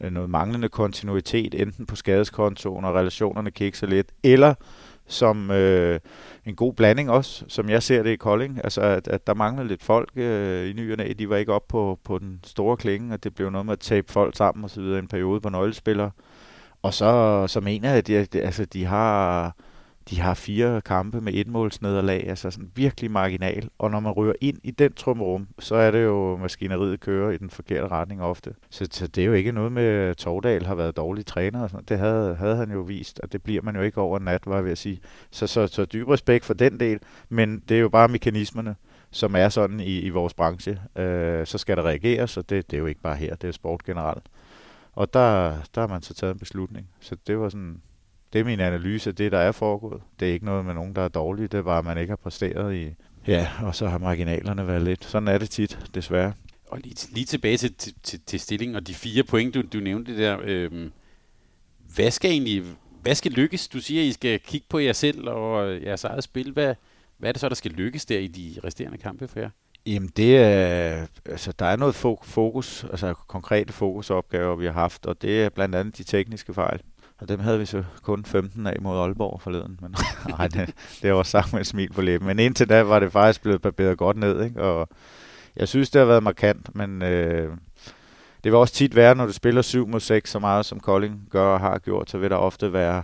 noget 0.00 0.30
manglende 0.30 0.68
kontinuitet, 0.68 1.54
enten 1.54 1.86
på 1.86 1.96
skadeskontoen, 1.96 2.84
og 2.84 2.94
relationerne 2.94 3.50
kikser 3.50 3.86
lidt, 3.86 4.08
eller 4.22 4.54
som 5.06 5.50
øh, 5.50 6.00
en 6.46 6.54
god 6.54 6.72
blanding 6.72 7.10
også, 7.10 7.44
som 7.48 7.68
jeg 7.68 7.82
ser 7.82 8.02
det 8.02 8.10
i 8.10 8.16
Kolding. 8.16 8.60
Altså, 8.64 8.80
at, 8.80 9.08
at 9.08 9.26
der 9.26 9.34
manglede 9.34 9.68
lidt 9.68 9.82
folk 9.82 10.10
øh, 10.16 10.70
i 10.70 10.72
nyerne. 10.72 11.12
De 11.12 11.28
var 11.28 11.36
ikke 11.36 11.52
op 11.52 11.68
på, 11.68 11.98
på 12.04 12.18
den 12.18 12.40
store 12.44 12.76
klinge, 12.76 13.14
og 13.14 13.24
det 13.24 13.34
blev 13.34 13.50
noget 13.50 13.66
med 13.66 13.72
at 13.72 13.80
tabe 13.80 14.12
folk 14.12 14.36
sammen 14.36 14.64
og 14.64 14.70
så 14.70 14.80
videre 14.80 14.98
en 14.98 15.08
periode 15.08 15.40
på 15.40 15.48
nøglespillere. 15.48 16.10
Og 16.82 16.94
så, 16.94 17.44
så 17.46 17.60
mener 17.60 17.88
jeg, 17.88 17.98
at 17.98 18.32
de, 18.32 18.40
altså, 18.40 18.64
de 18.64 18.84
har 18.84 19.54
de 20.10 20.20
har 20.20 20.34
fire 20.34 20.80
kampe 20.80 21.20
med 21.20 21.34
et 21.34 21.46
målsnederlag, 21.46 22.28
altså 22.28 22.50
sådan 22.50 22.70
virkelig 22.74 23.10
marginal. 23.10 23.68
Og 23.78 23.90
når 23.90 24.00
man 24.00 24.12
rører 24.12 24.34
ind 24.40 24.58
i 24.62 24.70
den 24.70 24.92
trumrum, 24.92 25.48
så 25.58 25.74
er 25.74 25.90
det 25.90 26.04
jo 26.04 26.36
maskineriet 26.36 27.00
kører 27.00 27.30
i 27.30 27.36
den 27.36 27.50
forkerte 27.50 27.88
retning 27.88 28.22
ofte. 28.22 28.54
Så, 28.70 28.88
så 28.90 29.06
det 29.06 29.22
er 29.22 29.26
jo 29.26 29.32
ikke 29.32 29.52
noget 29.52 29.72
med, 29.72 29.82
at 29.82 30.16
Tordal 30.16 30.66
har 30.66 30.74
været 30.74 30.96
dårlig 30.96 31.26
træner. 31.26 31.62
Og 31.62 31.70
sådan. 31.70 31.84
Det 31.88 31.98
havde, 31.98 32.34
havde 32.34 32.56
han 32.56 32.70
jo 32.70 32.80
vist, 32.80 33.20
og 33.20 33.32
det 33.32 33.42
bliver 33.42 33.62
man 33.62 33.76
jo 33.76 33.82
ikke 33.82 34.00
over 34.00 34.18
nat, 34.18 34.46
var 34.46 34.54
jeg 34.54 34.64
ved 34.64 34.72
at 34.72 34.78
sige. 34.78 35.00
Så, 35.30 35.46
så, 35.46 35.66
så 35.66 35.84
dyb 35.84 36.08
respekt 36.08 36.44
for 36.44 36.54
den 36.54 36.80
del, 36.80 36.98
men 37.28 37.62
det 37.68 37.76
er 37.76 37.80
jo 37.80 37.88
bare 37.88 38.08
mekanismerne 38.08 38.74
som 39.10 39.36
er 39.36 39.48
sådan 39.48 39.80
i, 39.80 40.00
i 40.00 40.08
vores 40.08 40.34
branche. 40.34 40.80
Øh, 40.96 41.46
så 41.46 41.58
skal 41.58 41.76
der 41.76 41.82
reageres, 41.82 42.36
og 42.36 42.50
det, 42.50 42.70
det 42.70 42.76
er 42.76 42.80
jo 42.80 42.86
ikke 42.86 43.00
bare 43.00 43.16
her, 43.16 43.34
det 43.34 43.48
er 43.48 43.52
sport 43.52 43.84
generelt. 43.84 44.24
Og 44.92 45.14
der, 45.14 45.54
der 45.74 45.80
har 45.80 45.88
man 45.88 46.02
så 46.02 46.14
taget 46.14 46.32
en 46.32 46.38
beslutning. 46.38 46.88
Så 47.00 47.16
det 47.26 47.38
var 47.38 47.48
sådan, 47.48 47.80
det 48.36 48.40
er 48.40 48.44
min 48.44 48.60
analyse 48.60 49.10
af 49.10 49.16
det, 49.16 49.32
der 49.32 49.38
er 49.38 49.52
foregået. 49.52 50.02
Det 50.20 50.28
er 50.28 50.32
ikke 50.32 50.44
noget 50.44 50.64
med 50.64 50.74
nogen, 50.74 50.96
der 50.96 51.02
er 51.02 51.08
dårlige. 51.08 51.48
Det 51.48 51.58
er 51.58 51.62
bare, 51.62 51.78
at 51.78 51.84
man 51.84 51.98
ikke 51.98 52.10
har 52.10 52.16
præsteret 52.16 52.74
i... 52.74 52.94
Ja, 53.26 53.48
og 53.62 53.74
så 53.74 53.88
har 53.88 53.98
marginalerne 53.98 54.66
været 54.66 54.82
lidt. 54.82 55.04
Sådan 55.04 55.28
er 55.28 55.38
det 55.38 55.50
tit, 55.50 55.78
desværre. 55.94 56.32
Og 56.68 56.78
lige, 56.78 57.14
lige 57.14 57.24
tilbage 57.24 57.56
til, 57.56 57.74
til, 58.02 58.20
til 58.26 58.40
stillingen 58.40 58.76
og 58.76 58.86
de 58.86 58.94
fire 58.94 59.22
point, 59.22 59.54
du, 59.54 59.62
du 59.72 59.78
nævnte 59.78 60.18
der. 60.18 60.38
Øhm, 60.42 60.92
hvad 61.94 62.10
skal 62.10 62.30
egentlig 62.30 62.64
hvad 63.02 63.14
skal 63.14 63.32
lykkes? 63.32 63.68
Du 63.68 63.80
siger, 63.80 64.02
at 64.02 64.06
I 64.06 64.12
skal 64.12 64.40
kigge 64.40 64.66
på 64.70 64.78
jer 64.78 64.92
selv 64.92 65.28
og 65.28 65.82
jeres 65.82 66.04
eget 66.04 66.24
spil. 66.24 66.52
Hvad, 66.52 66.74
hvad 67.18 67.28
er 67.28 67.32
det 67.32 67.40
så, 67.40 67.48
der 67.48 67.54
skal 67.54 67.70
lykkes 67.70 68.04
der 68.04 68.18
i 68.18 68.26
de 68.26 68.60
resterende 68.64 68.98
kampe 68.98 69.28
for 69.28 69.40
jer? 69.40 69.50
Jamen 69.86 70.10
det 70.16 70.36
er, 70.36 71.06
altså 71.24 71.52
der 71.52 71.66
er 71.66 71.76
noget 71.76 71.94
fokus, 72.22 72.84
altså 72.84 73.14
konkrete 73.14 73.72
fokusopgaver, 73.72 74.56
vi 74.56 74.66
har 74.66 74.72
haft, 74.72 75.06
og 75.06 75.22
det 75.22 75.44
er 75.44 75.48
blandt 75.48 75.74
andet 75.74 75.98
de 75.98 76.04
tekniske 76.04 76.54
fejl. 76.54 76.80
Og 77.18 77.28
dem 77.28 77.40
havde 77.40 77.58
vi 77.58 77.66
så 77.66 77.84
kun 78.02 78.24
15 78.24 78.66
af 78.66 78.76
mod 78.80 78.98
Aalborg 78.98 79.40
forleden. 79.40 79.78
Men 79.82 79.94
nej, 80.38 80.48
det, 80.48 80.74
det 81.02 81.14
var 81.14 81.22
sagt 81.22 81.52
med 81.52 81.60
et 81.60 81.66
smil 81.66 81.92
på 81.92 82.02
læben. 82.02 82.26
Men 82.26 82.38
indtil 82.38 82.68
da 82.68 82.82
var 82.82 82.98
det 82.98 83.12
faktisk 83.12 83.42
blevet 83.42 83.62
barberet 83.62 83.98
godt 83.98 84.16
ned. 84.16 84.44
Ikke? 84.44 84.62
Og 84.62 84.88
jeg 85.56 85.68
synes, 85.68 85.90
det 85.90 85.98
har 85.98 86.06
været 86.06 86.22
markant, 86.22 86.74
men 86.74 87.02
øh, 87.02 87.56
det 88.44 88.52
vil 88.52 88.54
også 88.54 88.74
tit 88.74 88.96
være, 88.96 89.14
når 89.14 89.26
du 89.26 89.32
spiller 89.32 89.62
7 89.62 89.88
mod 89.88 90.00
6 90.00 90.30
så 90.30 90.38
meget, 90.38 90.66
som 90.66 90.80
Kolding 90.80 91.28
gør 91.30 91.46
og 91.46 91.60
har 91.60 91.78
gjort, 91.78 92.10
så 92.10 92.18
vil 92.18 92.30
der 92.30 92.36
ofte 92.36 92.72
være 92.72 93.02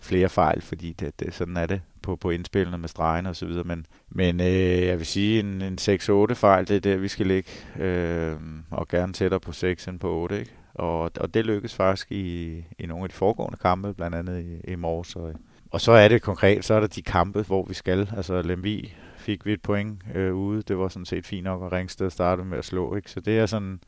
flere 0.00 0.28
fejl, 0.28 0.62
fordi 0.62 0.92
det, 0.92 1.20
det, 1.20 1.34
sådan 1.34 1.56
er 1.56 1.66
det 1.66 1.80
på, 2.02 2.16
på 2.16 2.30
indspillene 2.30 2.78
med 2.78 2.88
stregene 2.88 3.28
og 3.28 3.36
så 3.36 3.46
videre. 3.46 3.64
Men, 3.64 3.86
men 4.08 4.40
øh, 4.40 4.86
jeg 4.86 4.98
vil 4.98 5.06
sige, 5.06 5.40
en, 5.40 5.62
en 5.62 5.78
6-8 5.80 6.34
fejl, 6.34 6.68
det 6.68 6.76
er 6.76 6.80
der, 6.80 6.96
vi 6.96 7.08
skal 7.08 7.26
ligge. 7.26 7.50
Øh, 7.78 8.36
og 8.70 8.88
gerne 8.88 9.12
tættere 9.12 9.40
på 9.40 9.52
6 9.52 9.88
end 9.88 9.98
på 10.00 10.08
8, 10.08 10.40
ikke? 10.40 10.52
Og, 10.80 11.10
og 11.20 11.34
det 11.34 11.46
lykkedes 11.46 11.74
faktisk 11.74 12.12
i, 12.12 12.56
i 12.78 12.86
nogle 12.86 13.04
af 13.04 13.08
de 13.08 13.14
foregående 13.14 13.58
kampe, 13.58 13.94
blandt 13.94 14.16
andet 14.16 14.44
i, 14.44 14.72
i 14.72 14.74
morges. 14.74 15.16
Og, 15.16 15.34
og 15.70 15.80
så 15.80 15.92
er 15.92 16.08
det 16.08 16.22
konkret, 16.22 16.64
så 16.64 16.74
er 16.74 16.80
der 16.80 16.86
de 16.86 17.02
kampe, 17.02 17.42
hvor 17.42 17.64
vi 17.64 17.74
skal. 17.74 18.10
Altså 18.16 18.42
Lemvi 18.42 18.94
fik 19.16 19.46
vi 19.46 19.52
et 19.52 19.62
point 19.62 20.02
øh, 20.14 20.34
ude. 20.34 20.62
Det 20.62 20.78
var 20.78 20.88
sådan 20.88 21.06
set 21.06 21.26
fint 21.26 21.44
nok, 21.44 21.62
og 21.62 21.72
Ringsted 21.72 22.10
startede 22.10 22.46
med 22.46 22.58
at 22.58 22.64
slå. 22.64 22.96
Ikke? 22.96 23.10
Så 23.10 23.20
det 23.20 23.38
er 23.38 23.46
sådan, 23.46 23.80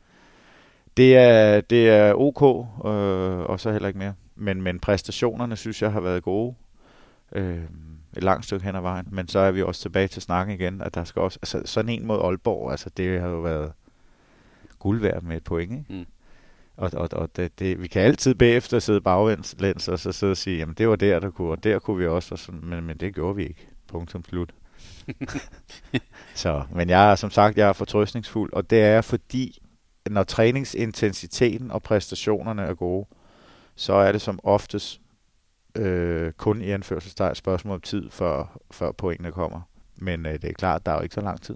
det 0.97 1.17
er, 1.17 1.61
det 1.61 1.89
er 1.89 2.13
ok, 2.13 2.41
øh, 2.85 3.39
og 3.39 3.59
så 3.59 3.71
heller 3.71 3.87
ikke 3.87 3.99
mere. 3.99 4.13
Men, 4.35 4.61
men 4.61 4.79
præstationerne, 4.79 5.55
synes 5.55 5.81
jeg, 5.81 5.91
har 5.91 6.01
været 6.01 6.23
gode. 6.23 6.55
Øh, 7.31 7.63
et 8.17 8.23
langt 8.23 8.45
stykke 8.45 8.65
hen 8.65 8.75
ad 8.75 8.81
vejen. 8.81 9.07
Men 9.11 9.27
så 9.27 9.39
er 9.39 9.51
vi 9.51 9.61
også 9.61 9.81
tilbage 9.81 10.07
til 10.07 10.21
snakken 10.21 10.55
igen, 10.55 10.81
at 10.81 10.95
der 10.95 11.03
skal 11.03 11.21
også, 11.21 11.39
altså 11.41 11.61
sådan 11.65 11.89
en 11.89 12.05
mod 12.05 12.19
Aalborg, 12.23 12.71
altså 12.71 12.89
det 12.97 13.21
har 13.21 13.27
jo 13.27 13.39
været 13.39 13.71
guld 14.79 15.01
værd 15.01 15.23
med 15.23 15.37
et 15.37 15.43
point, 15.43 15.71
ikke? 15.71 15.85
Mm. 15.89 16.05
Og, 16.77 16.91
og, 16.93 17.09
og 17.11 17.35
det, 17.35 17.59
det, 17.59 17.81
vi 17.81 17.87
kan 17.87 18.01
altid 18.01 18.35
bagefter 18.35 18.79
sidde 18.79 19.01
baglæns 19.01 19.87
og 19.87 19.99
så 19.99 20.11
sidde 20.11 20.31
og 20.31 20.37
sige, 20.37 20.57
jamen 20.57 20.75
det 20.75 20.89
var 20.89 20.95
der, 20.95 21.19
der 21.19 21.29
kunne, 21.29 21.51
og 21.51 21.63
der 21.63 21.79
kunne 21.79 21.97
vi 21.97 22.07
også, 22.07 22.35
og 22.35 22.39
sådan, 22.39 22.59
men, 22.63 22.83
men 22.83 22.97
det 22.97 23.15
gjorde 23.15 23.35
vi 23.35 23.43
ikke. 23.43 23.67
Punktum 23.87 24.25
slut. 24.25 24.53
så, 26.35 26.63
men 26.75 26.89
jeg 26.89 27.11
er 27.11 27.15
som 27.15 27.31
sagt, 27.31 27.57
jeg 27.57 27.69
er 27.69 27.73
fortrøstningsfuld, 27.73 28.53
og 28.53 28.69
det 28.69 28.81
er 28.81 29.01
fordi, 29.01 29.61
når 30.09 30.23
træningsintensiteten 30.23 31.71
og 31.71 31.83
præstationerne 31.83 32.61
er 32.61 32.73
gode, 32.73 33.07
så 33.75 33.93
er 33.93 34.11
det 34.11 34.21
som 34.21 34.39
oftest 34.43 35.01
øh, 35.75 36.31
kun 36.31 36.61
i 36.61 36.69
anførselstegn 36.69 37.35
spørgsmål 37.35 37.75
om 37.75 37.81
tid, 37.81 38.09
før, 38.09 38.59
før 38.71 38.91
pointene 38.91 39.31
kommer. 39.31 39.61
Men 39.95 40.25
øh, 40.25 40.33
det 40.33 40.45
er 40.45 40.53
klart, 40.53 40.85
der 40.85 40.91
er 40.91 40.95
jo 40.95 41.01
ikke 41.01 41.15
så 41.15 41.21
lang 41.21 41.41
tid. 41.41 41.55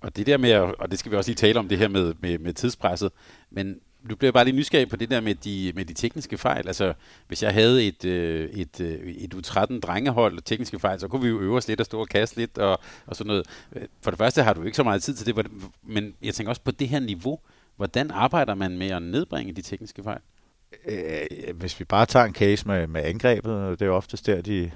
Og 0.00 0.16
det 0.16 0.26
der 0.26 0.36
med, 0.36 0.52
og 0.54 0.90
det 0.90 0.98
skal 0.98 1.12
vi 1.12 1.16
også 1.16 1.30
lige 1.30 1.36
tale 1.36 1.58
om, 1.58 1.68
det 1.68 1.78
her 1.78 1.88
med, 1.88 2.14
med, 2.20 2.38
med 2.38 2.52
tidspresset, 2.52 3.12
men 3.50 3.80
du 4.10 4.16
bliver 4.16 4.32
bare 4.32 4.44
lige 4.44 4.56
nysgerrig 4.56 4.88
på 4.88 4.96
det 4.96 5.10
der 5.10 5.20
med 5.20 5.34
de, 5.34 5.72
med 5.74 5.84
de 5.84 5.94
tekniske 5.94 6.38
fejl. 6.38 6.66
Altså, 6.66 6.92
hvis 7.28 7.42
jeg 7.42 7.54
havde 7.54 7.86
et, 7.86 8.04
øh, 8.04 8.50
et, 8.50 8.80
øh, 8.80 9.12
et 9.12 9.34
U13 9.34 9.80
drengehold 9.80 10.36
og 10.36 10.44
tekniske 10.44 10.78
fejl, 10.78 11.00
så 11.00 11.08
kunne 11.08 11.22
vi 11.22 11.28
jo 11.28 11.40
øve 11.40 11.56
os 11.56 11.68
lidt 11.68 11.80
og 11.80 11.86
stå 11.86 12.00
og 12.00 12.08
kaste 12.08 12.36
lidt 12.36 12.58
og, 12.58 12.80
og 13.06 13.16
sådan 13.16 13.28
noget. 13.28 13.46
For 14.02 14.10
det 14.10 14.18
første 14.18 14.42
har 14.42 14.52
du 14.52 14.62
ikke 14.62 14.76
så 14.76 14.82
meget 14.82 15.02
tid 15.02 15.14
til 15.14 15.26
det, 15.26 15.46
men 15.82 16.14
jeg 16.22 16.34
tænker 16.34 16.48
også 16.48 16.62
på 16.62 16.70
det 16.70 16.88
her 16.88 17.00
niveau. 17.00 17.38
Hvordan 17.76 18.10
arbejder 18.10 18.54
man 18.54 18.78
med 18.78 18.90
at 18.90 19.02
nedbringe 19.02 19.52
de 19.52 19.62
tekniske 19.62 20.02
fejl? 20.02 20.20
Øh, 20.88 21.56
hvis 21.56 21.80
vi 21.80 21.84
bare 21.84 22.06
tager 22.06 22.24
en 22.24 22.34
case 22.34 22.68
med, 22.68 22.86
med 22.86 23.02
angrebet, 23.04 23.80
det 23.80 23.86
er 23.86 23.90
oftest 23.90 24.26
der, 24.26 24.40
de, 24.40 24.70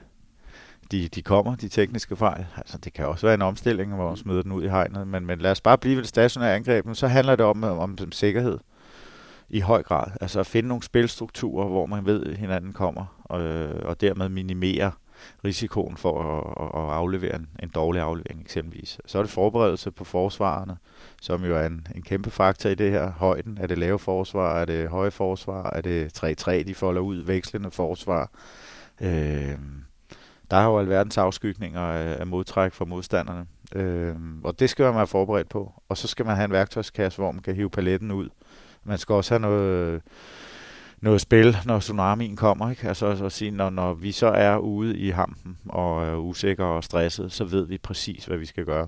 de, 0.91 1.09
de 1.09 1.23
kommer, 1.23 1.57
de 1.57 1.69
tekniske 1.69 2.17
fejl. 2.17 2.47
Altså, 2.57 2.79
det 2.79 2.93
kan 2.93 3.07
også 3.07 3.27
være 3.27 3.35
en 3.35 3.43
omstilling, 3.43 3.95
hvor 3.95 4.09
man 4.09 4.17
smider 4.17 4.43
den 4.43 4.53
ud 4.53 4.65
i 4.65 4.69
hegnet, 4.69 5.07
men, 5.07 5.27
men 5.27 5.39
lad 5.39 5.51
os 5.51 5.61
bare 5.61 5.79
blive 5.79 5.97
ved 5.97 6.03
det 6.03 6.09
stationære 6.09 6.55
angreb. 6.55 6.87
Så 6.93 7.09
handler 7.09 7.37
det 7.37 7.47
om, 7.47 7.65
om, 7.65 7.79
om 7.79 8.13
sikkerhed 8.13 8.59
i 9.49 9.61
høj 9.61 9.83
grad. 9.83 10.11
Altså 10.21 10.41
at 10.41 10.47
finde 10.47 10.69
nogle 10.69 10.83
spilstrukturer, 10.83 11.69
hvor 11.69 11.87
man 11.87 12.07
ved, 12.07 12.27
at 12.27 12.37
hinanden 12.37 12.73
kommer, 12.73 13.23
og, 13.25 13.41
og 13.85 14.01
dermed 14.01 14.29
minimere 14.29 14.93
risikoen 15.45 15.97
for 15.97 16.23
at, 16.23 16.83
at 16.83 16.97
aflevere 16.97 17.37
en, 17.37 17.49
en 17.63 17.69
dårlig 17.69 18.03
aflevering 18.03 18.41
eksempelvis. 18.41 18.99
Så 19.07 19.19
er 19.19 19.23
det 19.23 19.31
forberedelse 19.31 19.91
på 19.91 20.05
forsvarerne, 20.05 20.77
som 21.21 21.45
jo 21.45 21.57
er 21.57 21.67
en, 21.67 21.87
en 21.95 22.03
kæmpe 22.03 22.31
faktor 22.31 22.71
i 22.71 22.75
det 22.75 22.91
her. 22.91 23.13
Højden, 23.13 23.59
er 23.61 23.67
det 23.67 23.79
lave 23.79 23.99
forsvar, 23.99 24.61
er 24.61 24.65
det 24.65 24.89
høje 24.89 25.11
forsvar, 25.11 25.71
er 25.71 25.81
det 25.81 26.25
3-3, 26.49 26.63
de 26.63 26.75
folder 26.75 27.01
ud, 27.01 27.17
vekslende 27.17 27.71
forsvar. 27.71 28.31
Øh, 29.01 29.59
der 30.51 30.57
er 30.57 30.65
jo 30.65 30.79
alverdens 30.79 31.19
afskygninger 31.19 31.81
af, 31.81 32.21
af 32.21 32.27
modtræk 32.27 32.73
fra 32.73 32.85
modstanderne. 32.85 33.47
Øh, 33.75 34.17
og 34.45 34.61
det 34.61 34.71
skal 34.71 34.85
man 34.85 34.95
være 34.95 35.07
forberedt 35.07 35.49
på. 35.49 35.73
Og 35.89 35.97
så 35.97 36.09
skal 36.09 36.27
man 36.27 36.37
have 36.37 36.45
en 36.45 36.53
værktøjskasse, 36.53 37.19
hvor 37.19 37.33
man 37.33 37.43
kan 37.43 37.55
hive 37.55 37.71
paletten 37.71 38.11
ud. 38.11 38.29
Man 38.85 38.99
skal 38.99 39.13
også 39.15 39.35
have 39.35 39.41
noget, 39.41 40.03
noget 41.01 41.21
spil, 41.21 41.57
når 41.65 41.79
tsunamien 41.79 42.37
kommer. 42.37 42.71
Ikke? 42.71 42.89
Altså, 42.89 43.07
altså 43.07 43.25
at 43.25 43.33
sige, 43.33 43.51
når, 43.51 43.71
når 43.71 43.95
vi 43.95 44.13
så 44.13 44.27
er 44.27 44.57
ude 44.57 44.99
i 44.99 45.11
hampen 45.11 45.59
og 45.69 46.07
er 46.07 46.17
usikre 46.17 46.65
og 46.65 46.85
stresset, 46.85 47.33
så 47.33 47.45
ved 47.45 47.67
vi 47.67 47.79
præcis, 47.79 48.25
hvad 48.25 48.39
vi 48.39 48.47
skal 48.47 48.65
gøre. 48.65 48.87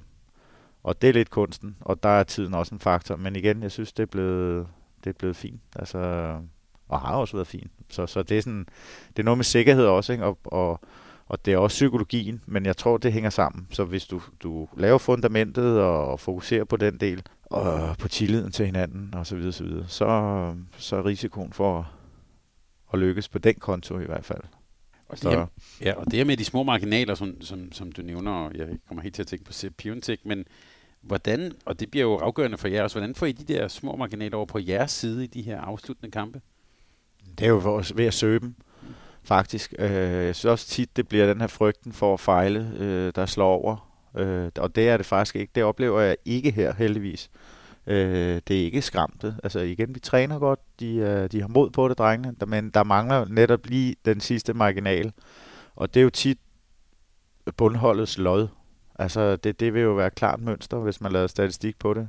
Og 0.82 1.02
det 1.02 1.08
er 1.08 1.12
lidt 1.12 1.30
kunsten, 1.30 1.76
og 1.80 2.02
der 2.02 2.08
er 2.08 2.22
tiden 2.22 2.54
også 2.54 2.74
en 2.74 2.80
faktor. 2.80 3.16
Men 3.16 3.36
igen, 3.36 3.62
jeg 3.62 3.70
synes, 3.70 3.92
det 3.92 4.02
er 4.02 4.06
blevet, 4.06 4.66
det 5.04 5.10
er 5.10 5.14
blevet 5.18 5.36
fint. 5.36 5.60
Altså, 5.76 5.98
og 6.88 7.00
har 7.00 7.14
også 7.14 7.36
været 7.36 7.46
fint. 7.46 7.70
Så, 7.90 8.06
så 8.06 8.22
det, 8.22 8.38
er 8.38 8.42
sådan, 8.42 8.66
det 9.08 9.18
er 9.18 9.24
noget 9.24 9.38
med 9.38 9.44
sikkerhed 9.44 9.86
også, 9.86 10.12
ikke? 10.12 10.24
Og, 10.24 10.38
og, 10.44 10.80
og 11.26 11.44
det 11.44 11.52
er 11.52 11.58
også 11.58 11.74
psykologien, 11.74 12.40
men 12.46 12.66
jeg 12.66 12.76
tror, 12.76 12.96
det 12.96 13.12
hænger 13.12 13.30
sammen. 13.30 13.66
Så 13.70 13.84
hvis 13.84 14.06
du, 14.06 14.22
du 14.42 14.68
laver 14.76 14.98
fundamentet 14.98 15.80
og 15.80 16.20
fokuserer 16.20 16.64
på 16.64 16.76
den 16.76 17.00
del, 17.00 17.22
og 17.44 17.98
på 17.98 18.08
tilliden 18.08 18.52
til 18.52 18.66
hinanden 18.66 19.14
og 19.14 19.26
så 19.26 19.36
videre, 19.36 19.52
så, 19.52 19.64
videre, 19.64 19.84
så, 19.88 20.54
så 20.78 20.96
er 20.96 21.06
risikoen 21.06 21.52
for 21.52 21.90
at 22.92 22.98
lykkes 22.98 23.28
på 23.28 23.38
den 23.38 23.54
konto 23.54 23.98
i 23.98 24.04
hvert 24.04 24.24
fald. 24.24 24.42
Og 25.08 25.22
det, 25.22 25.30
her, 25.30 25.46
ja, 25.80 25.92
og 25.94 26.04
det 26.04 26.12
her 26.12 26.24
med 26.24 26.36
de 26.36 26.44
små 26.44 26.62
marginaler, 26.62 27.14
som, 27.14 27.40
som, 27.40 27.72
som 27.72 27.92
du 27.92 28.02
nævner, 28.02 28.32
og 28.32 28.52
jeg 28.54 28.68
kommer 28.88 29.02
helt 29.02 29.14
til 29.14 29.22
at 29.22 29.26
tænke 29.26 29.44
på 29.44 29.52
Piontek, 29.78 30.26
men 30.26 30.44
hvordan, 31.00 31.52
og 31.64 31.80
det 31.80 31.90
bliver 31.90 32.04
jo 32.04 32.16
afgørende 32.16 32.58
for 32.58 32.68
jer 32.68 32.82
også, 32.82 32.98
hvordan 32.98 33.14
får 33.14 33.26
I 33.26 33.32
de 33.32 33.54
der 33.54 33.68
små 33.68 33.96
marginaler 33.96 34.36
over 34.36 34.46
på 34.46 34.58
jeres 34.58 34.90
side 34.90 35.24
i 35.24 35.26
de 35.26 35.42
her 35.42 35.60
afsluttende 35.60 36.10
kampe? 36.10 36.40
Det 37.38 37.44
er 37.44 37.48
jo 37.48 37.82
ved 37.94 38.06
at 38.06 38.14
søge 38.14 38.40
dem 38.40 38.54
faktisk. 39.24 39.74
Øh, 39.78 39.90
jeg 39.90 40.34
synes 40.34 40.44
også 40.44 40.66
tit, 40.66 40.96
det 40.96 41.08
bliver 41.08 41.26
den 41.26 41.40
her 41.40 41.46
frygten 41.46 41.92
for 41.92 42.14
at 42.14 42.20
fejle, 42.20 42.72
øh, 42.78 43.12
der 43.14 43.26
slår 43.26 43.52
over. 43.52 43.94
Øh, 44.16 44.50
og 44.58 44.76
det 44.76 44.88
er 44.88 44.96
det 44.96 45.06
faktisk 45.06 45.36
ikke. 45.36 45.52
Det 45.54 45.64
oplever 45.64 46.00
jeg 46.00 46.16
ikke 46.24 46.50
her, 46.50 46.74
heldigvis. 46.74 47.30
Øh, 47.86 48.40
det 48.48 48.60
er 48.60 48.64
ikke 48.64 48.82
skræmte. 48.82 49.36
Altså 49.42 49.60
igen, 49.60 49.94
vi 49.94 50.00
træner 50.00 50.38
godt. 50.38 50.60
De, 50.80 50.94
øh, 50.94 51.30
de 51.32 51.40
har 51.40 51.48
mod 51.48 51.70
på 51.70 51.88
det, 51.88 51.98
drengene. 51.98 52.34
Men 52.46 52.70
der 52.70 52.84
mangler 52.84 53.24
netop 53.28 53.66
lige 53.66 53.96
den 54.04 54.20
sidste 54.20 54.54
marginal. 54.54 55.12
Og 55.76 55.94
det 55.94 56.00
er 56.00 56.04
jo 56.04 56.10
tit 56.10 56.38
bundholdets 57.56 58.18
lod. 58.18 58.48
Altså 58.98 59.36
det, 59.36 59.60
det 59.60 59.74
vil 59.74 59.82
jo 59.82 59.92
være 59.92 60.10
klart 60.10 60.40
mønster, 60.40 60.76
hvis 60.76 61.00
man 61.00 61.12
laver 61.12 61.26
statistik 61.26 61.78
på 61.78 61.94
det. 61.94 62.08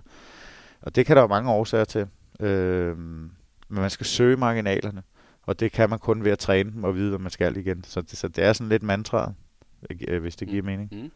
Og 0.82 0.95
det 0.95 1.06
kan 1.06 1.15
der 1.15 1.21
jo 1.21 1.28
mange 1.28 1.51
årsager 1.51 1.86
til. 1.86 2.08
Øh, 2.39 2.97
men 2.97 3.82
man 3.82 3.89
skal 3.89 4.06
søge 4.06 4.38
marginalerne. 4.38 5.04
Og 5.45 5.60
det 5.60 5.71
kan 5.71 5.89
man 5.89 5.99
kun 5.99 6.23
ved 6.23 6.31
at 6.31 6.39
træne 6.39 6.71
dem 6.71 6.84
og 6.84 6.95
vide, 6.95 7.10
hvad 7.10 7.19
man 7.19 7.31
skal 7.31 7.58
igen. 7.58 7.84
Så 7.84 8.01
det, 8.01 8.17
så 8.17 8.27
det 8.27 8.43
er 8.43 8.53
sådan 8.53 8.69
lidt 8.69 8.84
mantraet, 8.84 9.36
øh, 10.08 10.21
hvis 10.21 10.36
det 10.36 10.47
giver 10.47 10.62
mm. 10.62 10.65
mening. 10.65 10.89
Mm. 10.91 11.12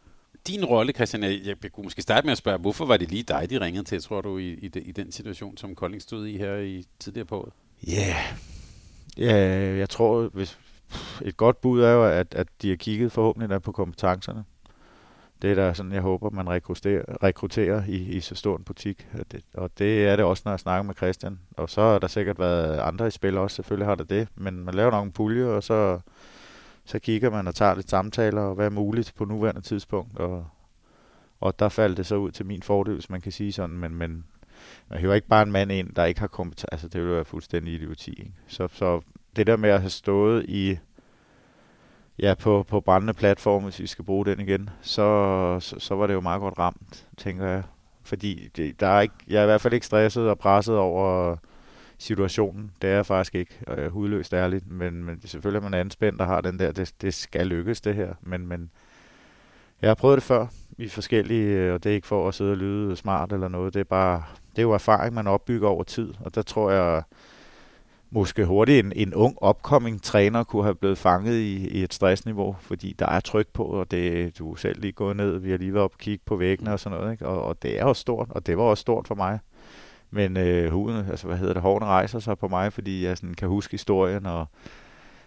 Din 0.46 0.64
rolle, 0.64 0.92
Christian, 0.92 1.22
jeg, 1.22 1.56
kunne 1.72 1.84
måske 1.84 2.02
starte 2.02 2.26
med 2.26 2.32
at 2.32 2.38
spørge, 2.38 2.58
hvorfor 2.58 2.86
var 2.86 2.96
det 2.96 3.10
lige 3.10 3.22
dig, 3.22 3.46
de 3.50 3.60
ringede 3.60 3.84
til, 3.84 4.02
tror 4.02 4.20
du, 4.20 4.38
i, 4.38 4.52
i, 4.52 4.70
i 4.74 4.92
den 4.92 5.12
situation, 5.12 5.56
som 5.56 5.74
Kolding 5.74 6.02
stod 6.02 6.26
i 6.26 6.38
her 6.38 6.56
i 6.56 6.84
tidligere 6.98 7.26
på 7.26 7.40
året? 7.40 7.52
Ja, 7.86 8.16
yeah. 9.18 9.62
yeah, 9.68 9.78
jeg 9.78 9.88
tror, 9.88 10.28
hvis, 10.28 10.58
et 11.22 11.36
godt 11.36 11.60
bud 11.60 11.80
er 11.80 11.90
jo, 11.90 12.04
at, 12.04 12.34
at 12.34 12.46
de 12.62 12.68
har 12.68 12.76
kigget 12.76 13.12
forhåbentlig 13.12 13.48
der 13.48 13.58
på 13.58 13.72
kompetencerne. 13.72 14.44
Det 15.42 15.50
er 15.50 15.54
der 15.54 15.72
sådan, 15.72 15.92
jeg 15.92 16.02
håber, 16.02 16.30
man 16.30 16.48
rekrutterer, 16.48 17.02
rekrutterer 17.22 17.82
i, 17.88 17.96
i 17.96 18.20
så 18.20 18.34
stor 18.34 18.56
en 18.56 18.64
butik. 18.64 19.06
Og 19.18 19.32
det, 19.32 19.44
og 19.54 19.70
det 19.78 20.06
er 20.06 20.16
det 20.16 20.24
også, 20.24 20.42
når 20.44 20.52
jeg 20.52 20.60
snakker 20.60 20.82
med 20.82 20.94
Christian. 20.94 21.38
Og 21.56 21.70
så 21.70 21.80
har 21.80 21.98
der 21.98 22.06
sikkert 22.06 22.38
været 22.38 22.78
andre 22.78 23.06
i 23.06 23.10
spil 23.10 23.38
også, 23.38 23.54
selvfølgelig 23.54 23.86
har 23.86 23.94
der 23.94 24.04
det. 24.04 24.28
Men 24.34 24.64
man 24.64 24.74
laver 24.74 24.90
nok 24.90 25.04
en 25.04 25.12
pulje, 25.12 25.44
og 25.44 25.62
så, 25.62 26.00
så 26.84 26.98
kigger 26.98 27.30
man 27.30 27.46
og 27.46 27.54
tager 27.54 27.74
lidt 27.74 27.90
samtaler, 27.90 28.42
og 28.42 28.54
hvad 28.54 28.66
er 28.66 28.70
muligt 28.70 29.12
på 29.16 29.24
nuværende 29.24 29.60
tidspunkt. 29.60 30.18
Og, 30.18 30.46
og 31.40 31.58
der 31.58 31.68
faldt 31.68 31.96
det 31.96 32.06
så 32.06 32.16
ud 32.16 32.30
til 32.30 32.46
min 32.46 32.62
fordel, 32.62 32.94
hvis 32.94 33.10
man 33.10 33.20
kan 33.20 33.32
sige 33.32 33.52
sådan. 33.52 33.76
Men, 33.76 33.94
men 33.94 34.24
man 34.88 34.98
hører 34.98 35.14
ikke 35.14 35.28
bare 35.28 35.42
en 35.42 35.52
mand 35.52 35.72
ind, 35.72 35.94
der 35.94 36.04
ikke 36.04 36.20
har 36.20 36.26
kompetence. 36.26 36.72
Altså, 36.72 36.88
det 36.88 37.00
ville 37.00 37.14
være 37.14 37.24
fuldstændig 37.24 37.74
idioti. 37.74 38.10
Ikke? 38.10 38.32
Så, 38.46 38.68
så 38.72 39.00
det 39.36 39.46
der 39.46 39.56
med 39.56 39.70
at 39.70 39.80
have 39.80 39.90
stået 39.90 40.44
i 40.48 40.78
ja, 42.22 42.34
på, 42.34 42.62
på 42.68 42.80
brændende 42.80 43.14
platform, 43.14 43.62
hvis 43.62 43.80
vi 43.80 43.86
skal 43.86 44.04
bruge 44.04 44.26
den 44.26 44.40
igen, 44.40 44.70
så, 44.80 45.56
så, 45.60 45.78
så 45.78 45.94
var 45.94 46.06
det 46.06 46.14
jo 46.14 46.20
meget 46.20 46.40
godt 46.40 46.58
ramt, 46.58 47.06
tænker 47.16 47.46
jeg. 47.46 47.62
Fordi 48.02 48.48
det, 48.56 48.80
der 48.80 48.86
er 48.86 49.00
ikke, 49.00 49.14
jeg 49.28 49.38
er 49.38 49.42
i 49.42 49.46
hvert 49.46 49.60
fald 49.60 49.74
ikke 49.74 49.86
stresset 49.86 50.28
og 50.28 50.38
presset 50.38 50.76
over 50.76 51.36
situationen. 51.98 52.70
Det 52.82 52.90
er 52.90 52.94
jeg 52.94 53.06
faktisk 53.06 53.34
ikke, 53.34 53.58
og 53.66 53.76
jeg 53.76 53.84
er 53.84 53.90
hudløst 53.90 54.34
ærligt. 54.34 54.70
Men, 54.70 55.04
men 55.04 55.20
selvfølgelig 55.24 55.58
er 55.58 55.70
man 55.70 55.80
anspændt 55.80 56.20
og 56.20 56.26
har 56.26 56.40
den 56.40 56.58
der, 56.58 56.72
det, 56.72 56.94
det 57.00 57.14
skal 57.14 57.46
lykkes 57.46 57.80
det 57.80 57.94
her. 57.94 58.14
Men, 58.22 58.46
men 58.46 58.70
jeg 59.82 59.90
har 59.90 59.94
prøvet 59.94 60.16
det 60.16 60.22
før 60.22 60.46
i 60.78 60.88
forskellige, 60.88 61.46
øh, 61.46 61.74
og 61.74 61.84
det 61.84 61.90
er 61.90 61.94
ikke 61.94 62.06
for 62.06 62.28
at 62.28 62.34
sidde 62.34 62.50
og 62.50 62.56
lyde 62.56 62.96
smart 62.96 63.32
eller 63.32 63.48
noget. 63.48 63.74
Det 63.74 63.80
er 63.80 63.84
bare, 63.84 64.22
det 64.50 64.58
er 64.58 64.62
jo 64.62 64.72
erfaring, 64.72 65.14
man 65.14 65.26
opbygger 65.26 65.68
over 65.68 65.82
tid. 65.82 66.14
Og 66.20 66.34
der 66.34 66.42
tror 66.42 66.70
jeg, 66.70 67.02
måske 68.10 68.44
hurtigt 68.44 68.86
en, 68.86 68.92
en 68.96 69.14
ung 69.14 69.36
upcoming 69.42 70.02
træner 70.02 70.44
kunne 70.44 70.62
have 70.62 70.74
blevet 70.74 70.98
fanget 70.98 71.34
i, 71.34 71.68
i 71.68 71.82
et 71.82 71.94
stressniveau, 71.94 72.56
fordi 72.60 72.92
der 72.98 73.06
er 73.06 73.20
tryk 73.20 73.48
på, 73.48 73.64
og 73.64 73.90
det, 73.90 74.38
du 74.38 74.52
er 74.52 74.56
selv 74.56 74.80
lige 74.80 74.92
gået 74.92 75.16
ned, 75.16 75.38
vi 75.38 75.50
har 75.50 75.58
lige 75.58 75.74
været 75.74 75.84
op 75.84 75.92
og 75.92 75.98
kigge 75.98 76.24
på 76.26 76.36
væggene 76.36 76.72
og 76.72 76.80
sådan 76.80 76.98
noget, 76.98 77.12
ikke? 77.12 77.26
Og, 77.26 77.42
og 77.42 77.62
det 77.62 77.80
er 77.80 77.84
jo 77.84 77.94
stort, 77.94 78.28
og 78.30 78.46
det 78.46 78.56
var 78.56 78.62
også 78.62 78.80
stort 78.80 79.08
for 79.08 79.14
mig. 79.14 79.38
Men 80.10 80.36
øh, 80.36 80.72
huden, 80.72 81.06
altså 81.10 81.26
hvad 81.26 81.36
hedder 81.36 81.52
det, 81.52 81.62
hårene 81.62 81.86
rejser 81.86 82.18
sig 82.18 82.38
på 82.38 82.48
mig, 82.48 82.72
fordi 82.72 83.04
jeg 83.04 83.16
sådan 83.16 83.34
kan 83.34 83.48
huske 83.48 83.72
historien, 83.72 84.26
og 84.26 84.46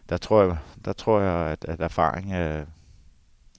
der 0.10 0.18
tror 0.18 0.44
jeg, 0.44 0.58
der 0.86 0.94
tror 0.94 1.20
jeg 1.20 1.52
at, 1.52 1.66
at 1.66 1.80
erfaring 1.82 2.34
er, 2.34 2.66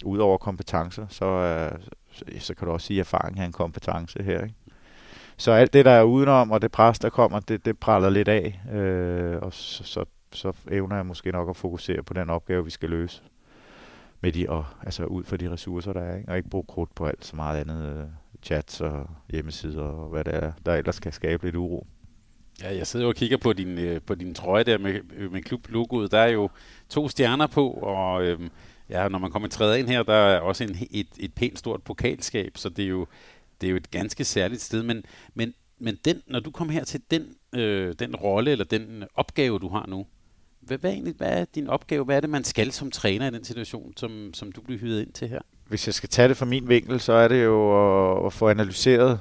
ud 0.05 0.19
over 0.19 0.39
kompetencer, 0.39 1.07
så, 1.09 1.25
er, 1.25 1.77
så, 2.13 2.25
så 2.39 2.55
kan 2.55 2.67
du 2.67 2.73
også 2.73 2.87
sige, 2.87 3.01
at 3.01 3.07
erfaring 3.07 3.41
er 3.41 3.45
en 3.45 3.53
kompetence 3.53 4.23
her, 4.23 4.43
ikke? 4.43 4.55
Så 5.37 5.53
alt 5.53 5.73
det, 5.73 5.85
der 5.85 5.91
er 5.91 6.03
udenom, 6.03 6.51
og 6.51 6.63
det 6.63 6.73
pres, 6.73 6.99
der 6.99 7.11
kommer, 7.11 7.41
det, 7.41 7.65
det 7.65 7.79
praller 7.79 8.11
lidt 8.11 8.29
af. 8.29 8.61
Øh, 8.73 9.39
og 9.43 9.53
så, 9.53 9.85
så, 9.85 10.05
så 10.33 10.53
evner 10.71 10.97
jeg 10.97 11.07
måske 11.07 11.33
nok 11.33 11.51
at 11.51 11.57
fokusere 11.57 12.03
på 12.03 12.15
den 12.15 12.31
opgave, 12.31 12.65
vi 12.65 12.71
skal 12.71 12.91
løse. 12.91 13.23
Med 14.21 14.33
de, 14.33 14.47
og, 14.49 14.65
altså 14.83 15.05
ud 15.05 15.25
fra 15.25 15.37
de 15.37 15.51
ressourcer, 15.51 15.93
der 15.93 16.01
er. 16.01 16.17
Ikke? 16.17 16.29
Og 16.29 16.37
ikke 16.37 16.49
bruge 16.49 16.65
krudt 16.69 16.95
på 16.95 17.07
alt 17.07 17.25
så 17.25 17.37
meget 17.37 17.61
andet. 17.61 17.97
Øh, 17.97 18.05
chats 18.45 18.81
og 18.81 19.07
hjemmesider 19.31 19.83
og 19.83 20.09
hvad 20.09 20.25
det 20.25 20.35
er, 20.35 20.53
der 20.67 20.75
ellers 20.75 21.01
kan 21.01 21.13
skabe 21.13 21.45
lidt 21.45 21.57
uro. 21.57 21.87
Ja, 22.63 22.77
jeg 22.77 22.87
sidder 22.87 23.07
og 23.07 23.15
kigger 23.15 23.37
på 23.37 23.53
din, 23.53 23.79
øh, 23.79 24.01
på 24.07 24.15
din 24.15 24.35
trøje 24.35 24.65
der 24.65 24.79
med, 24.79 25.01
øh, 25.17 25.33
med 25.33 25.43
klublogoet. 25.43 26.13
Der 26.13 26.19
er 26.19 26.29
jo 26.29 26.51
to 26.89 27.09
stjerner 27.09 27.47
på, 27.47 27.71
og 27.71 28.25
øh, 28.25 28.41
ja, 28.91 29.09
når 29.09 29.19
man 29.19 29.31
kommer 29.31 29.49
træder 29.49 29.75
ind 29.75 29.89
her, 29.89 30.03
der 30.03 30.15
er 30.15 30.41
også 30.41 30.65
en, 30.65 30.77
et, 30.91 31.07
et 31.19 31.35
pænt 31.35 31.59
stort 31.59 31.83
pokalskab, 31.83 32.53
så 32.57 32.69
det 32.69 32.85
er 32.85 32.89
jo 32.89 33.07
det 33.61 33.67
er 33.67 33.71
jo 33.71 33.77
et 33.77 33.91
ganske 33.91 34.25
særligt 34.25 34.63
sted, 34.63 34.83
men, 34.83 35.03
men, 35.35 35.55
men 35.79 35.99
den, 36.05 36.23
når 36.27 36.41
du 36.41 36.51
kommer 36.51 36.75
her 36.75 36.85
til 36.85 37.01
den, 37.11 37.23
øh, 37.55 37.95
den 37.99 38.17
rolle 38.17 38.51
eller 38.51 38.65
den 38.65 39.05
opgave, 39.15 39.59
du 39.59 39.69
har 39.69 39.87
nu, 39.89 40.07
hvad, 40.61 40.79
hvad, 40.79 40.91
egentlig, 40.91 41.15
hvad 41.17 41.41
er 41.41 41.45
din 41.55 41.69
opgave? 41.69 42.05
Hvad 42.05 42.17
er 42.17 42.21
det, 42.21 42.31
man 42.31 42.45
skal 42.45 42.73
som 42.73 42.91
træner 42.91 43.27
i 43.27 43.31
den 43.31 43.45
situation, 43.45 43.93
som, 43.97 44.31
som 44.35 44.53
du 44.53 44.61
bliver 44.61 44.81
hyret 44.81 45.01
ind 45.01 45.13
til 45.13 45.29
her? 45.29 45.41
Hvis 45.69 45.87
jeg 45.87 45.95
skal 45.95 46.09
tage 46.09 46.29
det 46.29 46.37
fra 46.37 46.47
min 46.47 46.69
vinkel, 46.69 47.01
så 47.01 47.13
er 47.13 47.29
det 47.29 47.45
jo 47.45 47.57
at, 48.21 48.27
at 48.27 48.33
få 48.33 48.49
analyseret 48.49 49.21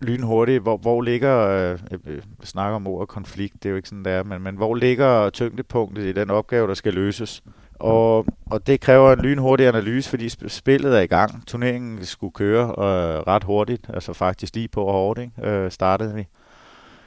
lynhurtigt, 0.00 0.62
hvor, 0.62 0.76
hvor 0.76 1.02
ligger, 1.02 1.48
øh, 1.48 1.78
jeg 2.06 2.22
snakker 2.44 2.76
om 2.76 2.86
ordet 2.86 3.08
konflikt, 3.08 3.54
det 3.54 3.68
er 3.68 3.70
jo 3.70 3.76
ikke 3.76 3.88
sådan, 3.88 4.04
det 4.04 4.12
er, 4.12 4.22
men, 4.22 4.42
men 4.42 4.56
hvor 4.56 4.74
ligger 4.74 5.30
tyngdepunktet 5.30 6.04
i 6.04 6.12
den 6.12 6.30
opgave, 6.30 6.68
der 6.68 6.74
skal 6.74 6.94
løses? 6.94 7.42
Og, 7.78 8.26
og 8.50 8.66
det 8.66 8.80
kræver 8.80 9.12
en 9.12 9.20
lynhurtig 9.20 9.66
analyse, 9.66 10.10
fordi 10.10 10.28
spillet 10.48 10.96
er 10.96 11.00
i 11.00 11.06
gang. 11.06 11.46
Turneringen 11.46 12.04
skulle 12.04 12.32
køre 12.32 12.64
øh, 12.68 13.20
ret 13.26 13.44
hurtigt, 13.44 13.90
altså 13.94 14.12
faktisk 14.12 14.54
lige 14.54 14.68
på 14.68 14.84
og 14.84 14.92
hårdt, 14.92 15.20
ikke? 15.20 15.48
Øh, 15.48 15.70
startede 15.70 16.14
vi. 16.14 16.26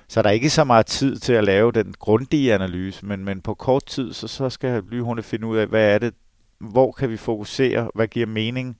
så 0.07 0.21
der 0.21 0.29
er 0.29 0.33
ikke 0.33 0.49
så 0.49 0.63
meget 0.63 0.85
tid 0.85 1.17
til 1.17 1.33
at 1.33 1.43
lave 1.43 1.71
den 1.71 1.93
grundige 1.99 2.53
analyse, 2.53 3.05
men, 3.05 3.25
men 3.25 3.41
på 3.41 3.53
kort 3.53 3.85
tid, 3.85 4.13
så, 4.13 4.27
så 4.27 4.49
skal 4.49 4.83
Lyhunde 4.89 5.23
finde 5.23 5.47
ud 5.47 5.57
af, 5.57 5.67
hvad 5.67 5.93
er 5.93 5.97
det, 5.97 6.13
hvor 6.59 6.91
kan 6.91 7.09
vi 7.09 7.17
fokusere, 7.17 7.89
hvad 7.95 8.07
giver 8.07 8.25
mening 8.25 8.77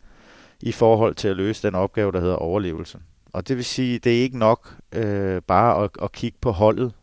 i 0.62 0.72
forhold 0.72 1.16
til 1.16 1.28
at 1.28 1.38
løse 1.38 1.68
den 1.68 1.76
opgave, 1.76 2.12
der 2.12 2.20
hedder 2.20 2.36
overlevelse. 2.36 3.00
Og 3.34 3.48
det 3.48 3.58
vil 3.58 3.66
sige, 3.66 4.00
det 4.00 4.18
er 4.18 4.24
ikke 4.24 4.38
nok 4.38 4.76
øh, 4.92 5.42
bare 5.42 5.84
at, 5.84 5.90
at 6.02 6.12
kigge 6.12 6.38
på 6.42 6.52
holdet. 6.52 6.94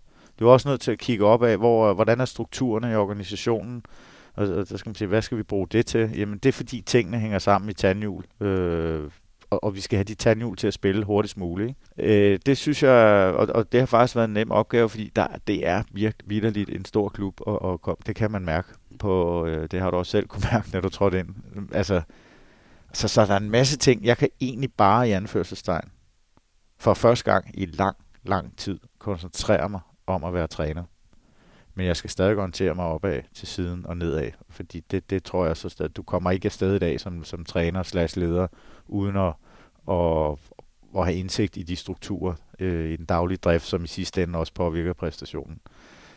Du 0.41 0.49
er 0.49 0.53
også 0.53 0.69
nødt 0.69 0.81
til 0.81 0.93
at 0.93 0.99
kigge 0.99 1.25
op 1.25 1.43
af, 1.43 1.57
hvor, 1.57 1.95
hvordan 1.95 2.21
er 2.21 2.25
strukturerne 2.25 2.93
i 2.93 2.95
organisationen, 2.95 3.83
og, 4.35 4.49
og 4.49 4.69
der 4.69 4.77
skal 4.77 4.89
man 4.89 4.95
sige, 4.95 5.09
hvad 5.09 5.23
skal 5.23 5.39
vi 5.39 5.43
bruge 5.43 5.67
det 5.69 5.87
til? 5.87 6.11
Jamen 6.17 6.39
det 6.39 6.49
er 6.49 6.53
fordi 6.53 6.81
tingene 6.81 7.19
hænger 7.19 7.39
sammen 7.39 7.71
i 7.71 7.73
tandhjul. 7.73 8.25
Øh, 8.41 9.11
og, 9.51 9.65
og 9.65 9.75
vi 9.75 9.81
skal 9.81 9.97
have 9.97 10.05
de 10.05 10.15
tandhjul 10.15 10.57
til 10.57 10.67
at 10.67 10.75
spille 10.75 11.05
hurtigst 11.05 11.37
muligt. 11.37 11.77
Ikke? 11.99 12.33
Øh, 12.33 12.39
det 12.47 12.59
synes 12.59 12.83
jeg, 12.83 13.35
og, 13.37 13.49
og 13.55 13.73
det 13.73 13.81
har 13.81 13.87
faktisk 13.87 14.17
været 14.17 14.29
en 14.29 14.35
nem 14.35 14.51
opgave, 14.51 14.89
fordi 14.89 15.13
der, 15.17 15.27
det 15.47 15.67
er 15.67 15.83
virkelig 15.93 16.29
vidderligt 16.29 16.71
en 16.71 16.85
stor 16.85 17.09
klub, 17.09 17.41
og, 17.41 17.87
og 17.89 17.99
det 18.07 18.17
kan 18.17 18.31
man 18.31 18.45
mærke 18.45 18.69
på, 18.99 19.47
øh, 19.47 19.69
det 19.71 19.81
har 19.81 19.91
du 19.91 19.97
også 19.97 20.11
selv 20.11 20.27
kunne 20.29 20.43
mærke, 20.53 20.69
når 20.73 20.81
du 20.81 20.89
trådte 20.89 21.19
ind. 21.19 21.29
Altså, 21.73 22.03
så, 22.93 23.09
så 23.09 23.27
der 23.27 23.33
er 23.33 23.41
en 23.41 23.51
masse 23.51 23.79
ting, 23.79 24.05
jeg 24.05 24.17
kan 24.17 24.29
egentlig 24.41 24.73
bare 24.73 25.09
i 25.09 25.13
anførselstegn, 25.13 25.89
for 26.79 26.95
første 26.95 27.33
gang 27.33 27.61
i 27.61 27.67
lang, 27.67 27.97
lang 28.25 28.57
tid, 28.57 28.79
koncentrere 28.99 29.69
mig 29.69 29.81
om 30.07 30.25
at 30.25 30.35
være 30.35 30.47
træner. 30.47 30.85
Men 31.75 31.87
jeg 31.87 31.97
skal 31.97 32.11
stadig 32.11 32.37
orientere 32.37 32.75
mig 32.75 32.85
opad 32.85 33.21
til 33.35 33.49
siden 33.49 33.87
og 33.87 33.97
nedad, 33.97 34.31
fordi 34.51 34.81
det, 34.91 35.11
det 35.11 35.25
tror 35.25 35.47
jeg 35.47 35.57
så 35.57 35.69
stadig, 35.69 35.97
du 35.97 36.03
kommer 36.03 36.31
ikke 36.31 36.47
afsted 36.47 36.75
i 36.75 36.79
dag 36.79 37.01
som, 37.01 37.25
som 37.25 37.45
træner 37.45 37.83
slash 37.83 38.19
leder, 38.19 38.47
uden 38.87 39.17
at, 39.17 39.33
at, 39.91 40.39
at 40.99 41.05
have 41.05 41.15
indsigt 41.15 41.57
i 41.57 41.63
de 41.63 41.77
strukturer 41.77 42.35
øh, 42.59 42.91
i 42.91 42.97
den 42.97 43.05
daglige 43.05 43.39
drift, 43.39 43.65
som 43.65 43.85
i 43.85 43.87
sidste 43.87 44.23
ende 44.23 44.39
også 44.39 44.55
påvirker 44.55 44.93
præstationen. 44.93 45.59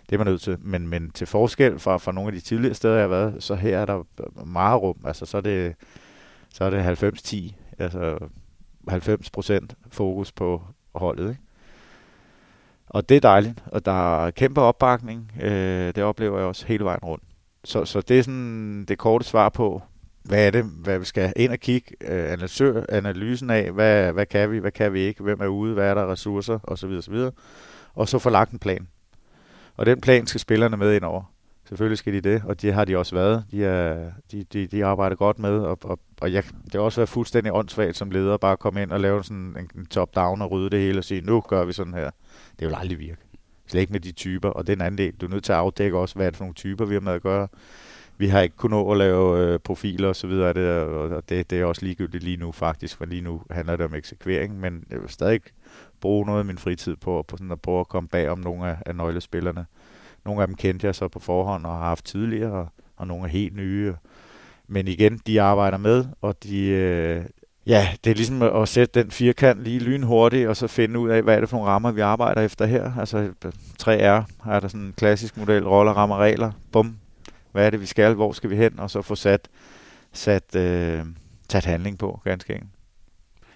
Det 0.10 0.16
er 0.16 0.18
man 0.18 0.28
nødt 0.28 0.42
til. 0.42 0.58
Men, 0.62 0.88
men 0.88 1.10
til 1.12 1.28
forskel 1.28 1.80
fra, 1.80 1.98
fra 1.98 2.12
nogle 2.12 2.28
af 2.28 2.34
de 2.34 2.40
tidligere 2.40 2.74
steder, 2.74 2.94
jeg 2.94 3.04
har 3.04 3.08
været, 3.08 3.44
så 3.44 3.56
her 3.56 3.78
er 3.80 3.86
der 3.86 4.04
meget 4.46 4.82
rum. 4.82 4.98
Altså, 5.06 5.26
så 5.26 5.38
er 5.38 5.42
det, 5.42 5.76
så 6.54 6.64
er 6.64 6.70
det 6.70 7.04
90-10. 7.04 7.54
Altså 7.80 8.18
90 8.88 9.30
procent 9.30 9.76
fokus 9.90 10.32
på 10.32 10.62
holdet. 10.96 11.30
Ikke? 11.30 11.42
Og 12.90 13.10
det 13.10 13.18
er 13.18 13.22
dejligt, 13.22 13.64
og 13.66 13.86
der 13.86 14.26
er 14.26 14.32
kæmpe 14.32 14.62
opbakning. 14.62 15.32
Øh, 15.42 15.96
det 15.96 16.04
oplever 16.04 16.38
jeg 16.38 16.48
også 16.48 16.66
hele 16.68 16.84
vejen 16.84 17.04
rundt. 17.04 17.24
Så, 17.64 17.86
så 17.86 18.02
det 18.02 18.20
er 18.20 18.24
sådan 18.24 18.86
det 18.88 18.98
korte 18.98 19.26
svar 19.26 19.50
på, 19.50 19.82
hvad 20.24 20.48
er 20.48 20.52
det, 20.52 20.64
hvad 20.64 21.00
vi 21.00 21.06
skal 21.06 21.34
ind 21.36 21.52
og 21.52 21.60
kigge, 21.60 21.96
øh, 22.02 22.38
analysen 22.90 23.50
af, 23.50 23.72
hvad, 23.72 24.14
hvad 24.14 24.26
kan 24.26 24.52
vi, 24.52 24.58
hvad 24.58 24.72
kan 24.72 24.94
vi 24.94 25.00
ikke, 25.00 25.24
hvem 25.24 25.42
er 25.42 25.48
ude, 25.48 25.74
hvad 25.74 25.90
er 25.90 25.94
der 25.94 26.12
ressourcer, 26.12 26.60
osv. 26.64 26.90
osv. 26.90 27.16
Og 27.94 28.10
så 28.10 28.20
få 28.20 28.30
lagt 28.30 28.52
en 28.52 28.60
plan. 28.60 28.88
Og 29.78 29.86
den 29.86 30.02
plan 30.02 30.28
skal 30.28 30.40
spillerne 30.40 30.78
med 30.78 30.96
ind 30.96 31.04
over. 31.04 31.34
Selvfølgelig 31.68 31.98
skal 31.98 32.14
de 32.14 32.22
det, 32.22 32.42
og 32.46 32.62
det 32.62 32.74
har 32.74 32.86
de 32.86 32.98
også 32.98 33.16
været. 33.16 33.46
De, 33.52 33.66
er, 33.66 34.12
de, 34.32 34.44
de, 34.44 34.68
de 34.68 34.86
arbejder 34.86 35.16
godt 35.16 35.40
med, 35.40 35.60
og, 35.60 35.78
og, 35.84 36.00
og 36.22 36.34
jeg, 36.34 36.44
det 36.66 36.74
har 36.74 36.80
også 36.80 37.00
været 37.00 37.10
fuldstændig 37.10 37.54
åndssvagt 37.54 37.98
som 37.98 38.12
leder, 38.12 38.38
bare 38.38 38.52
at 38.52 38.60
komme 38.60 38.82
ind 38.82 38.92
og 38.92 39.00
lave 39.00 39.24
sådan 39.24 39.56
en, 39.60 39.70
en 39.76 39.86
top-down 39.86 40.42
og 40.42 40.52
rydde 40.52 40.70
det 40.70 40.80
hele 40.80 40.98
og 40.98 41.04
sige, 41.04 41.22
nu 41.22 41.42
gør 41.42 41.66
vi 41.66 41.74
sådan 41.74 41.94
her. 41.94 42.12
Det 42.60 42.68
vil 42.68 42.76
aldrig 42.76 43.00
virke. 43.00 43.22
Slet 43.68 43.82
ikke 43.82 43.94
med 43.94 44.00
de 44.00 44.12
typer, 44.12 44.50
og 44.50 44.68
den 44.68 44.82
anden 44.82 44.98
del, 44.98 45.14
du 45.14 45.26
er 45.26 45.30
nødt 45.30 45.44
til 45.44 45.52
at 45.52 45.58
afdække 45.58 45.98
også, 45.98 46.16
hvad 46.16 46.26
er 46.26 46.30
det 46.30 46.38
for 46.38 46.44
nogle 46.44 46.56
typer, 46.56 46.86
vi 46.86 46.94
har 46.94 47.02
med 47.02 47.14
at 47.14 47.22
gøre. 47.22 47.48
Vi 48.18 48.28
har 48.28 48.42
ikke 48.42 48.56
kunnet 48.56 48.72
nå 48.72 48.92
at 48.92 48.98
lave 48.98 49.40
øh, 49.40 49.60
profiler 49.60 50.08
og 50.08 50.16
så 50.16 50.28
videre, 50.28 50.54
det, 50.54 50.70
og 50.72 51.30
det, 51.30 51.50
det 51.50 51.60
er 51.60 51.66
også 51.66 51.86
ligegyldigt 51.86 52.24
lige 52.24 52.38
nu 52.38 52.52
faktisk, 52.52 52.98
for 52.98 53.06
lige 53.06 53.22
nu 53.22 53.42
handler 53.52 53.76
det 53.76 53.86
om 53.86 53.94
eksekvering, 53.94 54.60
men 54.60 54.84
jeg 54.90 55.02
vil 55.02 55.10
stadig 55.10 55.42
bruge 56.02 56.26
noget 56.26 56.40
af 56.40 56.46
min 56.46 56.58
fritid 56.58 56.96
på, 56.96 57.26
på 57.28 57.38
sådan 57.38 57.52
at 57.52 57.62
prøve 57.62 57.80
at 57.80 57.88
komme 57.88 58.10
bag 58.10 58.30
om 58.30 58.40
nogle 58.40 58.70
af, 58.70 58.78
af 58.86 58.96
nøglespillerne. 58.96 59.66
Nogle 60.26 60.42
af 60.42 60.48
dem 60.48 60.56
kendte 60.56 60.88
jeg 60.88 60.96
så 60.96 61.08
på 61.08 61.20
forhånd 61.20 61.66
og 61.66 61.72
har 61.72 61.80
haft 61.80 62.06
tidligere, 62.06 62.52
og, 62.52 62.68
og 62.96 63.08
nogle 63.08 63.24
er 63.24 63.28
helt 63.30 63.56
nye. 63.56 63.94
Men 64.68 64.88
igen, 64.88 65.22
de 65.28 65.42
arbejder 65.42 65.78
med, 65.78 66.06
og 66.22 66.44
de, 66.44 66.60
øh, 66.60 67.26
ja, 67.66 67.88
det 68.04 68.12
er 68.12 68.16
ligesom 68.16 68.42
at 68.42 68.70
sætte 68.70 69.02
den 69.02 69.12
firkant 69.12 69.64
lige 69.64 69.80
lynhurtigt, 69.80 70.48
og 70.48 70.58
så 70.58 70.68
finde 70.68 71.00
ud 71.00 71.10
af, 71.10 71.24
hvad 71.24 71.36
er 71.36 71.40
det 71.40 71.50
for 71.50 71.58
nogle 71.58 71.72
rammer, 71.72 71.92
vi 71.92 72.02
arbejder 72.02 72.42
efter 72.42 72.66
her. 72.66 72.92
Altså 73.00 73.34
3R 73.84 74.50
er 74.52 74.60
der 74.60 74.68
sådan 74.68 74.86
en 74.86 74.94
klassisk 74.98 75.38
model, 75.38 75.68
roller, 75.68 75.94
rammer, 75.94 76.18
regler, 76.18 76.52
bum, 76.72 76.98
hvad 77.52 77.66
er 77.66 77.70
det, 77.70 77.82
vi 77.82 77.86
skal, 77.86 78.14
hvor 78.14 78.32
skal 78.32 78.50
vi 78.50 78.56
hen, 78.56 78.80
og 78.80 78.90
så 78.90 79.02
få 79.02 79.16
sat, 79.16 79.48
sat, 80.14 80.56
øh, 80.56 81.06
sat 81.50 81.66
handling 81.66 81.98
på, 81.98 82.22
ganske 82.24 82.54
enkelt. 82.54 82.72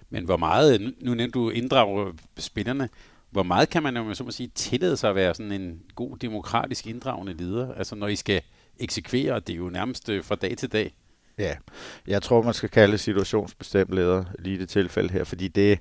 Men 0.09 0.25
hvor 0.25 0.37
meget, 0.37 0.93
nu 1.01 1.13
nævnte 1.13 1.39
du 1.39 1.49
inddrager 1.49 2.11
spillerne, 2.37 2.89
hvor 3.29 3.43
meget 3.43 3.69
kan 3.69 3.83
man 3.83 3.97
jo 3.97 4.13
så 4.13 4.23
må 4.23 4.31
sige, 4.31 4.51
tillade 4.55 4.97
sig 4.97 5.09
at 5.09 5.15
være 5.15 5.33
sådan 5.33 5.51
en 5.51 5.81
god 5.95 6.17
demokratisk 6.17 6.87
inddragende 6.87 7.33
leder? 7.33 7.73
Altså 7.73 7.95
når 7.95 8.07
I 8.07 8.15
skal 8.15 8.41
eksekvere, 8.83 9.39
det 9.39 9.53
er 9.53 9.57
jo 9.57 9.69
nærmest 9.69 10.09
øh, 10.09 10.23
fra 10.23 10.35
dag 10.35 10.57
til 10.57 10.71
dag. 10.71 10.95
Ja, 11.37 11.55
jeg 12.07 12.21
tror, 12.21 12.41
man 12.41 12.53
skal 12.53 12.69
kalde 12.69 12.97
situationsbestemt 12.97 13.93
leder 13.93 14.23
lige 14.39 14.55
i 14.55 14.59
det 14.59 14.69
tilfælde 14.69 15.13
her, 15.13 15.23
fordi 15.23 15.47
det, 15.47 15.79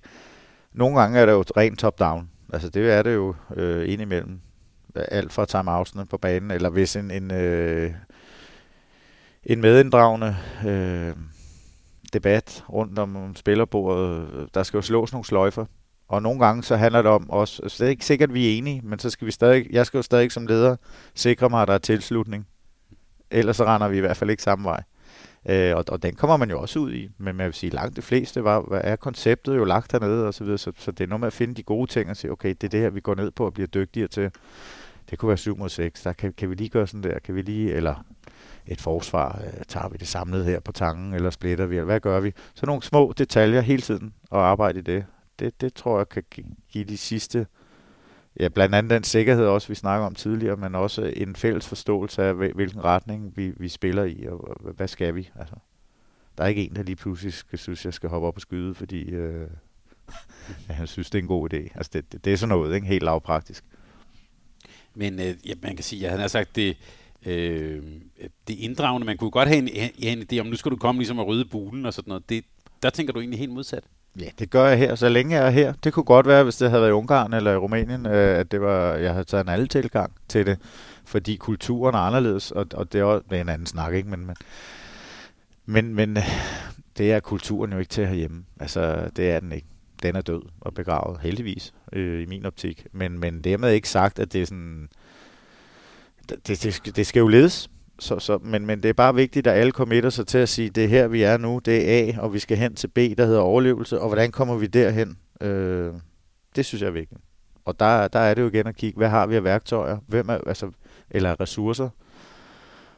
nogle 0.72 1.00
gange 1.00 1.18
er 1.18 1.26
det 1.26 1.32
jo 1.32 1.44
rent 1.56 1.78
top-down. 1.78 2.30
Altså 2.52 2.68
det 2.68 2.92
er 2.92 3.02
det 3.02 3.14
jo 3.14 3.34
øh, 3.56 3.92
indimellem. 3.92 4.40
Alt 4.94 5.32
fra 5.32 5.46
timeoutsene 5.46 6.06
på 6.06 6.18
banen, 6.18 6.50
eller 6.50 6.68
hvis 6.68 6.96
en, 6.96 7.10
en, 7.10 7.30
øh, 7.30 7.92
en 9.44 9.60
medinddragende 9.60 10.36
øh, 10.66 11.12
debat 12.12 12.64
rundt 12.68 12.98
om 12.98 13.36
spillerbordet, 13.36 14.28
der 14.54 14.62
skal 14.62 14.78
jo 14.78 14.82
slås 14.82 15.12
nogle 15.12 15.24
sløjfer. 15.24 15.64
Og 16.08 16.22
nogle 16.22 16.40
gange 16.40 16.62
så 16.62 16.76
handler 16.76 17.02
det 17.02 17.10
om 17.10 17.30
også, 17.30 17.62
altså, 17.62 17.84
det 17.84 17.86
er 17.86 17.90
ikke 17.90 18.04
sikkert, 18.04 18.30
at 18.30 18.34
vi 18.34 18.46
er 18.46 18.58
enige, 18.58 18.80
men 18.84 18.98
så 18.98 19.10
skal 19.10 19.26
vi 19.26 19.32
stadig, 19.32 19.66
jeg 19.70 19.86
skal 19.86 19.98
jo 19.98 20.02
stadig 20.02 20.32
som 20.32 20.46
leder 20.46 20.76
sikre 21.14 21.48
mig, 21.50 21.62
at 21.62 21.68
der 21.68 21.74
er 21.74 21.78
tilslutning. 21.78 22.46
Ellers 23.30 23.56
så 23.56 23.64
render 23.64 23.88
vi 23.88 23.96
i 23.96 24.00
hvert 24.00 24.16
fald 24.16 24.30
ikke 24.30 24.42
samme 24.42 24.64
vej. 24.64 24.82
Øh, 25.48 25.76
og, 25.76 25.84
og 25.88 26.02
den 26.02 26.14
kommer 26.14 26.36
man 26.36 26.50
jo 26.50 26.60
også 26.60 26.78
ud 26.78 26.92
i, 26.92 27.08
men 27.18 27.36
man 27.36 27.46
vil 27.46 27.54
sige, 27.54 27.70
langt 27.70 27.96
de 27.96 28.02
fleste 28.02 28.44
var, 28.44 28.60
hvad 28.60 28.80
er 28.84 28.96
konceptet 28.96 29.56
jo 29.56 29.64
lagt 29.64 29.92
hernede 29.92 30.26
og 30.26 30.34
så 30.34 30.44
videre, 30.44 30.58
så, 30.58 30.72
så 30.76 30.90
det 30.90 31.04
er 31.04 31.08
noget 31.08 31.20
med 31.20 31.26
at 31.26 31.32
finde 31.32 31.54
de 31.54 31.62
gode 31.62 31.90
ting 31.90 32.10
og 32.10 32.16
sige, 32.16 32.30
okay, 32.30 32.48
det 32.48 32.64
er 32.64 32.68
det 32.68 32.80
her, 32.80 32.90
vi 32.90 33.00
går 33.00 33.14
ned 33.14 33.30
på 33.30 33.46
og 33.46 33.52
bliver 33.52 33.66
dygtigere 33.66 34.08
til. 34.08 34.30
Det 35.10 35.18
kunne 35.18 35.28
være 35.28 35.36
7 35.36 35.56
mod 35.58 35.68
6, 35.68 36.02
der 36.02 36.12
kan, 36.12 36.32
kan 36.32 36.50
vi 36.50 36.54
lige 36.54 36.68
gøre 36.68 36.86
sådan 36.86 37.02
der, 37.02 37.18
kan 37.18 37.34
vi 37.34 37.42
lige, 37.42 37.72
eller 37.72 38.04
et 38.66 38.80
forsvar, 38.80 39.42
øh, 39.46 39.64
tager 39.68 39.88
vi 39.88 39.96
det 39.96 40.08
samlet 40.08 40.44
her 40.44 40.60
på 40.60 40.72
tangen, 40.72 41.14
eller 41.14 41.30
splitter 41.30 41.66
vi, 41.66 41.76
eller 41.76 41.84
hvad 41.84 42.00
gør 42.00 42.20
vi? 42.20 42.32
Så 42.54 42.66
nogle 42.66 42.82
små 42.82 43.12
detaljer 43.18 43.60
hele 43.60 43.82
tiden, 43.82 44.14
og 44.30 44.46
arbejde 44.46 44.78
i 44.78 44.82
det. 44.82 45.04
Det, 45.38 45.60
det 45.60 45.74
tror 45.74 45.98
jeg 45.98 46.08
kan 46.08 46.22
give 46.70 46.84
de 46.84 46.96
sidste 46.96 47.46
ja, 48.40 48.48
blandt 48.48 48.74
andet 48.74 48.90
den 48.90 49.04
sikkerhed 49.04 49.46
også, 49.46 49.68
vi 49.68 49.74
snakker 49.74 50.06
om 50.06 50.14
tidligere, 50.14 50.56
men 50.56 50.74
også 50.74 51.12
en 51.16 51.36
fælles 51.36 51.68
forståelse 51.68 52.22
af, 52.22 52.34
hvilken 52.34 52.84
retning 52.84 53.36
vi, 53.36 53.52
vi 53.56 53.68
spiller 53.68 54.04
i, 54.04 54.26
og 54.26 54.72
hvad 54.76 54.88
skal 54.88 55.14
vi? 55.14 55.30
Altså, 55.38 55.54
der 56.38 56.44
er 56.44 56.48
ikke 56.48 56.64
en, 56.64 56.76
der 56.76 56.82
lige 56.82 56.96
pludselig 56.96 57.32
skal, 57.32 57.58
synes, 57.58 57.84
jeg 57.84 57.94
skal 57.94 58.08
hoppe 58.08 58.28
op 58.28 58.36
og 58.36 58.40
skyde, 58.40 58.74
fordi 58.74 59.02
øh, 59.02 59.48
ja, 60.68 60.74
han 60.74 60.86
synes, 60.86 61.10
det 61.10 61.18
er 61.18 61.22
en 61.22 61.28
god 61.28 61.54
idé. 61.54 61.56
Altså, 61.56 61.90
det, 61.92 62.12
det, 62.12 62.24
det 62.24 62.32
er 62.32 62.36
sådan 62.36 62.48
noget, 62.48 62.74
ikke? 62.74 62.86
helt 62.86 63.02
lavpraktisk. 63.02 63.64
Men 64.94 65.20
øh, 65.20 65.34
ja, 65.46 65.54
man 65.62 65.76
kan 65.76 65.84
sige, 65.84 66.04
at 66.04 66.10
han 66.10 66.20
har 66.20 66.28
sagt, 66.28 66.56
det, 66.56 66.76
øh, 67.26 67.82
det 68.48 68.54
inddragende, 68.58 69.06
man 69.06 69.16
kunne 69.16 69.30
godt 69.30 69.48
have 69.48 69.58
en, 69.58 69.92
en 69.98 70.26
idé 70.32 70.38
om, 70.38 70.46
nu 70.46 70.56
skal 70.56 70.70
du 70.70 70.76
komme 70.76 70.98
ligesom 70.98 71.18
og 71.18 71.26
rydde 71.26 71.44
bulen 71.44 71.86
og 71.86 71.94
sådan 71.94 72.08
noget. 72.08 72.28
Det, 72.28 72.44
der 72.82 72.90
tænker 72.90 73.12
du 73.12 73.20
egentlig 73.20 73.38
helt 73.38 73.52
modsat. 73.52 73.84
Ja, 74.18 74.28
det 74.38 74.50
gør 74.50 74.66
jeg 74.66 74.78
her, 74.78 74.94
så 74.94 75.08
længe 75.08 75.36
jeg 75.36 75.46
er 75.46 75.50
her. 75.50 75.72
Det 75.84 75.92
kunne 75.92 76.04
godt 76.04 76.26
være, 76.26 76.44
hvis 76.44 76.56
det 76.56 76.70
havde 76.70 76.82
været 76.82 76.90
i 76.90 76.94
Ungarn 76.94 77.32
eller 77.32 77.52
i 77.52 77.56
Rumænien, 77.56 78.06
øh, 78.06 78.38
at 78.38 78.52
det 78.52 78.60
var, 78.60 78.94
jeg 78.94 79.12
havde 79.12 79.24
taget 79.24 79.44
en 79.44 79.48
anden 79.48 79.68
tilgang 79.68 80.12
til 80.28 80.46
det, 80.46 80.58
fordi 81.04 81.36
kulturen 81.36 81.94
er 81.94 81.98
anderledes, 81.98 82.50
og, 82.50 82.66
og 82.74 82.92
det 82.92 83.00
er 83.00 83.04
også 83.04 83.24
det 83.30 83.36
er 83.36 83.40
en 83.40 83.48
anden 83.48 83.66
snak, 83.66 83.94
ikke? 83.94 84.08
Men, 84.08 84.26
men, 84.26 84.36
men, 85.66 85.94
men 85.94 86.16
øh, 86.16 86.22
det 86.98 87.12
er 87.12 87.20
kulturen 87.20 87.72
jo 87.72 87.78
ikke 87.78 87.88
til 87.88 88.06
herhjemme. 88.06 88.44
Altså, 88.60 89.10
det 89.16 89.30
er 89.30 89.40
den 89.40 89.52
ikke. 89.52 89.66
Den 90.02 90.16
er 90.16 90.20
død 90.20 90.42
og 90.60 90.74
begravet, 90.74 91.20
heldigvis, 91.20 91.74
øh, 91.92 92.22
i 92.22 92.26
min 92.26 92.46
optik. 92.46 92.86
Men, 92.92 93.18
men 93.18 93.40
dermed 93.44 93.70
ikke 93.70 93.88
sagt, 93.88 94.18
at 94.18 94.32
det 94.32 94.42
er 94.42 94.46
sådan... 94.46 94.88
Det, 96.28 96.62
det, 96.62 96.96
det 96.96 97.06
skal 97.06 97.20
jo 97.20 97.28
ledes 97.28 97.70
så, 98.00 98.18
så, 98.18 98.38
men, 98.42 98.66
men 98.66 98.82
det 98.82 98.88
er 98.88 98.92
bare 98.92 99.14
vigtigt, 99.14 99.46
at 99.46 99.58
alle 99.58 99.72
committer 99.72 100.10
sig 100.10 100.26
til 100.26 100.38
at 100.38 100.48
sige, 100.48 100.70
det 100.70 100.84
er 100.84 100.88
her, 100.88 101.08
vi 101.08 101.22
er 101.22 101.36
nu, 101.36 101.60
det 101.64 101.90
er 101.90 102.14
A, 102.14 102.20
og 102.20 102.34
vi 102.34 102.38
skal 102.38 102.56
hen 102.56 102.74
til 102.74 102.88
B, 102.88 102.96
der 102.96 103.26
hedder 103.26 103.40
overlevelse, 103.40 104.00
og 104.00 104.08
hvordan 104.08 104.30
kommer 104.30 104.56
vi 104.56 104.66
derhen? 104.66 105.18
Øh, 105.40 105.92
det 106.56 106.66
synes 106.66 106.82
jeg 106.82 106.88
er 106.88 106.92
vigtigt. 106.92 107.20
Og 107.64 107.80
der, 107.80 108.08
der 108.08 108.18
er 108.18 108.34
det 108.34 108.42
jo 108.42 108.48
igen 108.48 108.66
at 108.66 108.76
kigge, 108.76 108.98
hvad 108.98 109.08
har 109.08 109.26
vi 109.26 109.36
af 109.36 109.44
værktøjer, 109.44 109.98
hvem 110.06 110.28
er, 110.28 110.38
altså, 110.46 110.70
eller 111.10 111.40
ressourcer. 111.40 111.88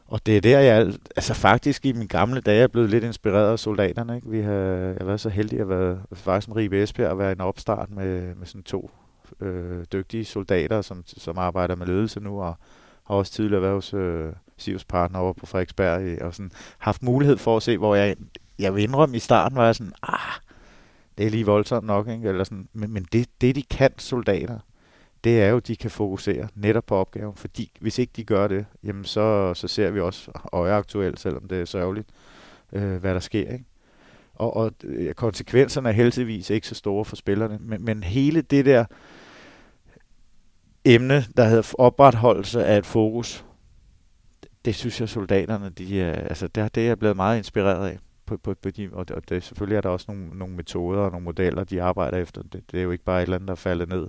Og 0.07 0.25
det 0.25 0.37
er 0.37 0.41
der, 0.41 0.59
jeg 0.59 0.93
altså 1.15 1.33
faktisk 1.33 1.85
i 1.85 1.91
mine 1.91 2.07
gamle 2.07 2.41
dage 2.41 2.63
er 2.63 2.67
blevet 2.67 2.89
lidt 2.89 3.03
inspireret 3.03 3.51
af 3.51 3.59
soldaterne. 3.59 4.15
Ikke? 4.15 4.29
Vi 4.29 4.41
har, 4.41 4.53
jeg 4.53 4.95
har 4.99 5.05
været 5.05 5.19
så 5.19 5.29
heldig 5.29 5.59
at 5.59 5.69
være 5.69 5.99
faktisk 6.13 6.47
med 6.47 6.55
Ribe 6.57 6.83
Esbjerg 6.83 7.11
at 7.11 7.17
være 7.17 7.31
en 7.31 7.41
opstart 7.41 7.91
med, 7.91 8.35
med 8.35 8.45
sådan 8.45 8.63
to 8.63 8.91
øh, 9.41 9.85
dygtige 9.93 10.25
soldater, 10.25 10.81
som, 10.81 11.03
som 11.05 11.37
arbejder 11.37 11.75
med 11.75 11.87
ledelse 11.87 12.19
nu, 12.19 12.41
og 12.41 12.57
har 13.03 13.15
også 13.15 13.31
tidligere 13.31 13.61
været 13.61 13.73
hos 13.73 13.93
øh, 13.93 14.33
Sivs 14.57 14.85
partner 14.85 15.19
over 15.19 15.33
på 15.33 15.45
Frederiksberg, 15.45 16.01
øh, 16.01 16.17
og 16.21 16.33
sådan 16.35 16.51
haft 16.77 17.03
mulighed 17.03 17.37
for 17.37 17.57
at 17.57 17.63
se, 17.63 17.77
hvor 17.77 17.95
jeg, 17.95 18.15
jeg 18.59 18.75
vil 18.75 18.83
indrømme, 18.83 19.15
i 19.15 19.19
starten 19.19 19.57
var 19.57 19.65
jeg 19.65 19.75
sådan, 19.75 19.93
ah, 20.03 20.39
det 21.17 21.25
er 21.25 21.29
lige 21.29 21.45
voldsomt 21.45 21.87
nok, 21.87 22.07
ikke? 22.07 22.29
Eller 22.29 22.43
sådan, 22.43 22.67
men, 22.73 22.93
men 22.93 23.07
det, 23.11 23.27
det, 23.41 23.55
de 23.55 23.63
kan 23.63 23.91
soldater, 23.97 24.59
det 25.23 25.41
er 25.41 25.49
jo, 25.49 25.57
at 25.57 25.67
de 25.67 25.75
kan 25.75 25.91
fokusere 25.91 26.47
netop 26.55 26.85
på 26.85 26.95
opgaven. 26.95 27.35
Fordi 27.35 27.71
hvis 27.79 27.99
ikke 27.99 28.13
de 28.15 28.23
gør 28.23 28.47
det, 28.47 28.65
jamen 28.83 29.05
så, 29.05 29.53
så 29.53 29.67
ser 29.67 29.91
vi 29.91 29.99
også 29.99 30.31
øjeaktuelt, 30.51 31.19
selvom 31.19 31.47
det 31.47 31.61
er 31.61 31.65
sørgeligt, 31.65 32.09
øh, 32.73 32.95
hvad 32.95 33.13
der 33.13 33.19
sker. 33.19 33.51
Ikke? 33.51 33.65
Og, 34.35 34.57
og 34.57 34.71
øh, 34.83 35.13
konsekvenserne 35.13 35.89
er 35.89 35.93
heldigvis 35.93 36.49
ikke 36.49 36.67
så 36.67 36.75
store 36.75 37.05
for 37.05 37.15
spillerne. 37.15 37.57
Men, 37.61 37.85
men 37.85 38.03
hele 38.03 38.41
det 38.41 38.65
der 38.65 38.85
emne, 40.85 41.25
der 41.37 41.45
hedder 41.45 41.73
opretholdelse 41.77 42.65
af 42.65 42.77
et 42.77 42.85
fokus, 42.85 43.45
det, 44.65 44.75
synes 44.75 45.01
jeg, 45.01 45.09
soldaterne, 45.09 45.69
de 45.69 46.01
er, 46.01 46.13
altså 46.13 46.47
det, 46.47 46.75
det 46.75 46.83
er 46.83 46.87
jeg 46.87 46.99
blevet 46.99 47.15
meget 47.15 47.37
inspireret 47.37 47.87
af. 47.89 47.99
På, 48.25 48.37
på, 48.37 48.53
på 48.53 48.69
de, 48.69 48.89
og, 48.93 49.05
og 49.11 49.29
det, 49.29 49.43
selvfølgelig 49.43 49.77
er 49.77 49.81
der 49.81 49.89
også 49.89 50.05
nogle, 50.09 50.37
nogle 50.37 50.55
metoder 50.55 51.01
og 51.01 51.11
nogle 51.11 51.23
modeller, 51.23 51.63
de 51.63 51.81
arbejder 51.81 52.17
efter. 52.17 52.41
Det, 52.43 52.71
det 52.71 52.79
er 52.79 52.83
jo 52.83 52.91
ikke 52.91 53.03
bare 53.03 53.19
et 53.19 53.23
eller 53.23 53.35
andet, 53.35 53.47
der 53.47 53.55
falder 53.55 53.85
ned. 53.85 54.07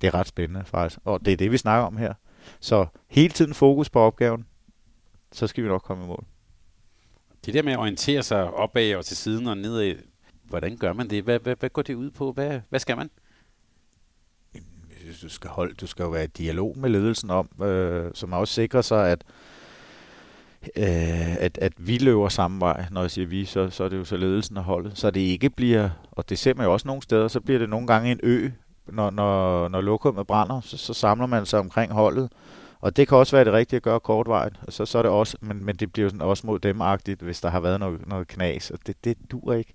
Det 0.00 0.06
er 0.06 0.14
ret 0.14 0.26
spændende 0.26 0.64
faktisk. 0.64 1.00
Og 1.04 1.24
det 1.24 1.32
er 1.32 1.36
det, 1.36 1.52
vi 1.52 1.56
snakker 1.56 1.86
om 1.86 1.96
her. 1.96 2.14
Så 2.60 2.86
hele 3.08 3.32
tiden 3.32 3.54
fokus 3.54 3.90
på 3.90 4.00
opgaven, 4.00 4.46
så 5.32 5.46
skal 5.46 5.64
vi 5.64 5.68
nok 5.68 5.82
komme 5.82 6.04
i 6.04 6.06
mål. 6.06 6.24
Det 7.46 7.54
der 7.54 7.62
med 7.62 7.72
at 7.72 7.78
orientere 7.78 8.22
sig 8.22 8.50
opad 8.50 8.94
og 8.94 9.04
til 9.04 9.16
siden 9.16 9.46
og 9.46 9.56
nedad, 9.56 9.94
hvordan 10.44 10.76
gør 10.76 10.92
man 10.92 11.10
det? 11.10 11.24
Hvad, 11.24 11.38
hvad, 11.38 11.56
hvad 11.56 11.70
går 11.70 11.82
det 11.82 11.94
ud 11.94 12.10
på? 12.10 12.32
Hvad, 12.32 12.60
hvad 12.68 12.80
skal 12.80 12.96
man? 12.96 13.10
Du 15.22 15.28
skal, 15.28 15.50
holde, 15.50 15.74
du 15.74 15.86
skal 15.86 16.02
jo 16.02 16.08
være 16.08 16.24
i 16.24 16.26
dialog 16.26 16.78
med 16.78 16.90
ledelsen 16.90 17.30
om, 17.30 17.62
øh, 17.62 18.10
som 18.14 18.32
også 18.32 18.54
sikrer 18.54 18.82
sig, 18.82 19.10
at, 19.10 19.24
øh, 20.76 21.36
at, 21.36 21.58
at 21.58 21.72
vi 21.76 21.98
løber 21.98 22.28
samme 22.28 22.60
vej. 22.60 22.84
Når 22.90 23.00
jeg 23.00 23.10
siger 23.10 23.26
vi, 23.26 23.44
så, 23.44 23.70
så 23.70 23.84
er 23.84 23.88
det 23.88 23.96
jo 23.96 24.04
så 24.04 24.16
ledelsen 24.16 24.56
og 24.56 24.64
holdet. 24.64 24.92
Så 24.94 25.10
det 25.10 25.20
ikke 25.20 25.50
bliver, 25.50 25.90
og 26.12 26.28
det 26.28 26.38
ser 26.38 26.54
man 26.54 26.66
jo 26.66 26.72
også 26.72 26.88
nogle 26.88 27.02
steder, 27.02 27.28
så 27.28 27.40
bliver 27.40 27.58
det 27.58 27.68
nogle 27.68 27.86
gange 27.86 28.12
en 28.12 28.20
ø, 28.22 28.48
når, 28.86 29.10
når, 29.10 29.68
når 29.68 29.80
lokummet 29.80 30.26
brænder, 30.26 30.60
så, 30.60 30.76
så 30.76 30.94
samler 30.94 31.26
man 31.26 31.46
sig 31.46 31.58
omkring 31.58 31.92
holdet. 31.92 32.32
Og 32.80 32.96
det 32.96 33.08
kan 33.08 33.18
også 33.18 33.36
være 33.36 33.44
det 33.44 33.52
rigtige 33.52 33.76
at 33.76 33.82
gøre 33.82 34.00
kortvejen. 34.00 34.56
Så, 34.68 34.86
så 34.86 34.98
er 34.98 35.02
det 35.02 35.10
også, 35.10 35.36
men, 35.40 35.64
men 35.64 35.76
det 35.76 35.92
bliver 35.92 36.08
sådan 36.08 36.22
også 36.22 36.46
mod 36.46 36.58
dem 36.58 36.80
hvis 37.20 37.40
der 37.40 37.50
har 37.50 37.60
været 37.60 37.80
noget, 37.80 38.08
noget 38.08 38.28
knas. 38.28 38.70
Og 38.70 38.78
det, 38.86 39.04
det 39.04 39.16
dur 39.30 39.52
ikke. 39.52 39.74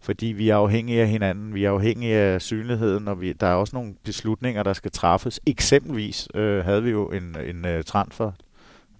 Fordi 0.00 0.26
vi 0.26 0.48
er 0.48 0.56
afhængige 0.56 1.02
af 1.02 1.08
hinanden, 1.08 1.54
vi 1.54 1.64
er 1.64 1.70
afhængige 1.70 2.14
af 2.14 2.42
synligheden, 2.42 3.08
og 3.08 3.20
vi, 3.20 3.32
der 3.32 3.46
er 3.46 3.54
også 3.54 3.76
nogle 3.76 3.94
beslutninger, 4.04 4.62
der 4.62 4.72
skal 4.72 4.90
træffes. 4.90 5.40
Eksempelvis 5.46 6.28
øh, 6.34 6.64
havde 6.64 6.82
vi 6.82 6.90
jo 6.90 7.10
en, 7.10 7.36
en 7.46 7.64
uh, 7.64 7.82
transfer, 7.86 8.32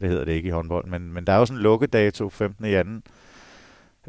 det 0.01 0.09
hedder 0.09 0.25
det 0.25 0.33
ikke 0.33 0.47
i 0.47 0.51
håndbold, 0.51 0.87
men, 0.87 1.13
men 1.13 1.27
der 1.27 1.33
er 1.33 1.39
jo 1.39 1.47
sådan 1.47 1.59
en 1.59 1.63
lukkedato 1.63 2.29
15. 2.29 2.65
i 2.65 2.75
anden, 2.75 3.03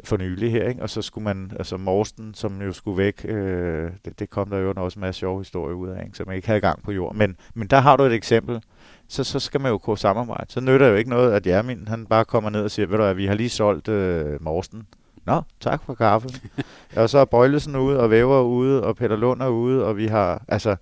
for 0.04 0.16
nylig 0.16 0.52
her, 0.52 0.68
ikke? 0.68 0.82
og 0.82 0.90
så 0.90 1.02
skulle 1.02 1.24
man, 1.24 1.52
altså 1.58 1.76
Morsten, 1.76 2.34
som 2.34 2.62
jo 2.62 2.72
skulle 2.72 2.98
væk, 2.98 3.24
øh, 3.28 3.90
det, 4.04 4.18
det 4.18 4.30
kom 4.30 4.50
der 4.50 4.58
jo 4.58 4.72
også 4.76 4.98
en 4.98 5.00
masse 5.00 5.18
sjove 5.18 5.40
historie 5.40 5.74
ud 5.74 5.88
af, 5.88 6.04
ikke? 6.04 6.16
som 6.16 6.32
ikke 6.32 6.46
havde 6.46 6.60
gang 6.60 6.82
på 6.82 6.92
jord. 6.92 7.14
Men, 7.14 7.36
men 7.54 7.68
der 7.68 7.80
har 7.80 7.96
du 7.96 8.02
et 8.02 8.12
eksempel, 8.12 8.62
så, 9.08 9.24
så 9.24 9.40
skal 9.40 9.60
man 9.60 9.70
jo 9.70 9.78
kunne 9.78 9.98
samarbejde. 9.98 10.52
Så 10.52 10.60
nytter 10.60 10.86
jo 10.86 10.94
ikke 10.94 11.10
noget, 11.10 11.32
at 11.32 11.46
Jermin, 11.46 11.88
han 11.88 12.06
bare 12.06 12.24
kommer 12.24 12.50
ned 12.50 12.62
og 12.62 12.70
siger, 12.70 12.86
ved 12.86 12.96
du 12.96 13.02
hvad, 13.02 13.14
vi 13.14 13.26
har 13.26 13.34
lige 13.34 13.48
solgt 13.48 13.88
øh, 13.88 14.42
Morsten. 14.42 14.86
Nå, 15.24 15.42
tak 15.60 15.82
for 15.84 15.94
kaffe. 15.94 16.28
og 16.96 17.10
så 17.10 17.18
er 17.18 17.24
Bøjlesen 17.24 17.76
ude, 17.76 18.00
og 18.00 18.10
Væver 18.10 18.42
ude, 18.42 18.84
og 18.84 18.96
Peter 18.96 19.16
Lund 19.16 19.42
er 19.42 19.48
ude, 19.48 19.84
og 19.84 19.96
vi 19.96 20.06
har, 20.06 20.44
altså, 20.48 20.76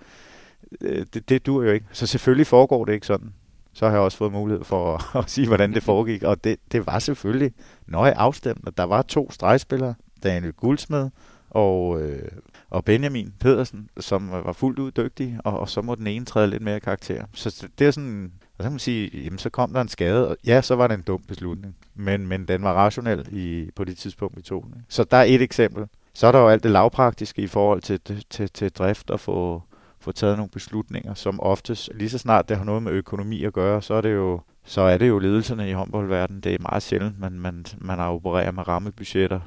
øh, 0.81 1.07
det, 1.15 1.29
det 1.29 1.47
dur 1.47 1.65
jo 1.65 1.71
ikke. 1.71 1.87
Så 1.93 2.07
selvfølgelig 2.07 2.47
foregår 2.47 2.85
det 2.85 2.93
ikke 2.93 3.07
sådan 3.07 3.33
så 3.73 3.87
har 3.87 3.93
jeg 3.93 4.01
også 4.01 4.19
fået 4.19 4.33
mulighed 4.33 4.65
for 4.65 4.95
at, 4.95 5.03
at 5.25 5.31
sige, 5.31 5.47
hvordan 5.47 5.75
det 5.75 5.83
foregik. 5.83 6.23
Og 6.23 6.45
det, 6.45 6.57
det 6.73 6.87
var 6.87 6.99
selvfølgelig 6.99 7.53
nøje 7.87 8.13
afstemt, 8.13 8.61
at 8.67 8.77
der 8.77 8.85
var 8.85 9.03
to 9.03 9.31
stregspillere, 9.31 9.95
Daniel 10.23 10.53
Guldsmed 10.53 11.11
og, 11.51 12.03
øh, 12.03 12.29
og 12.71 12.85
Benjamin 12.85 13.33
Pedersen, 13.41 13.89
som 14.01 14.31
var 14.31 14.53
fuldt 14.53 14.79
ud 14.79 14.91
dygtige, 14.91 15.41
og, 15.45 15.61
og 15.61 15.69
så 15.69 15.83
må 15.83 15.95
den 15.95 16.07
ene 16.07 16.25
træde 16.25 16.51
lidt 16.51 16.63
mere 16.63 16.81
karakter. 16.81 17.25
Så 17.33 17.69
det 17.79 17.87
er 17.87 17.91
sådan, 17.91 18.33
så 18.57 18.63
kan 18.63 18.73
man 18.73 18.79
sige, 18.79 19.23
jamen 19.25 19.39
så 19.39 19.51
kom 19.51 19.73
der 19.73 19.81
en 19.81 19.89
skade, 19.89 20.29
og 20.29 20.37
ja, 20.47 20.63
så 20.63 20.75
var 20.75 20.87
det 20.87 20.95
en 20.95 21.03
dum 21.03 21.23
beslutning, 21.29 21.77
men, 21.95 22.27
men 22.27 22.49
den 22.49 22.63
var 22.63 22.73
rationel 22.73 23.29
i, 23.33 23.71
på 23.77 23.85
det 23.85 23.97
tidspunkt, 23.97 24.37
vi 24.37 24.43
tog 24.43 24.67
den. 24.75 24.83
Så 24.89 25.05
der 25.05 25.17
er 25.17 25.25
et 25.25 25.43
eksempel. 25.43 25.87
Så 26.15 26.27
er 26.27 26.33
der 26.33 26.39
jo 26.39 26.49
alt 26.49 26.63
det 26.63 26.71
lavpraktiske 26.71 27.43
i 27.43 27.47
forhold 27.47 27.83
til, 27.83 28.01
til, 28.31 28.51
til 28.51 28.73
drift 28.73 29.11
og 29.11 29.21
få 29.21 29.63
få 30.01 30.13
taget 30.13 30.37
nogle 30.37 30.51
beslutninger, 30.51 31.15
som 31.15 31.41
oftest, 31.41 31.91
lige 31.95 32.11
så 32.11 32.19
snart 32.19 32.49
det 32.49 32.57
har 32.57 32.65
noget 32.65 32.83
med 32.83 32.93
økonomi 32.93 33.45
at 33.45 33.53
gøre, 33.53 33.83
så 33.83 33.95
er 33.95 34.01
det 34.01 34.15
jo, 34.15 34.41
så 34.65 34.81
er 34.81 34.99
det 34.99 35.09
jo 35.09 35.19
ledelserne 35.19 35.71
i 35.71 35.73
håndboldverdenen. 35.73 36.41
Det 36.41 36.55
er 36.55 36.59
meget 36.61 36.83
sjældent, 36.83 37.19
man, 37.19 37.33
man, 37.33 37.65
man 37.79 38.01
opererer 38.01 38.51
med 38.51 38.69
rammebudgetter, 38.69 39.41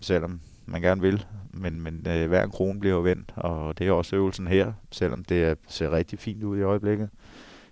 selvom 0.00 0.40
man 0.66 0.82
gerne 0.82 1.00
vil. 1.00 1.26
Men, 1.52 1.80
men 1.80 2.06
øh, 2.08 2.28
hver 2.28 2.44
en 2.44 2.50
krone 2.50 2.80
bliver 2.80 2.94
jo 2.94 3.00
vendt, 3.00 3.32
og 3.36 3.78
det 3.78 3.88
er 3.88 3.92
også 3.92 4.16
øvelsen 4.16 4.46
her, 4.46 4.72
selvom 4.90 5.24
det 5.24 5.58
ser 5.68 5.90
rigtig 5.90 6.18
fint 6.18 6.42
ud 6.42 6.58
i 6.58 6.62
øjeblikket, 6.62 7.10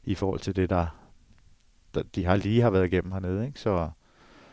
i 0.04 0.14
forhold 0.14 0.40
til 0.40 0.56
det, 0.56 0.70
der, 0.70 0.86
der 1.94 2.02
de 2.14 2.24
har 2.24 2.36
lige 2.36 2.62
har 2.62 2.70
været 2.70 2.86
igennem 2.86 3.12
hernede. 3.12 3.46
Ikke? 3.46 3.60
Så, 3.60 3.90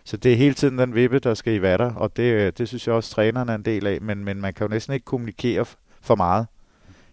så 0.03 0.17
det 0.17 0.33
er 0.33 0.38
hele 0.38 0.53
tiden 0.53 0.77
den 0.77 0.95
vippe, 0.95 1.19
der 1.19 1.33
skal 1.33 1.53
i 1.53 1.61
vatter, 1.61 1.93
og 1.93 2.17
det, 2.17 2.33
øh, 2.33 2.53
det 2.57 2.67
synes 2.67 2.88
jeg 2.88 2.95
også, 2.95 3.11
trænerne 3.11 3.51
er 3.51 3.55
en 3.55 3.65
del 3.65 3.88
af, 3.88 4.01
men, 4.01 4.25
men 4.25 4.41
man 4.41 4.53
kan 4.53 4.67
jo 4.67 4.71
næsten 4.71 4.93
ikke 4.93 5.05
kommunikere 5.05 5.65
for 6.01 6.15
meget 6.15 6.47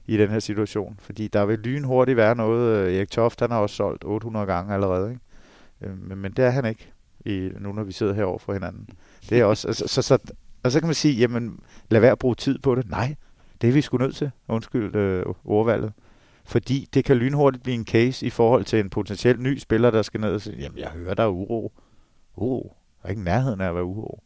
i 0.07 0.17
den 0.17 0.31
her 0.31 0.39
situation. 0.39 0.97
Fordi 1.01 1.29
der 1.29 1.45
vil 1.45 1.59
lynhurtigt 1.59 2.17
være 2.17 2.35
noget. 2.35 2.77
Øh, 2.77 2.97
Erik 2.97 3.11
Toft, 3.11 3.41
han 3.41 3.51
har 3.51 3.59
også 3.59 3.77
solgt 3.77 4.05
800 4.05 4.47
gange 4.47 4.75
allerede. 4.75 5.11
Ikke? 5.11 5.23
Øh, 5.81 6.09
men, 6.09 6.19
men 6.19 6.33
det 6.33 6.45
er 6.45 6.51
han 6.51 6.65
ikke, 6.65 6.93
i, 7.25 7.51
nu 7.61 7.73
når 7.73 7.83
vi 7.83 7.93
sidder 7.93 8.15
herovre 8.15 8.39
for 8.39 8.53
hinanden. 8.53 8.89
Det 9.31 9.41
er 9.41 9.45
også, 9.45 9.69
altså, 9.69 9.89
så, 9.89 10.03
så, 10.03 10.19
og 10.63 10.73
så 10.73 10.81
kan 10.81 10.87
man 10.87 10.95
sige, 10.95 11.15
jamen 11.15 11.61
lad 11.91 12.01
være 12.01 12.13
at 12.13 12.19
bruge 12.19 12.35
tid 12.35 12.59
på 12.59 12.75
det. 12.75 12.91
Nej, 12.91 13.15
det 13.61 13.69
er 13.69 13.73
vi 13.73 13.81
sgu 13.81 13.97
nødt 13.99 14.17
til. 14.17 14.31
Undskyld 14.49 14.97
øh, 14.97 15.27
ordvalget. 15.45 15.93
Fordi 16.45 16.89
det 16.95 17.05
kan 17.05 17.17
lynhurtigt 17.17 17.63
blive 17.63 17.75
en 17.75 17.87
case 17.87 18.27
i 18.27 18.31
forhold 18.31 18.65
til 18.65 18.81
en 18.81 18.91
potentiel 18.91 19.41
ny 19.41 19.59
spiller, 19.59 19.91
der 19.91 20.03
skal 20.03 20.21
ned 20.21 20.35
og 20.35 20.41
sige, 20.41 20.57
jamen 20.57 20.79
jeg 20.79 20.89
hører, 20.89 21.15
der 21.15 21.23
er 21.23 21.29
uro. 21.29 21.73
Uro. 22.37 22.77
Der 23.03 23.07
er 23.07 23.11
ikke 23.11 23.23
nærheden 23.23 23.61
af 23.61 23.69
at 23.69 23.75
være 23.75 23.85
uro. 23.85 24.23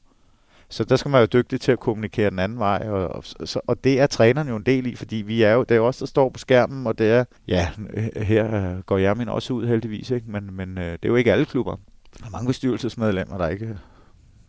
Så 0.68 0.84
der 0.84 0.96
skal 0.96 1.08
man 1.08 1.18
være 1.18 1.26
dygtig 1.26 1.60
til 1.60 1.72
at 1.72 1.80
kommunikere 1.80 2.30
den 2.30 2.38
anden 2.38 2.58
vej, 2.58 2.86
og, 2.88 3.08
og, 3.08 3.24
så, 3.24 3.60
og 3.66 3.84
det 3.84 4.00
er 4.00 4.06
træneren 4.06 4.48
jo 4.48 4.56
en 4.56 4.62
del 4.62 4.86
i, 4.86 4.94
fordi 4.94 5.16
vi 5.16 5.42
er 5.42 5.52
jo, 5.52 5.60
det 5.62 5.70
er 5.70 5.76
jo 5.76 5.86
os, 5.86 5.96
der 5.96 6.06
står 6.06 6.28
på 6.28 6.38
skærmen, 6.38 6.86
og 6.86 6.98
det 6.98 7.10
er, 7.10 7.24
ja, 7.48 7.68
her 8.16 8.74
øh, 8.74 8.82
går 8.82 8.98
jeg 8.98 9.16
min 9.16 9.28
også 9.28 9.52
ud 9.52 9.66
heldigvis, 9.66 10.10
ikke? 10.10 10.30
men, 10.30 10.54
men 10.54 10.78
øh, 10.78 10.84
det 10.84 11.04
er 11.04 11.08
jo 11.08 11.16
ikke 11.16 11.32
alle 11.32 11.44
klubber. 11.44 11.76
Der 12.20 12.26
er 12.26 12.30
mange 12.30 12.46
bestyrelsesmedlemmer, 12.46 13.38
der 13.38 13.48
ikke 13.48 13.66
øh, 13.66 13.76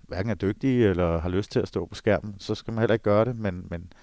hverken 0.08 0.32
er 0.32 0.36
dygtige 0.36 0.90
eller 0.90 1.20
har 1.20 1.30
lyst 1.30 1.52
til 1.52 1.60
at 1.60 1.68
stå 1.68 1.86
på 1.86 1.96
skærmen, 1.96 2.36
så 2.40 2.56
skal 2.56 2.74
man 2.74 2.82
heller 2.82 2.94
ikke 2.94 3.04
gøre 3.04 3.26
det, 3.26 3.40
men, 3.40 3.68
men 3.70 3.94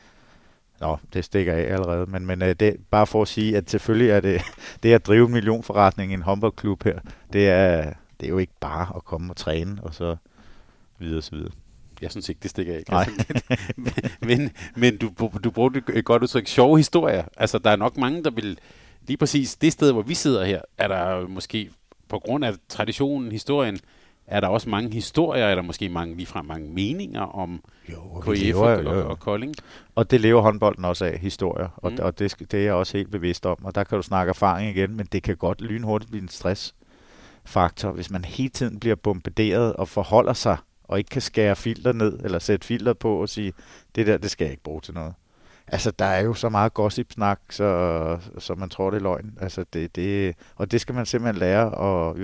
Nå, 0.80 0.98
det 1.12 1.24
stikker 1.24 1.52
af 1.52 1.72
allerede, 1.72 2.06
men, 2.06 2.26
men 2.26 2.40
det, 2.40 2.76
bare 2.90 3.06
for 3.06 3.22
at 3.22 3.28
sige, 3.28 3.56
at 3.56 3.70
selvfølgelig 3.70 4.10
er 4.10 4.20
det, 4.20 4.42
det 4.82 4.92
at 4.92 5.06
drive 5.06 5.26
en 5.26 5.32
millionforretning 5.32 6.10
i 6.10 6.14
en 6.14 6.22
håndboldklub 6.22 6.84
her, 6.84 6.98
det 7.32 7.48
er, 7.48 7.92
det 8.20 8.26
er 8.26 8.30
jo 8.30 8.38
ikke 8.38 8.52
bare 8.60 8.96
at 8.96 9.04
komme 9.04 9.32
og 9.32 9.36
træne, 9.36 9.78
og 9.82 9.94
så 9.94 10.16
videre 10.98 11.18
og 11.18 11.22
så 11.22 11.30
videre. 11.36 11.52
Jeg 12.04 12.10
synes 12.10 12.28
ikke, 12.28 12.38
det 12.42 12.50
stikker 12.50 12.74
af. 12.74 12.82
Nej. 12.90 13.08
men 14.28 14.50
men 14.76 14.96
du, 14.96 15.10
du 15.44 15.50
brugte 15.50 15.82
et 15.94 16.04
godt 16.04 16.22
udtryk. 16.22 16.46
Sjove 16.46 16.76
historier. 16.76 17.24
Altså, 17.36 17.58
der 17.58 17.70
er 17.70 17.76
nok 17.76 17.96
mange, 17.96 18.24
der 18.24 18.30
vil... 18.30 18.58
Lige 19.06 19.16
præcis 19.16 19.56
det 19.56 19.72
sted, 19.72 19.92
hvor 19.92 20.02
vi 20.02 20.14
sidder 20.14 20.44
her, 20.44 20.60
er 20.78 20.88
der 20.88 21.28
måske 21.28 21.70
på 22.08 22.18
grund 22.18 22.44
af 22.44 22.52
traditionen, 22.68 23.32
historien, 23.32 23.78
er 24.26 24.40
der 24.40 24.48
også 24.48 24.68
mange 24.68 24.92
historier, 24.92 25.48
eller 25.48 25.62
måske 25.62 25.88
mange, 25.88 26.16
ligefrem 26.16 26.44
mange 26.44 26.70
meninger 26.70 27.20
om 27.20 27.64
jo, 27.88 28.20
KIF 28.20 28.42
lever, 28.42 28.86
og, 28.86 28.96
og, 28.96 29.02
og 29.02 29.18
Kolding. 29.18 29.54
Og 29.94 30.10
det 30.10 30.20
lever 30.20 30.40
håndbolden 30.40 30.84
også 30.84 31.04
af, 31.04 31.18
historier, 31.18 31.68
og, 31.76 31.92
mm. 31.92 31.98
og 32.02 32.18
det, 32.18 32.34
det 32.50 32.60
er 32.60 32.64
jeg 32.64 32.74
også 32.74 32.96
helt 32.96 33.10
bevidst 33.10 33.46
om. 33.46 33.64
Og 33.64 33.74
der 33.74 33.84
kan 33.84 33.96
du 33.96 34.02
snakke 34.02 34.30
erfaring 34.30 34.76
igen, 34.76 34.96
men 34.96 35.06
det 35.12 35.22
kan 35.22 35.36
godt 35.36 35.60
lynhurtigt 35.60 36.10
blive 36.10 36.22
en 36.22 36.28
stressfaktor, 36.28 37.90
hvis 37.90 38.10
man 38.10 38.24
hele 38.24 38.50
tiden 38.50 38.80
bliver 38.80 38.96
bombarderet 38.96 39.72
og 39.72 39.88
forholder 39.88 40.32
sig 40.32 40.56
og 40.94 40.98
ikke 40.98 41.10
kan 41.10 41.22
skære 41.22 41.56
filter 41.56 41.92
ned, 41.92 42.18
eller 42.24 42.38
sætte 42.38 42.66
filter 42.66 42.92
på 42.92 43.20
og 43.20 43.28
sige, 43.28 43.52
det 43.94 44.06
der, 44.06 44.16
det 44.16 44.30
skal 44.30 44.44
jeg 44.44 44.52
ikke 44.52 44.62
bruge 44.62 44.80
til 44.80 44.94
noget. 44.94 45.14
Altså, 45.66 45.90
der 45.90 46.04
er 46.04 46.20
jo 46.20 46.34
så 46.34 46.48
meget 46.48 46.74
gossip-snak, 46.74 47.40
så, 47.50 48.18
så 48.38 48.54
man 48.54 48.68
tror, 48.68 48.90
det 48.90 48.96
er 48.96 49.02
løgn. 49.02 49.38
Altså, 49.40 49.64
det, 49.72 49.96
det, 49.96 50.34
og 50.56 50.70
det 50.70 50.80
skal 50.80 50.94
man 50.94 51.06
simpelthen 51.06 51.40
lære, 51.40 51.70
og 51.70 52.16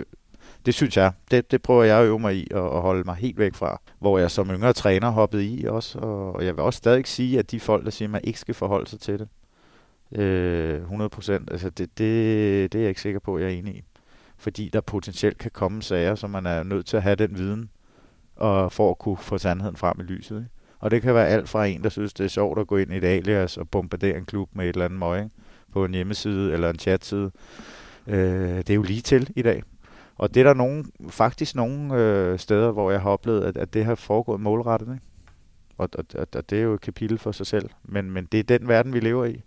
det 0.66 0.74
synes 0.74 0.96
jeg, 0.96 1.12
det, 1.30 1.50
det 1.50 1.62
prøver 1.62 1.84
jeg 1.84 1.98
at 1.98 2.06
øve 2.06 2.18
mig 2.18 2.36
i 2.36 2.48
og, 2.54 2.70
og 2.70 2.82
holde 2.82 3.04
mig 3.04 3.14
helt 3.14 3.38
væk 3.38 3.54
fra. 3.54 3.80
Hvor 3.98 4.18
jeg 4.18 4.30
som 4.30 4.50
yngre 4.50 4.72
træner 4.72 5.10
hoppede 5.10 5.46
i 5.46 5.64
også, 5.64 5.98
og 5.98 6.44
jeg 6.44 6.56
vil 6.56 6.64
også 6.64 6.78
stadig 6.78 7.06
sige, 7.06 7.38
at 7.38 7.50
de 7.50 7.60
folk, 7.60 7.84
der 7.84 7.90
siger, 7.90 8.06
at 8.08 8.12
man 8.12 8.20
ikke 8.24 8.40
skal 8.40 8.54
forholde 8.54 8.90
sig 8.90 9.00
til 9.00 9.18
det, 9.18 9.28
øh, 10.20 10.80
100 10.80 11.08
procent, 11.08 11.50
altså 11.50 11.70
det, 11.70 11.98
det, 11.98 12.72
det 12.72 12.78
er 12.78 12.82
jeg 12.82 12.88
ikke 12.88 13.00
sikker 13.00 13.20
på, 13.20 13.36
at 13.36 13.42
jeg 13.42 13.52
er 13.52 13.58
enig 13.58 13.76
i. 13.76 13.82
Fordi 14.38 14.70
der 14.72 14.80
potentielt 14.80 15.38
kan 15.38 15.50
komme 15.50 15.82
sager, 15.82 16.14
så 16.14 16.26
man 16.26 16.46
er 16.46 16.62
nødt 16.62 16.86
til 16.86 16.96
at 16.96 17.02
have 17.02 17.16
den 17.16 17.38
viden, 17.38 17.70
og 18.40 18.72
for 18.72 18.90
at 18.90 18.98
kunne 18.98 19.16
få 19.16 19.38
sandheden 19.38 19.76
frem 19.76 20.00
i 20.00 20.02
lyset. 20.02 20.36
Ikke? 20.36 20.50
Og 20.78 20.90
det 20.90 21.02
kan 21.02 21.14
være 21.14 21.28
alt 21.28 21.48
fra 21.48 21.66
en, 21.66 21.82
der 21.82 21.88
synes, 21.88 22.12
det 22.12 22.24
er 22.24 22.28
sjovt 22.28 22.58
at 22.58 22.66
gå 22.66 22.76
ind 22.76 22.92
i 22.92 22.96
et 22.96 23.04
alias 23.04 23.56
og 23.56 23.68
bombardere 23.68 24.16
en 24.16 24.24
klub 24.24 24.48
med 24.52 24.64
et 24.64 24.68
eller 24.68 24.84
andet 24.84 24.98
møg 24.98 25.28
på 25.72 25.84
en 25.84 25.94
hjemmeside 25.94 26.52
eller 26.52 26.70
en 26.70 26.78
chatside. 26.78 27.30
Øh, 28.06 28.56
det 28.56 28.70
er 28.70 28.74
jo 28.74 28.82
lige 28.82 29.00
til 29.00 29.32
i 29.36 29.42
dag. 29.42 29.62
Og 30.16 30.34
det 30.34 30.40
er 30.40 30.44
der 30.44 30.54
nogen, 30.54 30.92
faktisk 31.08 31.54
nogle 31.54 31.94
øh, 31.94 32.38
steder, 32.38 32.70
hvor 32.70 32.90
jeg 32.90 33.00
har 33.00 33.10
oplevet, 33.10 33.44
at, 33.44 33.56
at 33.56 33.74
det 33.74 33.84
har 33.84 33.94
foregået 33.94 34.40
målrettet. 34.40 34.88
Ikke? 34.94 35.04
Og, 35.78 35.88
og, 35.98 36.04
og, 36.14 36.26
og 36.34 36.50
det 36.50 36.58
er 36.58 36.62
jo 36.62 36.74
et 36.74 36.80
kapitel 36.80 37.18
for 37.18 37.32
sig 37.32 37.46
selv. 37.46 37.70
Men, 37.84 38.10
men 38.10 38.24
det 38.24 38.40
er 38.40 38.58
den 38.58 38.68
verden, 38.68 38.92
vi 38.92 39.00
lever 39.00 39.24
i. 39.24 39.42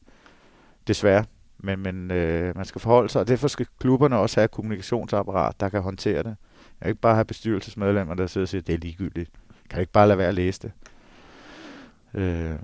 Desværre. 0.87 1.25
men, 1.57 1.79
men 1.79 2.11
øh, 2.11 2.55
man 2.55 2.65
skal 2.65 2.81
forholde 2.81 3.09
sig, 3.09 3.21
og 3.21 3.27
derfor 3.27 3.47
skal 3.47 3.67
klubberne 3.79 4.17
også 4.17 4.39
have 4.39 4.45
et 4.45 4.51
kommunikationsapparat, 4.51 5.59
der 5.59 5.69
kan 5.69 5.81
håndtere 5.81 6.23
det. 6.23 6.35
Jeg 6.83 6.87
kan 6.87 6.91
ikke 6.91 7.01
bare 7.01 7.15
have 7.15 7.25
bestyrelsesmedlemmer, 7.25 8.13
der 8.13 8.27
sidder 8.27 8.45
og 8.45 8.49
siger, 8.49 8.61
det 8.61 8.73
er 8.73 8.77
ligegyldigt. 8.77 9.31
Kan 9.69 9.79
ikke 9.79 9.91
bare 9.91 10.07
lade 10.07 10.17
være 10.17 10.27
at 10.27 10.33
læse 10.33 10.61
det. 10.61 10.71
Øh, 12.13 12.55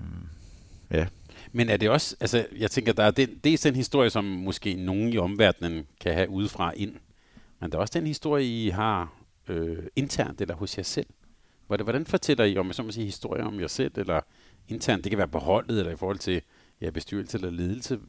ja. 0.92 1.08
Men 1.52 1.70
er 1.70 1.78
det 1.78 1.90
også, 1.90 2.16
altså 2.20 2.46
jeg 2.58 2.72
tænker, 2.72 2.94
der 2.94 3.04
er 3.04 3.12
det, 3.12 3.44
dels 3.44 3.62
den 3.62 3.76
historie, 3.76 4.10
som 4.10 4.24
måske 4.24 4.74
nogen 4.74 5.14
i 5.14 5.18
omverdenen 5.18 5.86
kan 6.00 6.14
have 6.14 6.30
udefra 6.30 6.72
ind, 6.76 6.96
men 7.60 7.72
der 7.72 7.78
er 7.78 7.82
også 7.82 8.00
den 8.00 8.08
historie, 8.08 8.46
I 8.46 8.70
har 8.70 9.14
øh, 9.48 9.84
internt 9.96 10.42
eller 10.42 10.56
hos 10.56 10.78
jer 10.78 10.84
selv. 10.84 11.08
Hvordan 11.68 12.06
fortæller 12.06 12.44
I 12.44 12.58
om, 12.58 12.74
så 12.74 12.84
må 12.84 12.92
sige, 12.92 13.06
historier 13.06 13.46
om 13.46 13.60
jer 13.60 13.68
selv, 13.68 13.92
eller 13.96 14.22
internt, 14.68 15.04
det 15.04 15.10
kan 15.10 15.18
være 15.18 15.28
på 15.28 15.40
holdet, 15.40 15.80
eller 15.80 15.92
i 15.92 15.96
forhold 15.96 16.18
til 16.18 16.42
ja, 16.82 16.90
bestyrelse 16.90 17.38
eller 17.38 17.52
ledelse. 17.52 18.00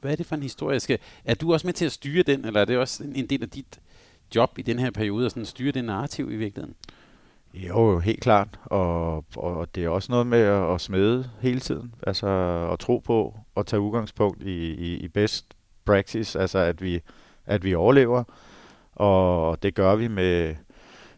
Hvad 0.00 0.12
er 0.12 0.16
det 0.16 0.26
for 0.26 0.36
en 0.36 0.42
historie? 0.42 0.80
Skal, 0.80 0.98
er 1.24 1.34
du 1.34 1.52
også 1.52 1.66
med 1.66 1.74
til 1.74 1.84
at 1.84 1.92
styre 1.92 2.22
den, 2.22 2.44
eller 2.44 2.60
er 2.60 2.64
det 2.64 2.78
også 2.78 3.04
en 3.14 3.26
del 3.26 3.42
af 3.42 3.50
dit 3.50 3.80
job 4.34 4.58
i 4.58 4.62
den 4.62 4.78
her 4.78 4.90
periode, 4.90 5.26
at 5.26 5.32
sådan 5.32 5.46
styre 5.46 5.72
det 5.72 5.84
narrativ 5.84 6.32
i 6.32 6.36
virkeligheden? 6.36 6.74
Jo, 7.54 7.98
helt 7.98 8.20
klart. 8.20 8.58
Og, 8.64 9.24
og 9.36 9.74
det 9.74 9.84
er 9.84 9.88
også 9.88 10.12
noget 10.12 10.26
med 10.26 10.38
at, 10.38 10.74
at 10.74 10.80
smede 10.80 11.30
hele 11.40 11.60
tiden. 11.60 11.94
Altså 12.06 12.28
at 12.72 12.78
tro 12.78 12.98
på 12.98 13.34
og 13.54 13.66
tage 13.66 13.80
udgangspunkt 13.80 14.42
i, 14.42 14.74
i, 14.74 14.96
i 14.96 15.08
best 15.08 15.54
practice, 15.84 16.40
altså 16.40 16.58
at 16.58 16.82
vi, 16.82 17.00
at 17.46 17.64
vi 17.64 17.74
overlever. 17.74 18.24
Og 18.92 19.62
det 19.62 19.74
gør 19.74 19.96
vi 19.96 20.08
med, 20.08 20.54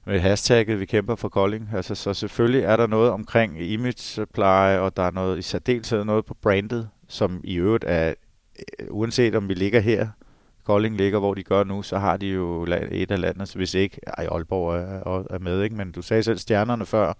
med 0.06 0.20
hashtagget, 0.20 0.80
vi 0.80 0.86
kæmper 0.86 1.14
for 1.14 1.28
Kolding. 1.28 1.68
Altså, 1.74 1.94
så 1.94 2.14
selvfølgelig 2.14 2.62
er 2.62 2.76
der 2.76 2.86
noget 2.86 3.10
omkring 3.10 3.62
imagepleje, 3.62 4.78
og 4.78 4.96
der 4.96 5.02
er 5.02 5.10
noget 5.10 5.38
i 5.38 5.42
særdeleshed 5.42 6.04
noget 6.04 6.24
på 6.24 6.34
brandet, 6.34 6.88
som 7.08 7.40
i 7.44 7.54
øvrigt 7.54 7.84
er, 7.86 8.14
øh, 8.80 8.86
uanset 8.90 9.34
om 9.34 9.48
vi 9.48 9.54
ligger 9.54 9.80
her, 9.80 10.08
Kolding 10.64 10.96
ligger, 10.96 11.18
hvor 11.18 11.34
de 11.34 11.42
gør 11.42 11.64
nu, 11.64 11.82
så 11.82 11.98
har 11.98 12.16
de 12.16 12.26
jo 12.26 12.66
et 12.90 13.10
af 13.10 13.20
landets, 13.20 13.52
hvis 13.52 13.74
ikke, 13.74 14.00
ej, 14.18 14.26
Aalborg 14.26 14.74
er, 14.76 15.24
er 15.30 15.38
med, 15.38 15.62
ikke? 15.62 15.76
men 15.76 15.92
du 15.92 16.02
sagde 16.02 16.22
selv 16.22 16.38
stjernerne 16.38 16.86
før, 16.86 17.12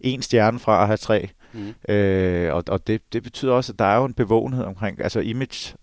en 0.00 0.22
stjerne 0.22 0.58
fra 0.58 0.80
at 0.80 0.86
have 0.86 0.96
tre, 0.96 1.28
mm. 1.52 1.94
øh, 1.94 2.54
og, 2.54 2.64
og 2.68 2.86
det, 2.86 3.12
det 3.12 3.22
betyder 3.22 3.52
også, 3.52 3.72
at 3.72 3.78
der 3.78 3.84
er 3.84 3.96
jo 3.96 4.04
en 4.04 4.14
bevågenhed 4.14 4.64
omkring, 4.64 5.02
altså 5.02 5.20
image, 5.20 5.76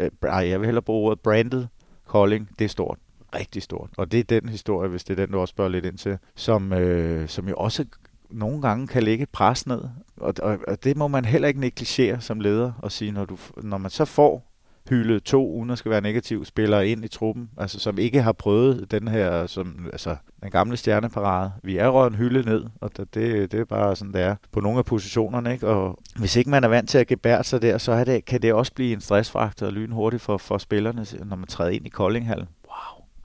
øh, 0.00 0.10
ej, 0.22 0.48
jeg 0.48 0.60
vil 0.60 0.66
hellere 0.66 0.82
bruge 0.82 1.06
ordet 1.06 1.20
branded 1.20 1.66
Kolding, 2.06 2.48
det 2.58 2.64
er 2.64 2.68
stort 2.68 2.98
rigtig 3.34 3.62
stort. 3.62 3.90
Og 3.96 4.12
det 4.12 4.20
er 4.20 4.40
den 4.40 4.48
historie, 4.48 4.88
hvis 4.88 5.04
det 5.04 5.18
er 5.18 5.24
den, 5.26 5.32
du 5.32 5.38
også 5.38 5.52
spørger 5.52 5.70
lidt 5.70 5.84
ind 5.84 5.98
til, 5.98 6.18
som, 6.34 6.72
øh, 6.72 7.28
som 7.28 7.48
jo 7.48 7.54
også 7.54 7.84
nogle 8.30 8.62
gange 8.62 8.86
kan 8.86 9.02
lægge 9.02 9.26
pres 9.26 9.66
ned. 9.66 9.82
Og, 10.16 10.34
og, 10.42 10.58
og 10.68 10.84
det 10.84 10.96
må 10.96 11.08
man 11.08 11.24
heller 11.24 11.48
ikke 11.48 11.60
negligere 11.60 12.20
som 12.20 12.40
leder 12.40 12.72
og 12.78 12.92
sige, 12.92 13.12
når, 13.12 13.24
du, 13.24 13.38
når 13.62 13.78
man 13.78 13.90
så 13.90 14.04
får 14.04 14.51
hylde 14.88 15.20
to, 15.20 15.52
uden 15.52 15.70
at 15.70 15.78
skal 15.78 15.90
være 15.90 16.00
negativ, 16.00 16.44
spillere 16.44 16.88
ind 16.88 17.04
i 17.04 17.08
truppen, 17.08 17.50
altså 17.56 17.78
som 17.78 17.98
ikke 17.98 18.22
har 18.22 18.32
prøvet 18.32 18.90
den 18.90 19.08
her, 19.08 19.46
som, 19.46 19.88
altså 19.92 20.16
den 20.42 20.50
gamle 20.50 20.76
stjerneparade. 20.76 21.52
Vi 21.62 21.76
er 21.76 21.88
røget 21.88 22.10
en 22.10 22.16
hylde 22.16 22.42
ned, 22.50 22.64
og 22.80 22.96
det, 22.96 23.14
det, 23.52 23.54
er 23.54 23.64
bare 23.64 23.96
sådan, 23.96 24.12
det 24.12 24.20
er 24.20 24.36
på 24.52 24.60
nogle 24.60 24.78
af 24.78 24.84
positionerne, 24.84 25.52
ikke? 25.52 25.68
Og 25.68 25.98
hvis 26.18 26.36
ikke 26.36 26.50
man 26.50 26.64
er 26.64 26.68
vant 26.68 26.88
til 26.88 26.98
at 26.98 27.06
gebære 27.06 27.44
sig 27.44 27.62
der, 27.62 27.78
så 27.78 27.92
er 27.92 28.04
det, 28.04 28.24
kan 28.24 28.42
det 28.42 28.52
også 28.52 28.72
blive 28.72 28.92
en 28.92 29.00
stressfaktor 29.00 29.70
lynhurtigt 29.70 30.22
for, 30.22 30.36
for 30.36 30.58
spillerne, 30.58 31.06
når 31.24 31.36
man 31.36 31.46
træder 31.46 31.70
ind 31.70 31.86
i 31.86 31.90
Koldinghallen. 31.90 32.48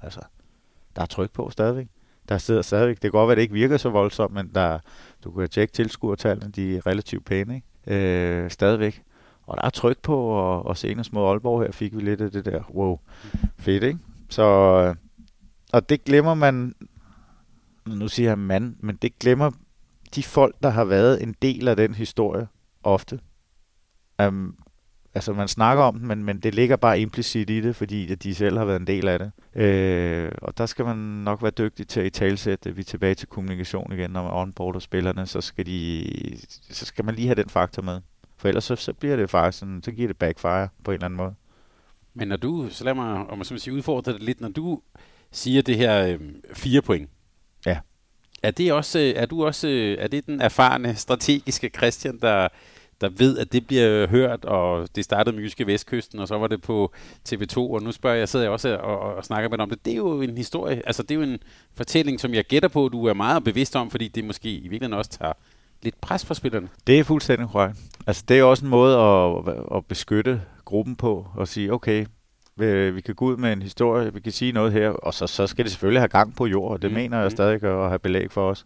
Altså, 0.04 0.20
der 0.96 1.02
er 1.02 1.06
tryk 1.06 1.32
på 1.32 1.50
stadigvæk. 1.50 1.88
Der 2.30 2.38
sidder 2.38 2.62
stadigvæk. 2.62 2.96
Det 2.96 3.02
kan 3.02 3.12
godt 3.12 3.28
være, 3.28 3.32
at 3.32 3.38
det 3.38 3.42
ikke 3.42 3.54
virker 3.54 3.78
så 3.78 3.90
voldsomt, 3.90 4.34
men 4.34 4.52
der, 4.56 4.80
du 5.24 5.32
kan 5.32 5.50
tjekke 5.50 5.74
tilskuertallene, 5.74 6.52
de 6.52 6.78
er 6.78 6.88
relativt 6.88 7.26
pæne, 7.26 7.56
ikke? 7.56 7.68
Øh, 7.88 8.52
stadigvæk. 8.52 9.02
Og 9.48 9.58
der 9.58 9.66
er 9.66 9.70
tryk 9.70 9.98
på, 9.98 10.18
og, 10.18 10.66
og 10.66 10.78
senest 10.78 11.14
mod 11.14 11.30
Aalborg 11.30 11.64
her 11.64 11.72
fik 11.72 11.96
vi 11.96 12.02
lidt 12.02 12.22
af 12.22 12.32
det 12.32 12.46
der, 12.46 12.62
wow, 12.74 13.00
fedt, 13.58 13.84
ikke? 13.84 14.00
Så, 14.30 14.44
øh, 14.44 14.96
og 15.74 15.90
det 15.90 16.04
glemmer 16.04 16.34
man, 16.34 16.76
nu 17.86 18.08
siger 18.08 18.30
jeg 18.30 18.40
mand, 18.40 18.76
men 18.80 18.96
det 18.96 19.20
glemmer 19.20 19.52
de 20.16 20.24
folk, 20.24 20.56
der 20.64 20.70
har 20.70 20.86
været 20.86 21.24
en 21.24 21.36
del 21.42 21.68
af 21.68 21.76
den 21.76 21.96
historie 21.96 22.48
ofte. 22.84 23.20
Um, 24.24 24.56
altså 25.16 25.34
man 25.34 25.48
snakker 25.48 25.84
om 25.84 26.00
den, 26.00 26.08
men, 26.08 26.24
men 26.24 26.40
det 26.40 26.56
ligger 26.56 26.76
bare 26.76 27.00
implicit 27.00 27.50
i 27.50 27.62
det, 27.62 27.76
fordi 27.76 28.12
at 28.12 28.24
de 28.24 28.36
selv 28.36 28.58
har 28.58 28.66
været 28.66 28.80
en 28.80 28.88
del 28.88 29.08
af 29.08 29.20
det. 29.20 29.62
Øh, 29.62 30.32
og 30.42 30.58
der 30.58 30.66
skal 30.66 30.86
man 30.86 30.98
nok 30.98 31.42
være 31.42 31.52
dygtig 31.52 31.88
til 31.88 32.00
at 32.00 32.06
i 32.06 32.10
talsætte. 32.10 32.76
Vi 32.76 32.82
er 32.82 32.86
tilbage 32.86 33.16
til 33.16 33.28
kommunikation 33.28 33.94
igen, 33.94 34.10
når 34.12 34.24
man 34.24 34.32
onboarder 34.34 34.80
spillerne, 34.80 35.26
så 35.26 35.42
skal, 35.42 35.66
de, 35.66 36.10
så 36.70 36.86
skal 36.86 37.06
man 37.06 37.16
lige 37.16 37.28
have 37.28 37.36
den 37.36 37.50
faktor 37.50 37.82
med. 37.82 38.02
For 38.38 38.48
ellers 38.48 38.64
så, 38.64 38.76
så 38.76 38.94
bliver 38.94 39.16
det 39.16 39.30
faktisk 39.30 39.60
sådan, 39.60 39.84
så 39.84 39.92
giver 39.92 40.08
det 40.08 40.18
backfire 40.18 40.68
på 40.84 40.92
en 40.92 40.96
eller 40.96 41.06
anden 41.06 41.18
måde. 41.18 41.36
Men 42.14 42.28
når 42.28 42.38
du, 42.38 42.68
så 42.70 42.84
lad 42.84 42.94
mig, 42.94 43.16
om 43.16 43.38
man 43.38 43.46
så 43.46 43.58
sige, 43.58 43.74
udfordre 43.74 44.14
det 44.14 44.24
lidt, 44.24 44.42
når 44.42 44.50
du 44.50 44.82
siger 45.32 45.62
det 45.62 45.78
her 45.78 46.08
øh, 46.08 46.20
fire 46.54 46.82
point, 46.82 47.10
ja. 47.66 47.80
er, 48.44 48.52
det 48.52 48.74
også, 48.74 49.14
er 49.16 49.26
du 49.26 49.46
også, 49.46 49.96
er 50.00 50.08
det 50.08 50.26
den 50.26 50.42
erfarne 50.42 50.96
strategiske 50.96 51.72
Christian, 51.78 52.20
der, 52.20 52.48
der 53.02 53.10
ved, 53.10 53.38
at 53.38 53.54
det 53.54 53.68
bliver 53.68 54.08
hørt, 54.08 54.46
og 54.46 54.96
det 54.96 55.04
startede 55.04 55.36
med 55.36 55.44
Jyske 55.44 55.68
Vestkysten, 55.68 56.20
og 56.20 56.28
så 56.28 56.38
var 56.38 56.48
det 56.48 56.62
på 56.62 56.94
TV2, 57.30 57.58
og 57.58 57.82
nu 57.82 57.92
spørger 57.92 58.18
jeg, 58.18 58.30
sidder 58.30 58.46
jeg 58.46 58.52
også 58.52 58.78
og, 58.78 59.00
og, 59.00 59.16
og 59.16 59.26
snakker 59.26 59.50
med 59.50 59.58
dig 59.58 59.64
om 59.64 59.70
det. 59.70 59.86
Det 59.86 59.94
er 59.94 59.98
jo 59.98 60.22
en 60.22 60.38
historie, 60.38 60.82
altså 60.86 61.04
det 61.04 61.12
er 61.12 61.16
jo 61.16 61.22
en 61.22 61.40
fortælling, 61.74 62.20
som 62.20 62.34
jeg 62.34 62.46
gætter 62.46 62.70
på, 62.70 62.90
du 62.90 63.06
er 63.06 63.14
meget 63.14 63.44
bevidst 63.44 63.76
om, 63.76 63.92
fordi 63.92 64.08
det 64.08 64.26
måske 64.26 64.50
i 64.50 64.68
virkeligheden 64.68 64.94
også 64.94 65.12
tager 65.12 65.34
lidt 65.82 66.02
pres 66.02 66.26
for 66.26 66.34
spillerne. 66.34 66.68
Det 66.88 67.00
er 67.00 67.04
fuldstændig 67.04 67.48
korrekt. 67.50 67.78
Altså 68.08 68.24
det 68.28 68.40
er 68.40 68.44
også 68.44 68.66
en 68.66 68.72
måde 68.72 68.98
at, 68.98 69.54
at 69.76 69.86
beskytte 69.86 70.42
gruppen 70.66 70.96
på, 70.96 71.28
og 71.36 71.48
sige, 71.48 71.74
okay, 71.74 72.06
vi 72.58 73.02
kan 73.06 73.16
gå 73.16 73.26
ud 73.26 73.38
med 73.38 73.54
en 73.54 73.62
historie, 73.62 74.14
vi 74.14 74.20
kan 74.20 74.32
sige 74.32 74.52
noget 74.52 74.72
her, 74.72 74.90
og 74.90 75.14
så, 75.14 75.28
så 75.28 75.48
skal 75.48 75.66
det 75.66 75.72
selvfølgelig 75.72 76.02
have 76.02 76.08
gang 76.08 76.36
på 76.36 76.46
jord, 76.46 76.72
og 76.72 76.82
det 76.82 76.92
mm. 76.92 76.96
mener 76.96 77.18
jeg 77.18 77.26
mm. 77.26 77.32
stadig 77.32 77.64
at 77.64 77.90
have 77.90 78.00
belæg 78.00 78.32
for 78.32 78.50
os. 78.50 78.66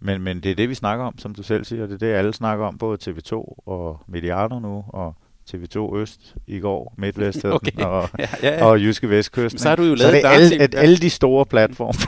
Men, 0.00 0.22
men 0.22 0.40
det 0.40 0.50
er 0.50 0.54
det, 0.54 0.68
vi 0.68 0.74
snakker 0.74 1.04
om, 1.04 1.18
som 1.18 1.34
du 1.34 1.42
selv 1.42 1.64
siger. 1.64 1.86
Det 1.86 1.94
er 1.94 1.98
det, 1.98 2.06
alle 2.06 2.34
snakker 2.34 2.66
om, 2.66 2.78
både 2.78 2.98
TV2 3.08 3.32
og 3.66 4.00
Mediano 4.06 4.58
nu, 4.58 4.84
og 4.88 5.16
TV2 5.54 5.96
Øst 5.96 6.34
i 6.46 6.58
går, 6.58 6.94
Midtvest 6.98 7.44
okay. 7.56 7.72
og, 7.78 8.08
ja, 8.18 8.28
ja, 8.42 8.58
ja. 8.58 8.64
og 8.64 8.80
Jyske 8.80 9.10
Vestkysten. 9.10 9.58
så 9.58 9.68
har 9.68 9.76
du 9.76 9.82
jo 9.82 9.94
lavet 9.94 10.00
så 10.00 10.10
det 10.10 10.24
er 10.24 10.28
alle, 10.28 10.62
at 10.62 10.74
alle 10.74 10.96
de 10.96 11.10
store 11.10 11.46
platforme. 11.46 11.98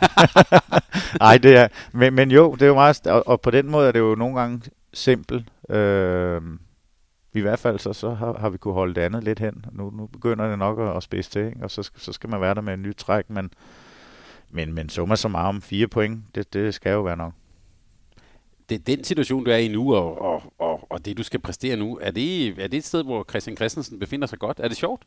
Nej, 1.26 1.38
det 1.38 1.56
er, 1.56 1.68
men, 1.92 2.14
men 2.14 2.30
jo, 2.30 2.54
det 2.54 2.62
er 2.62 2.66
jo 2.66 2.74
meget, 2.74 3.06
og, 3.06 3.28
og 3.28 3.40
på 3.40 3.50
den 3.50 3.70
måde 3.70 3.88
er 3.88 3.92
det 3.92 3.98
jo 3.98 4.14
nogle 4.14 4.40
gange 4.40 4.62
simpelt. 4.94 5.48
Øh, 5.70 6.40
I 7.34 7.40
hvert 7.40 7.58
fald 7.58 7.78
så, 7.78 7.92
så 7.92 8.10
har, 8.10 8.38
har 8.38 8.50
vi 8.50 8.58
kunne 8.58 8.74
holde 8.74 8.94
det 8.94 9.00
andet 9.00 9.24
lidt 9.24 9.38
hen. 9.38 9.64
Nu, 9.72 9.90
nu 9.90 10.06
begynder 10.06 10.48
det 10.48 10.58
nok 10.58 10.80
at, 10.80 10.96
at 10.96 11.02
spidse 11.02 11.30
til, 11.30 11.46
ikke? 11.46 11.58
og 11.62 11.70
så, 11.70 11.90
så 11.96 12.12
skal 12.12 12.30
man 12.30 12.40
være 12.40 12.54
der 12.54 12.60
med 12.60 12.74
en 12.74 12.82
ny 12.82 12.96
træk, 12.96 13.30
men, 13.30 13.50
men, 14.50 14.72
men 14.72 14.88
summa 14.88 15.16
som 15.16 15.34
om 15.34 15.62
fire 15.62 15.86
point, 15.86 16.22
det, 16.34 16.52
det 16.52 16.74
skal 16.74 16.92
jo 16.92 17.02
være 17.02 17.16
nok 17.16 17.32
det, 18.68 18.86
den 18.86 19.04
situation, 19.04 19.44
du 19.44 19.50
er 19.50 19.56
i 19.56 19.68
nu, 19.68 19.94
og, 19.94 20.22
og, 20.22 20.42
og, 20.58 20.92
og 20.92 21.04
det, 21.04 21.18
du 21.18 21.22
skal 21.22 21.40
præstere 21.40 21.76
nu, 21.76 21.98
er 22.02 22.10
det, 22.10 22.48
er 22.48 22.68
det 22.68 22.74
et 22.74 22.84
sted, 22.84 23.04
hvor 23.04 23.26
Christian 23.30 23.56
Christensen 23.56 23.98
befinder 23.98 24.26
sig 24.26 24.38
godt? 24.38 24.60
Er 24.60 24.68
det 24.68 24.76
sjovt? 24.76 25.02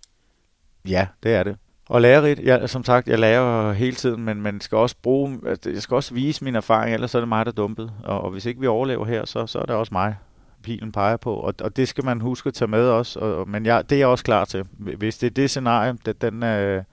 Ja, 0.88 1.08
det 1.24 1.34
er 1.34 1.44
det. 1.44 1.58
Og 1.90 2.02
lærerigt, 2.02 2.40
jeg, 2.40 2.70
som 2.70 2.84
sagt, 2.84 3.08
jeg 3.08 3.20
lærer 3.20 3.74
hele 3.74 3.96
tiden, 3.96 4.24
men 4.24 4.42
man 4.42 4.62
skal 4.62 4.78
også 4.78 4.96
bruge, 5.04 5.40
altså, 5.46 5.70
jeg 5.70 5.82
skal 5.82 5.96
også 5.96 6.14
vise 6.14 6.44
min 6.44 6.56
erfaring, 6.56 6.94
ellers 6.94 7.12
så 7.12 7.18
er 7.18 7.22
det 7.22 7.30
mig, 7.30 7.46
der 7.46 7.52
er 7.52 7.56
dumpet. 7.56 7.92
Og, 8.04 8.22
og 8.22 8.32
hvis 8.32 8.46
ikke 8.46 8.60
vi 8.60 8.68
overlever 8.68 9.06
her, 9.06 9.26
så, 9.26 9.48
så 9.48 9.60
er 9.60 9.66
det 9.66 9.76
også 9.76 9.94
mig, 9.94 10.16
pilen 10.64 10.92
peger 10.92 11.18
på. 11.18 11.34
Og, 11.34 11.54
og 11.62 11.76
det 11.76 11.88
skal 11.88 12.06
man 12.06 12.22
huske 12.22 12.48
at 12.48 12.54
tage 12.54 12.68
med 12.68 12.88
også. 12.88 13.20
Og, 13.20 13.50
men 13.50 13.66
jeg, 13.66 13.90
det 13.90 13.96
er 13.96 14.00
jeg 14.00 14.08
også 14.08 14.24
klar 14.24 14.46
til. 14.46 14.66
Hvis 14.78 15.18
det 15.18 15.28
er 15.28 15.32
det 15.32 15.50
scenarie, 15.50 15.98
det, 16.06 16.22
den, 16.22 16.44
øh, 16.44 16.84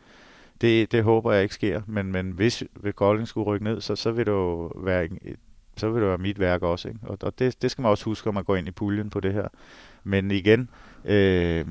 det, 0.60 0.92
det 0.92 1.04
håber 1.04 1.32
jeg 1.32 1.42
ikke 1.42 1.54
sker. 1.54 1.80
Men, 1.86 2.12
men 2.12 2.30
hvis 2.30 2.64
Golding 2.96 3.28
skulle 3.28 3.46
rykke 3.46 3.64
ned, 3.64 3.80
så, 3.80 3.96
så 3.96 4.10
vil 4.10 4.26
det 4.26 4.32
jo 4.32 4.72
være 4.76 5.04
en, 5.04 5.18
så 5.76 5.90
vil 5.90 6.02
det 6.02 6.08
være 6.08 6.18
mit 6.18 6.38
værk 6.38 6.62
også. 6.62 6.88
Ikke? 6.88 7.00
Og, 7.02 7.18
og 7.22 7.38
det, 7.38 7.62
det 7.62 7.70
skal 7.70 7.82
man 7.82 7.90
også 7.90 8.04
huske, 8.04 8.26
når 8.26 8.32
man 8.32 8.44
går 8.44 8.56
ind 8.56 8.68
i 8.68 8.70
puljen 8.70 9.10
på 9.10 9.20
det 9.20 9.32
her. 9.32 9.48
Men 10.04 10.30
igen, 10.30 10.68
øh, 11.04 11.66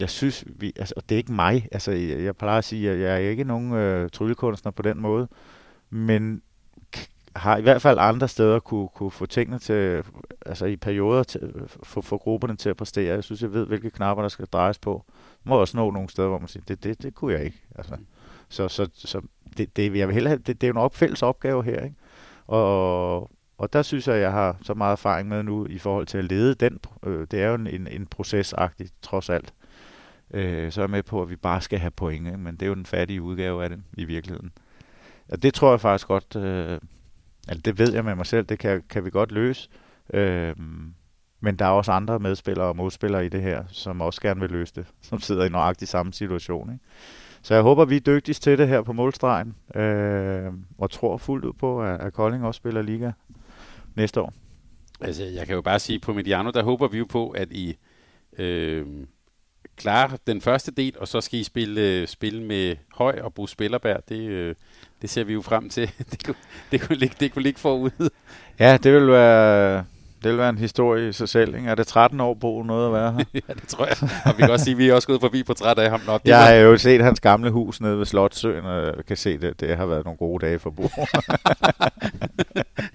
jeg 0.00 0.10
synes, 0.10 0.44
vi, 0.46 0.72
altså, 0.76 0.94
det 1.08 1.14
er 1.14 1.18
ikke 1.18 1.32
mig. 1.32 1.68
Altså, 1.72 1.92
jeg, 1.92 2.24
jeg 2.24 2.36
plejer 2.36 2.58
at 2.58 2.64
sige, 2.64 2.90
at 2.90 3.00
jeg 3.00 3.14
er 3.14 3.28
ikke 3.30 3.44
nogen 3.44 3.72
øh, 3.72 4.10
tryllekunstner 4.10 4.72
på 4.72 4.82
den 4.82 5.00
måde. 5.00 5.28
Men 5.90 6.42
har 7.36 7.56
i 7.56 7.62
hvert 7.62 7.82
fald 7.82 7.98
andre 8.00 8.28
steder 8.28 8.58
kunne, 8.58 8.88
kunne 8.88 9.10
få 9.10 9.26
tingene 9.26 9.58
til, 9.58 10.02
altså 10.46 10.66
i 10.66 10.76
perioder, 10.76 11.22
til, 11.22 11.52
få, 11.82 12.00
få 12.00 12.18
grupperne 12.18 12.56
til 12.56 12.70
at 12.70 12.76
præstere. 12.76 13.14
Jeg 13.14 13.24
synes, 13.24 13.42
jeg 13.42 13.52
ved, 13.52 13.66
hvilke 13.66 13.90
knapper, 13.90 14.22
der 14.22 14.28
skal 14.28 14.46
drejes 14.46 14.78
på. 14.78 15.04
Man 15.44 15.50
må 15.50 15.60
også 15.60 15.76
nå 15.76 15.90
nogle 15.90 16.08
steder, 16.08 16.28
hvor 16.28 16.38
man 16.38 16.48
siger, 16.48 16.64
det, 16.68 16.84
det, 16.84 17.02
det 17.02 17.14
kunne 17.14 17.32
jeg 17.32 17.44
ikke. 17.44 17.62
Altså, 17.74 17.96
så 18.48 18.68
så, 18.68 18.88
så 18.94 19.20
det, 19.56 19.76
det, 19.76 19.96
jeg 19.96 20.08
vil 20.08 20.14
hellere, 20.14 20.36
det, 20.36 20.60
det 20.60 20.64
er 20.68 20.72
jo 20.74 20.84
en 20.84 20.90
fælles 20.92 21.22
opgave 21.22 21.64
her, 21.64 21.84
ikke? 21.84 21.96
Og, 22.46 23.30
og 23.58 23.72
der 23.72 23.82
synes 23.82 24.08
jeg, 24.08 24.16
at 24.16 24.22
jeg 24.22 24.32
har 24.32 24.56
så 24.62 24.74
meget 24.74 24.92
erfaring 24.92 25.28
med 25.28 25.42
nu 25.42 25.66
i 25.66 25.78
forhold 25.78 26.06
til 26.06 26.18
at 26.18 26.24
lede 26.24 26.54
den. 26.54 26.78
Øh, 27.02 27.26
det 27.30 27.42
er 27.42 27.48
jo 27.48 27.54
en, 27.54 27.66
en, 27.66 27.86
en 27.86 28.06
procesagtig, 28.06 28.88
trods 29.02 29.30
alt. 29.30 29.54
Øh, 30.30 30.72
så 30.72 30.80
er 30.80 30.82
jeg 30.82 30.90
med 30.90 31.02
på, 31.02 31.22
at 31.22 31.30
vi 31.30 31.36
bare 31.36 31.60
skal 31.60 31.78
have 31.78 31.90
point, 31.90 32.26
ikke? 32.26 32.38
men 32.38 32.54
det 32.54 32.62
er 32.62 32.66
jo 32.66 32.74
den 32.74 32.86
fattige 32.86 33.22
udgave 33.22 33.64
af 33.64 33.68
det 33.68 33.82
i 33.92 34.04
virkeligheden. 34.04 34.52
Og 35.28 35.42
det 35.42 35.54
tror 35.54 35.70
jeg 35.70 35.80
faktisk 35.80 36.08
godt, 36.08 36.36
øh, 36.36 36.78
altså 37.48 37.62
det 37.64 37.78
ved 37.78 37.92
jeg 37.92 38.04
med 38.04 38.14
mig 38.14 38.26
selv, 38.26 38.46
det 38.46 38.58
kan, 38.58 38.82
kan 38.90 39.04
vi 39.04 39.10
godt 39.10 39.32
løse. 39.32 39.68
Øh, 40.14 40.54
Men 41.40 41.56
der 41.56 41.64
er 41.64 41.70
også 41.70 41.92
andre 41.92 42.18
medspillere 42.18 42.66
og 42.66 42.76
modspillere 42.76 43.26
i 43.26 43.28
det 43.28 43.42
her, 43.42 43.64
som 43.68 44.00
også 44.00 44.20
gerne 44.20 44.40
vil 44.40 44.50
løse 44.50 44.74
det, 44.74 44.86
som 45.02 45.20
sidder 45.20 45.44
i 45.44 45.48
nøjagtig 45.48 45.88
samme 45.88 46.12
situation. 46.12 46.72
Ikke? 46.72 46.84
Så 47.42 47.54
jeg 47.54 47.62
håber, 47.62 47.84
vi 47.84 47.96
er 47.96 48.00
dygtigst 48.00 48.42
til 48.42 48.58
det 48.58 48.68
her 48.68 48.82
på 48.82 48.92
målstregen, 48.92 49.54
øh, 49.74 50.52
og 50.78 50.90
tror 50.90 51.16
fuldt 51.16 51.44
ud 51.44 51.52
på, 51.52 51.82
at, 51.82 52.00
at 52.00 52.12
Kolding 52.12 52.44
også 52.44 52.58
spiller 52.58 52.82
liga 52.82 53.12
næste 53.98 54.20
år. 54.20 54.32
Altså, 55.00 55.24
jeg 55.24 55.46
kan 55.46 55.54
jo 55.54 55.62
bare 55.62 55.78
sige, 55.78 55.98
på 55.98 56.12
Mediano, 56.12 56.50
der 56.50 56.62
håber 56.62 56.88
vi 56.88 56.98
jo 56.98 57.06
på, 57.08 57.30
at 57.30 57.52
I 57.52 57.76
øh, 58.38 58.86
klarer 59.76 60.16
den 60.26 60.40
første 60.40 60.70
del, 60.70 60.94
og 60.98 61.08
så 61.08 61.20
skal 61.20 61.40
I 61.40 61.44
spille, 61.44 62.06
spille 62.06 62.42
med 62.42 62.76
Høj 62.94 63.20
og 63.22 63.34
Bruce 63.34 63.52
Spillerberg. 63.52 64.02
Det, 64.08 64.28
øh, 64.28 64.54
det 65.02 65.10
ser 65.10 65.24
vi 65.24 65.32
jo 65.32 65.42
frem 65.42 65.68
til. 65.68 65.90
det, 66.10 66.24
kunne, 66.24 66.36
det, 66.72 66.80
kunne 66.80 66.98
ligge, 66.98 67.16
det 67.20 67.32
kunne 67.32 67.42
ligge 67.42 67.60
forud. 67.60 68.10
Ja, 68.58 68.78
det 68.82 68.92
vil 68.92 69.08
være 69.08 69.84
det 70.22 70.30
vil 70.30 70.38
være 70.38 70.48
en 70.48 70.58
historie 70.58 71.08
i 71.08 71.12
sig 71.12 71.28
selv. 71.28 71.54
Ikke? 71.54 71.68
Er 71.68 71.74
det 71.74 71.86
13 71.86 72.20
år 72.20 72.34
på 72.34 72.62
noget 72.66 72.86
at 72.86 72.92
være 72.92 73.12
her? 73.12 73.24
ja, 73.48 73.54
det 73.54 73.68
tror 73.68 73.86
jeg. 73.86 73.96
Og 74.24 74.38
vi 74.38 74.42
kan 74.42 74.50
også 74.50 74.64
sige, 74.64 74.72
at 74.72 74.78
vi 74.78 74.88
er 74.88 74.94
også 74.94 75.08
gået 75.08 75.20
forbi 75.20 75.42
på 75.42 75.54
træt 75.54 75.78
af 75.78 75.90
ham. 75.90 76.00
Nå, 76.06 76.18
jeg 76.24 76.46
har 76.46 76.54
jo 76.54 76.76
set 76.76 77.04
hans 77.04 77.20
gamle 77.20 77.50
hus 77.50 77.80
nede 77.80 77.98
ved 77.98 78.06
Slotsøen, 78.06 78.64
og 78.64 78.94
kan 79.08 79.16
se, 79.16 79.38
det, 79.38 79.60
det 79.60 79.76
har 79.76 79.86
været 79.86 80.04
nogle 80.04 80.16
gode 80.16 80.46
dage 80.46 80.58
for 80.58 80.70
Bo. 80.70 80.82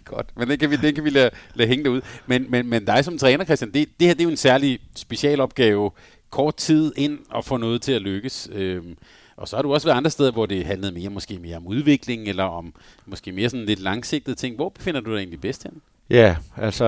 Godt, 0.05 0.27
men 0.37 0.49
det 0.49 0.59
kan 0.59 0.71
vi, 0.71 0.75
det 0.75 0.95
kan 0.95 1.03
vi 1.03 1.09
lade, 1.09 1.29
lade 1.53 1.69
hænge 1.69 1.83
derud. 1.83 2.01
Men, 2.25 2.45
men, 2.49 2.69
men 2.69 2.85
dig 2.85 3.05
som 3.05 3.17
træner, 3.17 3.45
Christian, 3.45 3.71
det, 3.71 3.87
det 3.99 4.07
her 4.07 4.13
det 4.13 4.21
er 4.21 4.25
jo 4.25 4.29
en 4.29 4.37
særlig 4.37 4.79
specialopgave. 4.95 5.91
Kort 6.29 6.55
tid 6.55 6.93
ind 6.97 7.19
og 7.29 7.45
få 7.45 7.57
noget 7.57 7.81
til 7.81 7.91
at 7.91 8.01
lykkes. 8.01 8.49
Øhm, 8.53 8.97
og 9.37 9.47
så 9.47 9.55
har 9.55 9.63
du 9.63 9.73
også 9.73 9.87
været 9.87 9.97
andre 9.97 10.11
steder, 10.11 10.31
hvor 10.31 10.45
det 10.45 10.65
handlede 10.65 10.91
mere, 10.91 11.09
måske 11.09 11.39
mere 11.39 11.57
om 11.57 11.67
udvikling, 11.67 12.27
eller 12.27 12.43
om 12.43 12.73
måske 13.05 13.31
mere 13.31 13.49
sådan 13.49 13.65
lidt 13.65 13.79
langsigtede 13.79 14.35
ting. 14.35 14.55
Hvor 14.55 14.69
befinder 14.69 15.01
du 15.01 15.11
dig 15.11 15.17
egentlig 15.17 15.41
bedst 15.41 15.63
hen? 15.63 15.81
Ja, 16.09 16.35
altså 16.57 16.85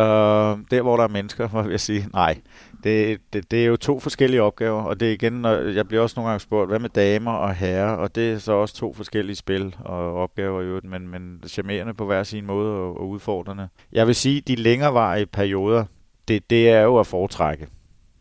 der 0.71 0.81
hvor 0.81 0.97
der 0.97 1.03
er 1.03 1.07
mennesker, 1.07 1.49
må 1.53 1.69
jeg 1.69 1.79
sige, 1.79 2.07
nej. 2.13 2.41
Det, 2.83 3.21
det, 3.33 3.51
det 3.51 3.61
er 3.61 3.65
jo 3.65 3.75
to 3.77 3.99
forskellige 3.99 4.41
opgaver, 4.41 4.81
og 4.83 4.99
det 4.99 5.07
er 5.07 5.13
igen, 5.13 5.33
når 5.33 5.55
jeg 5.55 5.87
bliver 5.87 6.03
også 6.03 6.13
nogle 6.17 6.29
gange 6.29 6.39
spurgt, 6.39 6.69
hvad 6.69 6.79
med 6.79 6.89
damer 6.89 7.31
og 7.31 7.55
herrer, 7.55 7.91
og 7.91 8.15
det 8.15 8.33
er 8.33 8.37
så 8.37 8.51
også 8.51 8.75
to 8.75 8.93
forskellige 8.93 9.35
spil 9.35 9.75
og 9.79 10.13
opgaver 10.13 10.61
i 10.61 10.65
øvrigt, 10.65 10.85
men, 10.85 11.07
men 11.07 11.43
charmerende 11.47 11.93
på 11.93 12.05
hver 12.05 12.23
sin 12.23 12.45
måde 12.45 12.73
og, 12.73 12.99
og 12.99 13.09
udfordrende. 13.09 13.69
Jeg 13.91 14.07
vil 14.07 14.15
sige, 14.15 14.41
de 14.41 14.55
længerevarige 14.55 15.25
perioder, 15.25 15.85
det, 16.27 16.49
det 16.49 16.69
er 16.69 16.81
jo 16.81 16.99
at 16.99 17.07
foretrække. 17.07 17.67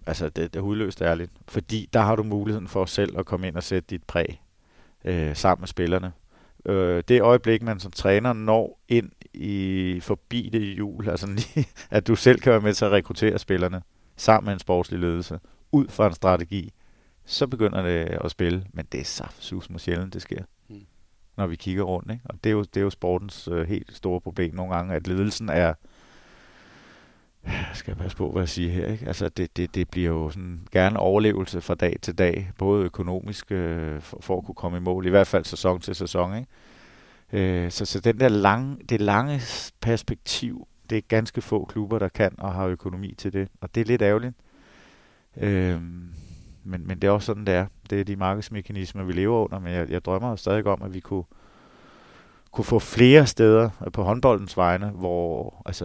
Altså, 0.07 0.28
det, 0.28 0.55
det 0.55 0.57
er 0.57 0.62
hudløst 0.62 1.03
ærligt. 1.03 1.30
Fordi 1.49 1.88
der 1.92 2.01
har 2.01 2.16
du 2.16 2.22
muligheden 2.22 2.68
for 2.68 2.84
selv 2.84 3.18
at 3.18 3.26
komme 3.26 3.47
ind 3.49 3.57
og 3.57 3.62
sætte 3.62 3.86
dit 3.90 4.03
præg 4.03 4.40
øh, 5.05 5.36
sammen 5.36 5.62
med 5.62 5.68
spillerne. 5.68 6.12
Øh, 6.66 7.03
det 7.09 7.22
øjeblik, 7.22 7.62
man 7.62 7.80
som 7.80 7.92
træner 7.92 8.32
når 8.32 8.80
ind 8.88 9.11
i 9.35 10.01
forbi 10.01 10.49
det 10.53 10.78
jul, 10.78 11.09
altså 11.09 11.26
lige, 11.57 11.66
at 11.91 12.07
du 12.07 12.16
selv 12.16 12.41
kan 12.41 12.53
være 12.53 12.61
med 12.61 12.74
til 12.74 12.85
at 12.85 12.91
rekruttere 12.91 13.39
spillerne 13.39 13.82
sammen 14.16 14.47
med 14.47 14.53
en 14.53 14.59
sportslig 14.59 15.01
ledelse, 15.01 15.41
ud 15.72 15.89
fra 15.89 16.07
en 16.07 16.14
strategi, 16.14 16.72
så 17.24 17.47
begynder 17.47 17.82
det 17.82 18.18
at 18.24 18.30
spille. 18.30 18.66
Men 18.72 18.87
det 18.93 19.01
er 19.01 19.05
saft 19.05 19.45
sus 19.45 19.70
med 19.70 19.78
sjældent, 19.78 20.14
det 20.14 20.22
sker. 20.22 20.43
Mm. 20.68 20.80
Når 21.37 21.47
vi 21.47 21.57
kigger 21.57 21.82
rundt. 21.82 22.11
Ikke? 22.11 22.22
Og 22.24 22.35
det 22.45 22.51
er, 22.51 22.55
jo, 22.55 22.62
det 22.62 22.76
er 22.76 22.85
jo 22.85 22.91
sportens 22.91 23.49
øh, 23.49 23.68
helt 23.68 23.97
store 23.97 24.20
problem 24.20 24.55
nogle 24.55 24.74
gange, 24.74 24.95
at 24.95 25.07
ledelsen 25.07 25.49
er 25.49 25.74
jeg 27.47 27.66
skal 27.74 27.95
passe 27.95 28.16
på, 28.16 28.30
hvad 28.30 28.43
jeg 28.43 28.49
siger 28.49 28.72
her. 28.72 28.87
Ikke? 28.87 29.07
Altså, 29.07 29.28
det, 29.28 29.57
det, 29.57 29.74
det 29.74 29.89
bliver 29.91 30.09
jo 30.11 30.30
sådan 30.30 30.68
gerne 30.72 30.99
overlevelse 30.99 31.61
fra 31.61 31.74
dag 31.74 31.97
til 32.03 32.18
dag, 32.18 32.51
både 32.59 32.85
økonomisk 32.85 33.53
øh, 33.53 34.01
for, 34.01 34.18
for 34.20 34.39
at 34.39 34.45
kunne 34.45 34.55
komme 34.55 34.76
i 34.76 34.80
mål, 34.80 35.07
i 35.07 35.11
hvert 35.11 35.26
fald 35.26 35.45
sæson 35.45 35.80
til 35.80 35.95
sæson. 35.95 36.37
Ikke? 36.37 36.49
Øh, 37.35 37.70
så, 37.70 37.85
så 37.85 38.01
den 38.01 38.20
der 38.20 38.28
lange, 38.28 38.76
det 38.89 39.01
lange 39.01 39.41
perspektiv, 39.80 40.68
det 40.91 40.99
er 40.99 41.03
ganske 41.09 41.41
få 41.41 41.64
klubber, 41.64 41.99
der 41.99 42.09
kan 42.09 42.35
og 42.39 42.53
har 42.53 42.66
økonomi 42.66 43.14
til 43.18 43.32
det. 43.32 43.49
Og 43.61 43.74
det 43.74 43.80
er 43.80 43.85
lidt 43.85 44.03
ærgerligt. 44.03 44.35
Øh, 45.37 45.82
men, 46.64 46.87
men 46.87 46.99
det 46.99 47.05
er 47.05 47.11
også 47.11 47.26
sådan, 47.26 47.47
det 47.47 47.55
er. 47.55 47.66
Det 47.91 48.01
er 48.01 48.05
de 48.05 48.16
markedsmekanismer, 48.16 49.05
vi 49.05 49.12
lever 49.12 49.45
under. 49.45 49.59
Men 49.59 49.72
jeg, 49.72 49.91
jeg 49.91 50.05
drømmer 50.05 50.30
jo 50.30 50.37
stadig 50.37 50.66
om, 50.66 50.82
at 50.82 50.95
vi 50.95 51.01
kunne, 51.01 51.24
kunne 52.51 52.64
få 52.64 52.78
flere 52.78 53.26
steder 53.26 53.70
på 53.93 54.03
håndboldens 54.03 54.57
vegne, 54.57 54.91
hvor 54.91 55.62
altså, 55.66 55.85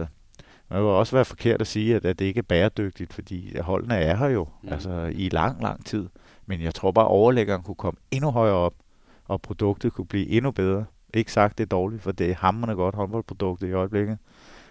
det 0.68 0.76
vil 0.78 0.84
også 0.84 1.16
være 1.16 1.24
forkert 1.24 1.60
at 1.60 1.66
sige, 1.66 1.96
at, 1.96 2.04
at 2.04 2.18
det 2.18 2.24
ikke 2.24 2.38
er 2.38 2.42
bæredygtigt, 2.42 3.12
fordi 3.12 3.58
holdene 3.60 3.94
er 3.94 4.16
her 4.16 4.28
jo 4.28 4.48
mm. 4.62 4.68
altså, 4.72 5.12
i 5.14 5.28
lang, 5.28 5.62
lang 5.62 5.86
tid. 5.86 6.08
Men 6.46 6.62
jeg 6.62 6.74
tror 6.74 6.90
bare, 6.92 7.04
at 7.04 7.10
overlæggeren 7.10 7.62
kunne 7.62 7.74
komme 7.74 8.00
endnu 8.10 8.30
højere 8.30 8.54
op, 8.54 8.74
og 9.24 9.42
produktet 9.42 9.92
kunne 9.92 10.06
blive 10.06 10.28
endnu 10.28 10.50
bedre. 10.50 10.84
Ikke 11.14 11.32
sagt, 11.32 11.58
det 11.58 11.64
er 11.64 11.68
dårligt, 11.68 12.02
for 12.02 12.12
det 12.12 12.30
er 12.30 12.34
hammerende 12.34 12.74
godt 12.74 12.94
håndboldprodukt 12.94 13.62
i 13.62 13.72
øjeblikket. 13.72 14.18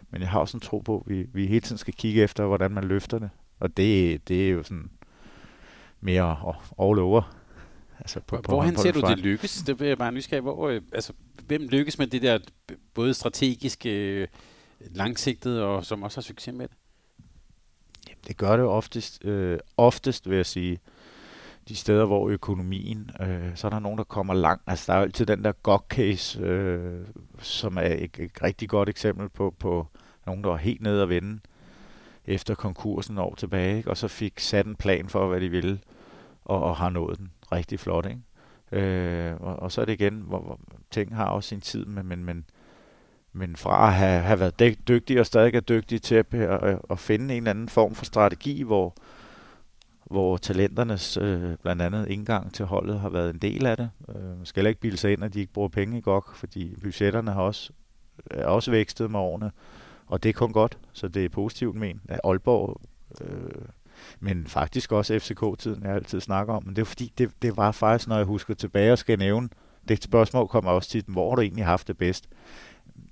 Men 0.09 0.21
jeg 0.21 0.29
har 0.29 0.39
også 0.39 0.57
en 0.57 0.61
tro 0.61 0.79
på, 0.79 0.97
at 0.97 1.11
vi, 1.11 1.25
vi 1.33 1.47
hele 1.47 1.61
tiden 1.61 1.77
skal 1.77 1.93
kigge 1.93 2.23
efter, 2.23 2.45
hvordan 2.45 2.71
man 2.71 2.83
løfter 2.83 3.19
det. 3.19 3.29
Og 3.59 3.77
det, 3.77 4.27
det 4.27 4.47
er 4.47 4.49
jo 4.49 4.63
sådan 4.63 4.89
mere 6.01 6.55
all 6.79 6.99
over. 6.99 7.35
Altså 7.99 8.19
på, 8.19 8.41
på 8.41 8.51
Hvorhen 8.51 8.77
ser 8.77 8.91
du 8.91 9.01
det 9.01 9.19
lykkes? 9.19 9.63
Det 9.67 9.81
jeg 9.81 9.97
bare 9.97 10.11
nysgerrig. 10.11 10.41
Hvor, 10.41 10.69
øh, 10.69 10.81
altså, 10.93 11.13
hvem 11.47 11.67
lykkes 11.67 11.97
med 11.97 12.07
det 12.07 12.21
der 12.21 12.39
både 12.93 13.13
strategiske, 13.13 13.89
øh, 13.89 14.27
langsigtet, 14.91 15.61
og 15.61 15.85
som 15.85 16.03
også 16.03 16.17
har 16.17 16.21
succes 16.21 16.53
med 16.53 16.67
det? 16.67 16.77
Jamen, 18.07 18.19
det 18.27 18.37
gør 18.37 18.57
det 18.57 18.65
oftest, 18.65 19.25
øh, 19.25 19.59
oftest, 19.77 20.29
vil 20.29 20.35
jeg 20.35 20.45
sige 20.45 20.79
de 21.69 21.75
steder, 21.75 22.05
hvor 22.05 22.29
økonomien, 22.29 23.11
øh, 23.21 23.55
så 23.55 23.67
er 23.67 23.71
der 23.71 23.79
nogen, 23.79 23.97
der 23.97 24.03
kommer 24.03 24.33
langt. 24.33 24.63
Altså, 24.67 24.83
der 24.87 24.93
er 24.93 24.97
jo 24.97 25.03
altid 25.03 25.25
den 25.25 25.43
der 25.43 25.51
GOG-case, 25.51 26.41
øh, 26.41 27.05
som 27.39 27.77
er 27.77 27.81
et, 27.81 28.19
et 28.19 28.43
rigtig 28.43 28.69
godt 28.69 28.89
eksempel 28.89 29.29
på, 29.29 29.55
på 29.59 29.87
nogen, 30.25 30.43
der 30.43 30.49
var 30.49 30.57
helt 30.57 30.81
nede 30.81 31.03
at 31.03 31.09
vende 31.09 31.39
efter 32.25 32.55
konkursen 32.55 33.17
år 33.17 33.35
tilbage, 33.35 33.77
ikke? 33.77 33.89
og 33.89 33.97
så 33.97 34.07
fik 34.07 34.39
sat 34.39 34.65
en 34.65 34.75
plan 34.75 35.09
for, 35.09 35.27
hvad 35.27 35.41
de 35.41 35.49
ville, 35.49 35.79
og, 36.45 36.63
og 36.63 36.75
har 36.77 36.89
nået 36.89 37.17
den 37.17 37.31
rigtig 37.51 37.79
flot. 37.79 38.05
Ikke? 38.05 38.85
Øh, 38.85 39.41
og, 39.41 39.55
og 39.59 39.71
så 39.71 39.81
er 39.81 39.85
det 39.85 39.93
igen, 39.93 40.23
hvor, 40.27 40.39
hvor 40.39 40.59
ting 40.91 41.15
har 41.15 41.25
også 41.25 41.49
sin 41.49 41.61
tid, 41.61 41.85
men, 41.85 42.07
men, 42.07 42.23
men, 42.23 42.45
men 43.33 43.55
fra 43.55 43.87
at 43.87 43.93
have, 43.93 44.21
have 44.21 44.39
været 44.39 44.87
dygtig 44.87 45.19
og 45.19 45.25
stadig 45.25 45.55
er 45.55 45.59
dygtig 45.59 46.01
til 46.01 46.15
at, 46.15 46.33
at, 46.33 46.79
at 46.89 46.99
finde 46.99 47.33
en 47.33 47.37
eller 47.37 47.49
anden 47.49 47.69
form 47.69 47.95
for 47.95 48.05
strategi, 48.05 48.61
hvor, 48.61 48.95
hvor 50.09 50.37
talenternes 50.37 51.17
øh, 51.17 51.57
blandt 51.61 51.81
andet 51.81 52.07
indgang 52.07 52.53
til 52.53 52.65
holdet 52.65 52.99
har 52.99 53.09
været 53.09 53.29
en 53.29 53.39
del 53.39 53.65
af 53.65 53.77
det. 53.77 53.89
Øh, 54.09 54.37
man 54.37 54.45
skal 54.45 54.59
heller 54.61 54.69
ikke 54.69 54.81
bilde 54.81 54.97
sig 54.97 55.13
ind, 55.13 55.23
at 55.23 55.33
de 55.33 55.39
ikke 55.39 55.53
bruger 55.53 55.69
penge 55.69 55.97
i 55.97 56.01
GOG, 56.01 56.25
fordi 56.35 56.75
budgetterne 56.81 57.31
har 57.31 57.41
også, 57.41 57.71
er 58.31 58.45
også 58.45 58.71
vækstet 58.71 59.11
med 59.11 59.19
årene, 59.19 59.51
og 60.07 60.23
det 60.23 60.29
er 60.29 60.33
kun 60.33 60.53
godt, 60.53 60.77
så 60.93 61.07
det 61.07 61.25
er 61.25 61.29
positivt 61.29 61.75
men. 61.75 62.01
Ja, 62.09 62.17
Aalborg, 62.23 62.81
øh, 63.21 63.65
men 64.19 64.47
faktisk 64.47 64.91
også 64.91 65.19
FCK-tiden, 65.19 65.83
jeg 65.83 65.91
altid 65.91 66.21
snakker 66.21 66.53
om, 66.53 66.63
men 66.65 66.75
det 66.75 66.81
er 66.81 66.85
fordi, 66.85 67.13
det, 67.17 67.31
det 67.41 67.57
var 67.57 67.71
faktisk, 67.71 68.07
når 68.07 68.15
jeg 68.17 68.25
husker 68.25 68.53
tilbage 68.53 68.91
og 68.91 68.97
skal 68.97 69.19
nævne, 69.19 69.49
det 69.87 70.03
spørgsmål 70.03 70.47
kommer 70.47 70.71
også 70.71 70.89
til, 70.89 71.03
hvor 71.07 71.29
har 71.29 71.35
du 71.35 71.41
egentlig 71.41 71.65
haft 71.65 71.87
det 71.87 71.97
bedst? 71.97 72.29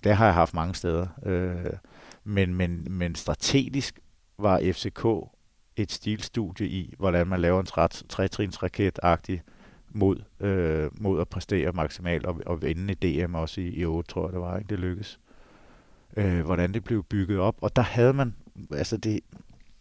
Det 0.04 0.16
har 0.16 0.26
jeg 0.26 0.34
haft 0.34 0.54
mange 0.54 0.76
steder. 0.76 1.08
Øh, 1.26 1.74
men, 2.24 2.56
men, 2.56 2.88
men 2.90 3.16
strategisk 3.16 4.00
var 4.40 4.62
FCK 4.74 5.06
et 5.78 5.92
stilstudie 5.92 6.68
i, 6.68 6.94
hvordan 6.98 7.28
man 7.28 7.42
laver 7.42 7.60
en 7.60 7.92
trætrinsraket-agtig 8.10 9.42
mod, 9.90 10.18
øh, 10.40 10.90
mod 11.02 11.22
at 11.22 11.28
præstere 11.28 11.72
maksimalt 11.72 12.26
og, 12.26 12.42
og 12.46 12.62
vinde 12.62 12.94
i 12.94 13.26
DM 13.26 13.36
også 13.36 13.62
i, 13.62 13.68
i 13.68 13.86
8, 13.86 14.12
tror 14.12 14.26
jeg 14.26 14.34
det 14.34 14.42
var, 14.42 14.58
ikke? 14.58 14.70
det 14.70 14.80
lykkedes. 14.80 15.20
Øh, 16.18 16.46
hvordan 16.46 16.74
det 16.74 16.84
blev 16.84 17.04
bygget 17.04 17.40
op, 17.40 17.56
og 17.62 17.76
der 17.76 17.82
havde 17.82 18.14
man, 18.14 18.36
altså 18.72 18.98
det, 18.98 19.20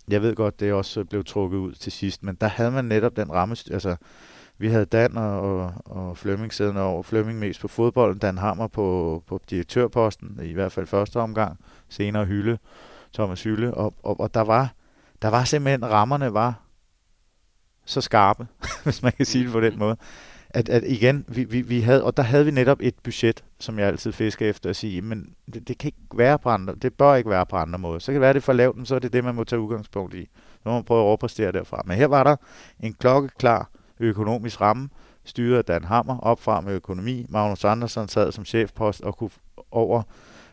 jeg 0.09 0.23
ved 0.23 0.35
godt, 0.35 0.61
det 0.61 0.73
også 0.73 1.05
blev 1.05 1.25
trukket 1.25 1.59
ud 1.59 1.73
til 1.73 1.93
sidst, 1.93 2.23
men 2.23 2.35
der 2.41 2.47
havde 2.47 2.71
man 2.71 2.85
netop 2.85 3.17
den 3.17 3.33
ramme, 3.33 3.57
altså 3.71 3.97
vi 4.59 4.69
havde 4.69 4.85
Dan 4.85 5.17
og, 5.17 5.41
og, 5.41 5.75
og 5.85 6.19
Flemming 6.19 6.55
siddende 6.55 6.83
over, 6.83 7.03
Flemming 7.03 7.39
mest 7.39 7.61
på 7.61 7.69
fodbolden, 7.69 8.19
Dan 8.19 8.39
Hammer 8.39 8.67
på, 8.67 9.23
på 9.27 9.41
direktørposten, 9.51 10.41
i 10.43 10.53
hvert 10.53 10.73
fald 10.73 10.87
første 10.87 11.21
omgang, 11.21 11.59
senere 11.89 12.25
Hylde, 12.25 12.59
Thomas 13.15 13.43
Hylde, 13.43 13.75
og, 13.75 13.95
og, 14.03 14.21
og 14.21 14.35
der 14.35 14.41
var, 14.41 14.75
der 15.23 15.29
var 15.29 15.45
simpelthen, 15.45 15.91
rammerne 15.91 16.35
var 16.35 16.55
så 17.85 18.01
skarpe, 18.01 18.47
hvis 18.85 19.03
man 19.03 19.13
kan 19.13 19.27
sige 19.27 19.45
det 19.45 19.53
på 19.53 19.61
den 19.61 19.79
måde. 19.79 19.97
At, 20.51 20.69
at 20.69 20.85
igen, 20.85 21.25
vi, 21.29 21.45
vi, 21.45 21.61
vi 21.61 21.81
havde, 21.81 22.05
og 22.05 22.17
der 22.17 22.23
havde 22.23 22.45
vi 22.45 22.51
netop 22.51 22.79
et 22.81 22.95
budget, 23.03 23.45
som 23.61 23.79
jeg 23.79 23.87
altid 23.87 24.13
fisker 24.13 24.51
efter 24.51 24.71
at 24.71 24.77
sige, 24.77 25.03
men 25.03 25.35
det, 25.55 25.69
det 25.69 25.79
kan 25.79 25.89
ikke 25.89 26.19
være 26.19 26.39
på 26.39 26.51
andre, 26.51 26.75
det 26.75 26.95
bør 26.95 27.15
ikke 27.15 27.31
være 27.31 27.47
på 27.47 27.57
andre 27.57 27.79
måder. 27.79 27.99
Så 27.99 28.07
kan 28.07 28.15
det 28.15 28.21
være, 28.21 28.33
det 28.33 28.41
er 28.41 28.45
for 28.45 28.53
lavt, 28.53 28.77
men 28.77 28.87
så 28.87 28.95
er 28.95 28.99
det 28.99 29.13
det, 29.13 29.25
man 29.25 29.35
må 29.35 29.45
tage 29.45 29.61
udgangspunkt 29.61 30.15
i. 30.15 30.29
Så 30.63 30.69
må 30.69 30.73
man 30.73 30.85
prøve 30.85 31.01
at 31.01 31.05
overpræstere 31.05 31.53
derfra. 31.53 31.83
Men 31.87 31.97
her 31.97 32.07
var 32.07 32.25
der 32.25 32.37
en 32.81 32.95
klokkeklar 32.95 33.71
økonomisk 34.01 34.61
ramme, 34.61 34.89
styret 35.25 35.59
af 35.59 35.65
Dan 35.65 35.85
Hammer, 35.85 36.19
op 36.19 36.41
fra 36.41 36.61
med 36.61 36.73
økonomi. 36.73 37.27
Magnus 37.29 37.65
Andersen 37.65 38.09
sad 38.09 38.33
som 38.33 38.45
chefpost 38.45 39.01
og 39.01 39.17
kunne 39.17 39.31
over 39.71 40.03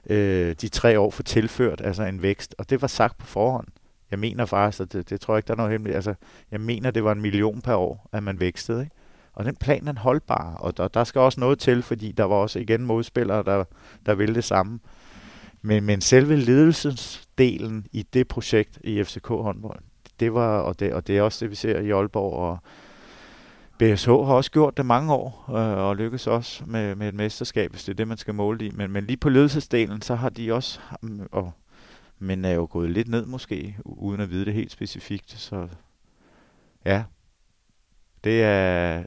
øh, 0.09 0.55
de 0.61 0.67
tre 0.67 0.99
år 0.99 1.09
få 1.09 1.23
tilført 1.23 1.81
altså 1.83 2.03
en 2.03 2.21
vækst, 2.21 2.55
og 2.57 2.69
det 2.69 2.81
var 2.81 2.87
sagt 2.87 3.17
på 3.17 3.25
forhånd. 3.25 3.67
Jeg 4.13 4.19
mener 4.19 4.45
faktisk, 4.45 4.81
og 4.81 4.93
det, 4.93 5.09
det 5.09 5.21
tror 5.21 5.33
jeg 5.33 5.39
ikke, 5.39 5.47
der 5.47 5.53
er 5.53 5.57
noget 5.57 5.71
hemmeligt. 5.71 5.95
Altså, 5.95 6.13
jeg 6.51 6.61
mener, 6.61 6.91
det 6.91 7.03
var 7.03 7.11
en 7.11 7.21
million 7.21 7.61
per 7.61 7.75
år, 7.75 8.09
at 8.11 8.23
man 8.23 8.39
vækstede. 8.39 8.81
Ikke? 8.81 8.95
Og 9.33 9.45
den 9.45 9.55
plan 9.55 9.87
er 9.87 9.99
holdbar, 9.99 10.55
og 10.55 10.77
der, 10.77 10.87
der 10.87 11.03
skal 11.03 11.21
også 11.21 11.39
noget 11.39 11.59
til, 11.59 11.83
fordi 11.83 12.11
der 12.11 12.23
var 12.23 12.35
også 12.35 12.59
igen 12.59 12.85
modspillere, 12.85 13.43
der, 13.43 13.63
der 14.05 14.15
ville 14.15 14.35
det 14.35 14.43
samme. 14.43 14.79
Men, 15.61 15.83
men 15.83 16.01
selve 16.01 16.35
ledelsesdelen 16.35 17.87
i 17.91 18.03
det 18.13 18.27
projekt 18.27 18.79
i 18.83 19.03
FCK 19.03 19.27
håndbold, 19.27 19.79
det 20.19 20.33
var, 20.33 20.59
og 20.59 20.79
det, 20.79 20.93
og 20.93 21.07
det 21.07 21.17
er 21.17 21.21
også 21.21 21.45
det, 21.45 21.51
vi 21.51 21.55
ser 21.55 21.79
i 21.79 21.91
Aalborg, 21.91 22.33
og 22.33 22.57
BSH 23.77 24.09
har 24.09 24.33
også 24.33 24.51
gjort 24.51 24.77
det 24.77 24.85
mange 24.85 25.13
år, 25.13 25.45
øh, 25.49 25.77
og 25.77 25.95
lykkes 25.95 26.27
også 26.27 26.63
med, 26.65 26.95
med 26.95 27.07
et 27.07 27.15
mesterskab, 27.15 27.71
hvis 27.71 27.83
det 27.83 27.91
er 27.91 27.95
det, 27.95 28.07
man 28.07 28.17
skal 28.17 28.33
måle 28.33 28.65
i. 28.65 28.71
Men, 28.73 28.91
men 28.91 29.03
lige 29.05 29.17
på 29.17 29.29
ledelsesdelen, 29.29 30.01
så 30.01 30.15
har 30.15 30.29
de 30.29 30.53
også, 30.53 30.79
og, 31.31 31.53
men 32.23 32.45
er 32.45 32.51
jo 32.51 32.67
gået 32.69 32.89
lidt 32.89 33.07
ned 33.07 33.25
måske, 33.25 33.77
uden 33.85 34.21
at 34.21 34.29
vide 34.29 34.45
det 34.45 34.53
helt 34.53 34.71
specifikt. 34.71 35.31
Så 35.31 35.67
ja, 36.85 37.03
det 38.23 38.43
er 38.43 39.03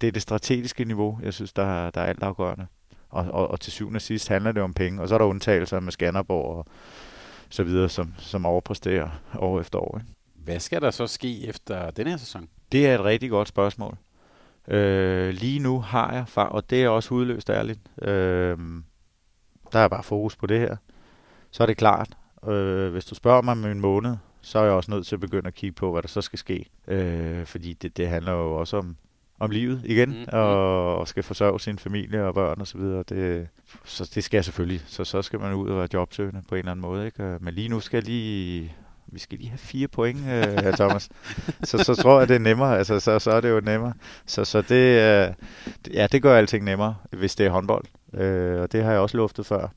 det, 0.00 0.06
er 0.06 0.12
det 0.12 0.22
strategiske 0.22 0.84
niveau, 0.84 1.18
jeg 1.22 1.34
synes, 1.34 1.52
der, 1.52 1.90
der 1.90 2.00
er 2.00 2.06
alt 2.06 2.22
afgørende. 2.22 2.66
Og, 3.08 3.24
og, 3.24 3.48
og 3.48 3.60
til 3.60 3.72
syvende 3.72 3.98
og 3.98 4.02
sidst 4.02 4.28
handler 4.28 4.52
det 4.52 4.62
om 4.62 4.74
penge, 4.74 5.02
og 5.02 5.08
så 5.08 5.14
er 5.14 5.18
der 5.18 5.24
undtagelser 5.24 5.80
med 5.80 5.92
Skanderborg 5.92 6.56
og 6.56 6.66
så 7.48 7.62
videre, 7.62 7.88
som, 7.88 8.14
som 8.18 8.46
overpræsterer 8.46 9.10
år 9.38 9.60
efter 9.60 9.78
år. 9.78 9.98
Ikke? 9.98 10.12
Hvad 10.34 10.60
skal 10.60 10.80
der 10.80 10.90
så 10.90 11.06
ske 11.06 11.46
efter 11.46 11.90
den 11.90 12.06
her 12.06 12.16
sæson? 12.16 12.48
Det 12.72 12.86
er 12.86 12.94
et 12.94 13.04
rigtig 13.04 13.30
godt 13.30 13.48
spørgsmål. 13.48 13.96
Øh, 14.68 15.34
lige 15.34 15.58
nu 15.58 15.80
har 15.80 16.12
jeg, 16.12 16.28
far, 16.28 16.48
og 16.48 16.70
det 16.70 16.84
er 16.84 16.88
også 16.88 17.14
udløst 17.14 17.50
ærligt, 17.50 17.80
øh, 18.02 18.58
der 19.72 19.78
er 19.78 19.88
bare 19.88 20.02
fokus 20.02 20.36
på 20.36 20.46
det 20.46 20.60
her. 20.60 20.76
Så 21.50 21.62
er 21.62 21.66
det 21.66 21.76
klart, 21.76 22.16
øh, 22.48 22.92
hvis 22.92 23.04
du 23.04 23.14
spørger 23.14 23.42
mig 23.42 23.52
om 23.52 23.64
en 23.64 23.80
måned, 23.80 24.16
så 24.40 24.58
er 24.58 24.64
jeg 24.64 24.72
også 24.72 24.90
nødt 24.90 25.06
til 25.06 25.16
at 25.16 25.20
begynde 25.20 25.46
at 25.46 25.54
kigge 25.54 25.74
på, 25.74 25.92
hvad 25.92 26.02
der 26.02 26.08
så 26.08 26.20
skal 26.20 26.38
ske. 26.38 26.66
Øh, 26.88 27.46
fordi 27.46 27.72
det, 27.72 27.96
det 27.96 28.08
handler 28.08 28.32
jo 28.32 28.56
også 28.56 28.76
om, 28.76 28.96
om 29.38 29.50
livet 29.50 29.82
igen, 29.84 30.08
mm. 30.08 30.24
og, 30.32 30.98
og 30.98 31.08
skal 31.08 31.22
forsørge 31.22 31.60
sin 31.60 31.78
familie 31.78 32.24
og 32.24 32.34
børn 32.34 32.60
og 32.60 32.66
så 32.66 32.78
videre. 32.78 33.04
Det, 33.08 33.48
så 33.84 34.10
det 34.14 34.24
skal 34.24 34.36
jeg 34.36 34.44
selvfølgelig. 34.44 34.82
Så 34.86 35.04
så 35.04 35.22
skal 35.22 35.40
man 35.40 35.54
ud 35.54 35.68
og 35.68 35.78
være 35.78 35.88
jobsøgende 35.94 36.42
på 36.48 36.54
en 36.54 36.58
eller 36.58 36.70
anden 36.70 36.82
måde. 36.82 37.06
Ikke? 37.06 37.38
Men 37.40 37.54
lige 37.54 37.68
nu 37.68 37.80
skal 37.80 37.96
jeg 37.96 38.04
lige 38.04 38.72
vi 39.12 39.18
skal 39.18 39.38
lige 39.38 39.48
have 39.48 39.58
fire 39.58 39.88
point, 39.88 40.18
øh, 40.28 40.72
Thomas. 40.80 41.08
så, 41.62 41.78
så 41.78 41.94
tror 41.94 42.18
jeg, 42.18 42.28
det 42.28 42.34
er 42.34 42.38
nemmere. 42.38 42.78
Altså, 42.78 43.00
så, 43.00 43.18
så 43.18 43.30
er 43.30 43.40
det 43.40 43.50
jo 43.50 43.60
nemmere. 43.60 43.92
Så, 44.26 44.44
så 44.44 44.62
det, 44.62 45.00
øh, 45.00 45.34
ja, 45.94 46.06
det 46.12 46.22
gør 46.22 46.38
alting 46.38 46.64
nemmere, 46.64 46.94
hvis 47.10 47.34
det 47.34 47.46
er 47.46 47.50
håndbold. 47.50 47.84
Øh, 48.14 48.60
og 48.60 48.72
det 48.72 48.84
har 48.84 48.90
jeg 48.90 49.00
også 49.00 49.16
luftet 49.16 49.46
før. 49.46 49.68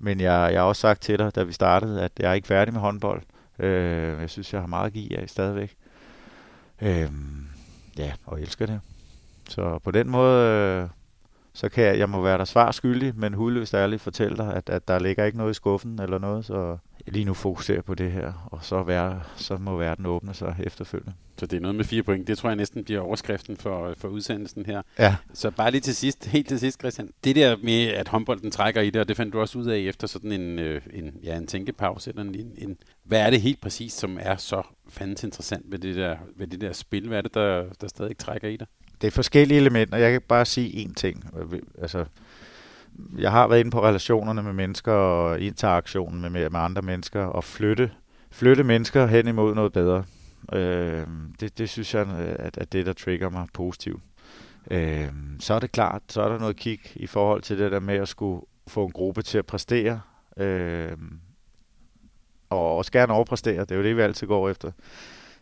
Men 0.00 0.20
jeg, 0.20 0.50
jeg 0.52 0.60
har 0.60 0.68
også 0.68 0.80
sagt 0.80 1.02
til 1.02 1.18
dig, 1.18 1.34
da 1.34 1.42
vi 1.42 1.52
startede, 1.52 2.02
at 2.02 2.12
jeg 2.18 2.30
er 2.30 2.34
ikke 2.34 2.48
færdig 2.48 2.74
med 2.74 2.80
håndbold. 2.80 3.22
Øh, 3.58 4.20
jeg 4.20 4.30
synes, 4.30 4.52
jeg 4.52 4.60
har 4.60 4.68
meget 4.68 4.86
at 4.86 4.92
give 4.92 5.18
af 5.18 5.28
stadigvæk. 5.28 5.76
Øh, 6.82 7.10
ja, 7.98 8.12
og 8.26 8.40
elsker 8.40 8.66
det. 8.66 8.80
Så 9.48 9.78
på 9.78 9.90
den 9.90 10.10
måde, 10.10 10.46
øh, 10.46 10.88
så 11.52 11.68
kan 11.68 11.84
jeg, 11.84 11.98
jeg 11.98 12.08
må 12.08 12.22
være 12.22 12.38
der 12.38 12.44
svar 12.44 12.70
skyldig, 12.70 13.12
men 13.16 13.34
hudløst 13.34 13.74
ærligt 13.74 14.02
fortælle 14.02 14.36
dig, 14.36 14.54
at, 14.54 14.70
at 14.70 14.88
der 14.88 14.98
ligger 14.98 15.24
ikke 15.24 15.38
noget 15.38 15.50
i 15.50 15.54
skuffen 15.54 16.00
eller 16.02 16.18
noget, 16.18 16.44
så 16.44 16.78
lige 17.06 17.24
nu 17.24 17.34
fokuserer 17.34 17.82
på 17.82 17.94
det 17.94 18.12
her, 18.12 18.48
og 18.52 18.58
så, 18.62 18.82
være, 18.82 19.22
så 19.36 19.56
må 19.56 19.76
verden 19.76 20.06
åbne 20.06 20.34
sig 20.34 20.56
efterfølgende. 20.62 21.12
Så 21.36 21.46
det 21.46 21.56
er 21.56 21.60
noget 21.60 21.74
med 21.74 21.84
fire 21.84 22.02
point. 22.02 22.26
Det 22.26 22.38
tror 22.38 22.48
jeg 22.48 22.56
næsten 22.56 22.84
bliver 22.84 23.00
overskriften 23.00 23.56
for, 23.56 23.94
for 23.96 24.08
udsendelsen 24.08 24.66
her. 24.66 24.82
Ja. 24.98 25.16
Så 25.34 25.50
bare 25.50 25.70
lige 25.70 25.80
til 25.80 25.96
sidst, 25.96 26.26
helt 26.26 26.48
til 26.48 26.60
sidst, 26.60 26.80
Christian. 26.80 27.10
Det 27.24 27.36
der 27.36 27.56
med, 27.62 27.86
at 27.86 28.08
håndbolden 28.08 28.50
trækker 28.50 28.80
i 28.80 28.90
det, 28.90 29.00
og 29.00 29.08
det 29.08 29.16
fandt 29.16 29.32
du 29.32 29.40
også 29.40 29.58
ud 29.58 29.66
af 29.66 29.78
efter 29.78 30.06
sådan 30.06 30.32
en, 30.32 30.58
øh, 30.58 30.82
en, 30.92 31.12
ja, 31.22 31.36
en 31.36 31.46
tænkepause. 31.46 32.10
Eller 32.10 32.22
en, 32.22 32.52
en, 32.58 32.76
hvad 33.04 33.20
er 33.20 33.30
det 33.30 33.40
helt 33.40 33.60
præcis, 33.60 33.92
som 33.92 34.18
er 34.20 34.36
så 34.36 34.62
fandens 34.88 35.24
interessant 35.24 35.64
ved 35.68 35.78
det 35.78 35.96
der, 35.96 36.16
ved 36.36 36.46
det 36.46 36.60
der 36.60 36.72
spil? 36.72 37.08
Hvad 37.08 37.18
er 37.18 37.22
det, 37.22 37.34
der, 37.34 37.64
der 37.80 37.88
stadig 37.88 38.18
trækker 38.18 38.48
i 38.48 38.56
det? 38.56 38.68
Det 39.00 39.06
er 39.06 39.10
forskellige 39.10 39.60
elementer. 39.60 39.98
Jeg 39.98 40.12
kan 40.12 40.22
bare 40.28 40.44
sige 40.44 40.86
én 40.86 40.94
ting. 40.94 41.24
Altså, 41.82 42.04
jeg 43.18 43.30
har 43.30 43.48
været 43.48 43.60
inde 43.60 43.70
på 43.70 43.84
relationerne 43.84 44.42
med 44.42 44.52
mennesker 44.52 44.92
og 44.92 45.40
interaktionen 45.40 46.20
med, 46.20 46.30
med, 46.30 46.50
med 46.50 46.60
andre 46.60 46.82
mennesker 46.82 47.24
og 47.24 47.44
flytte, 47.44 47.90
flytte 48.30 48.64
mennesker 48.64 49.06
hen 49.06 49.28
imod 49.28 49.54
noget 49.54 49.72
bedre. 49.72 50.04
Øh, 50.52 51.06
det, 51.40 51.58
det 51.58 51.70
synes 51.70 51.94
jeg, 51.94 52.06
at, 52.38 52.58
at 52.58 52.72
det, 52.72 52.86
der 52.86 52.92
trigger 52.92 53.30
mig 53.30 53.46
positivt. 53.52 54.02
Øh, 54.70 55.08
så 55.40 55.54
er 55.54 55.58
det 55.58 55.72
klart, 55.72 56.02
så 56.08 56.22
er 56.22 56.28
der 56.28 56.38
noget 56.38 56.56
kig 56.56 56.80
i 56.94 57.06
forhold 57.06 57.42
til 57.42 57.58
det 57.58 57.72
der 57.72 57.80
med 57.80 57.94
at 57.94 58.08
skulle 58.08 58.42
få 58.66 58.86
en 58.86 58.92
gruppe 58.92 59.22
til 59.22 59.38
at 59.38 59.46
præstere. 59.46 60.00
Øh, 60.36 60.96
og 62.50 62.76
også 62.76 62.92
gerne 62.92 63.12
overpræstere. 63.12 63.60
Det 63.60 63.70
er 63.70 63.76
jo 63.76 63.82
det, 63.82 63.96
vi 63.96 64.02
altid 64.02 64.26
går 64.26 64.50
efter. 64.50 64.70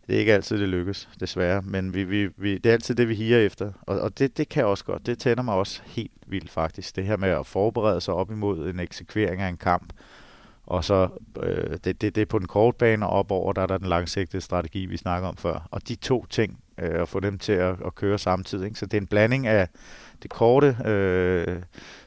Det 0.09 0.17
er 0.17 0.21
ikke 0.21 0.35
altid, 0.35 0.61
det 0.61 0.69
lykkes, 0.69 1.09
desværre. 1.21 1.63
Men 1.63 1.95
vi, 1.95 2.05
vi, 2.05 2.29
vi, 2.37 2.59
det 2.59 2.67
er 2.67 2.73
altid 2.73 2.95
det, 2.95 3.09
vi 3.09 3.15
higer 3.15 3.39
efter. 3.39 3.73
Og, 3.83 4.01
og 4.01 4.19
det, 4.19 4.37
det 4.37 4.49
kan 4.49 4.67
også 4.67 4.85
godt. 4.85 5.07
Det 5.07 5.19
tænder 5.19 5.43
mig 5.43 5.55
også 5.55 5.83
helt 5.87 6.13
vildt, 6.27 6.51
faktisk. 6.51 6.97
Det 6.97 7.05
her 7.05 7.17
med 7.17 7.29
at 7.29 7.47
forberede 7.47 8.01
sig 8.01 8.15
op 8.15 8.31
imod 8.31 8.71
en 8.71 8.81
eksekvering 8.81 9.43
af 9.43 9.49
en 9.49 9.57
kamp. 9.57 9.93
Og 10.67 10.85
så 10.85 11.09
øh, 11.43 11.71
det, 11.85 12.01
det, 12.01 12.15
det 12.15 12.19
er 12.19 12.27
på 12.27 12.39
den 12.39 12.47
korte 12.47 12.79
bane 12.79 13.07
og 13.07 13.13
op 13.13 13.31
over, 13.31 13.53
der 13.53 13.63
er 13.63 13.67
der 13.67 13.79
den 13.79 13.89
langsigtede 13.89 14.43
strategi, 14.43 14.87
vi 14.87 14.97
snakker 14.97 15.29
om 15.29 15.37
før. 15.37 15.69
Og 15.71 15.89
de 15.89 15.95
to 15.95 16.27
ting, 16.27 16.59
øh, 16.79 17.03
at 17.03 17.09
få 17.09 17.21
dem 17.21 17.39
til 17.39 17.53
at, 17.53 17.77
at 17.87 17.95
køre 17.95 18.19
samtidig. 18.19 18.65
Ikke? 18.67 18.79
Så 18.79 18.87
det 18.87 18.95
er 18.95 19.01
en 19.01 19.07
blanding 19.07 19.47
af 19.47 19.69
det 20.23 20.31
korte 20.31 20.77
øh, 20.85 21.63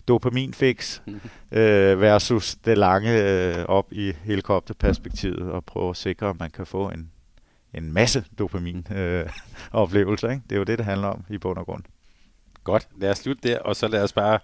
dopaminfix 0.08 1.02
øh, 1.52 2.02
versus 2.02 2.56
det 2.56 2.78
lange 2.78 3.24
øh, 3.24 3.66
op 3.66 3.94
i 3.94 4.14
helikopterperspektivet 4.24 5.52
og 5.52 5.66
prøve 5.66 5.90
at 5.90 5.98
sikre, 5.98 6.30
at 6.30 6.40
man 6.40 6.52
kan 6.52 6.66
få 6.66 6.90
en, 6.90 7.12
en 7.74 7.94
masse 7.94 8.26
dopamin-oplevelser. 8.38 10.28
Øh, 10.28 10.34
ikke? 10.36 10.44
Det 10.50 10.56
er 10.56 10.60
jo 10.60 10.64
det, 10.64 10.78
det 10.78 10.86
handler 10.86 11.08
om 11.08 11.26
i 11.30 11.38
bund 11.38 11.58
og 11.58 11.66
grund. 11.66 11.84
Godt, 12.64 12.88
lad 12.98 13.12
os 13.12 13.18
slutte 13.18 13.50
der, 13.50 13.60
og 13.60 13.76
så 13.76 13.88
lad 13.88 14.04
os 14.04 14.14
bare 14.14 14.40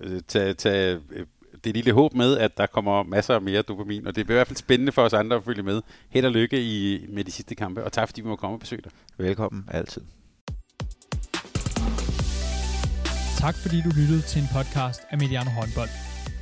øh, 0.00 0.20
tage, 0.28 0.54
tage 0.54 1.00
øh, 1.10 1.26
det 1.64 1.74
lille 1.74 1.92
håb 1.92 2.14
med, 2.14 2.38
at 2.38 2.56
der 2.56 2.66
kommer 2.66 3.02
masser 3.02 3.34
af 3.34 3.42
mere 3.42 3.62
dopamin, 3.62 4.06
og 4.06 4.16
det 4.16 4.26
bliver 4.26 4.36
i 4.36 4.38
hvert 4.38 4.46
fald 4.46 4.56
spændende 4.56 4.92
for 4.92 5.02
os 5.02 5.12
andre 5.12 5.36
at 5.36 5.44
følge 5.44 5.62
med. 5.62 5.82
Held 6.08 6.26
og 6.26 6.32
lykke 6.32 6.62
i, 6.62 7.06
med 7.08 7.24
de 7.24 7.30
sidste 7.30 7.54
kampe, 7.54 7.84
og 7.84 7.92
tak 7.92 8.08
fordi 8.08 8.20
vi 8.20 8.28
må 8.28 8.36
komme 8.36 8.56
og 8.56 8.60
besøge 8.60 8.82
dig. 8.82 8.92
Velkommen, 9.18 9.64
altid. 9.68 10.02
Tak 13.38 13.54
fordi 13.54 13.82
du 13.82 13.88
lyttede 13.88 14.22
til 14.22 14.42
en 14.42 14.48
podcast 14.52 15.00
af 15.10 15.18
Mediano 15.18 15.50
Håndbold. 15.50 16.09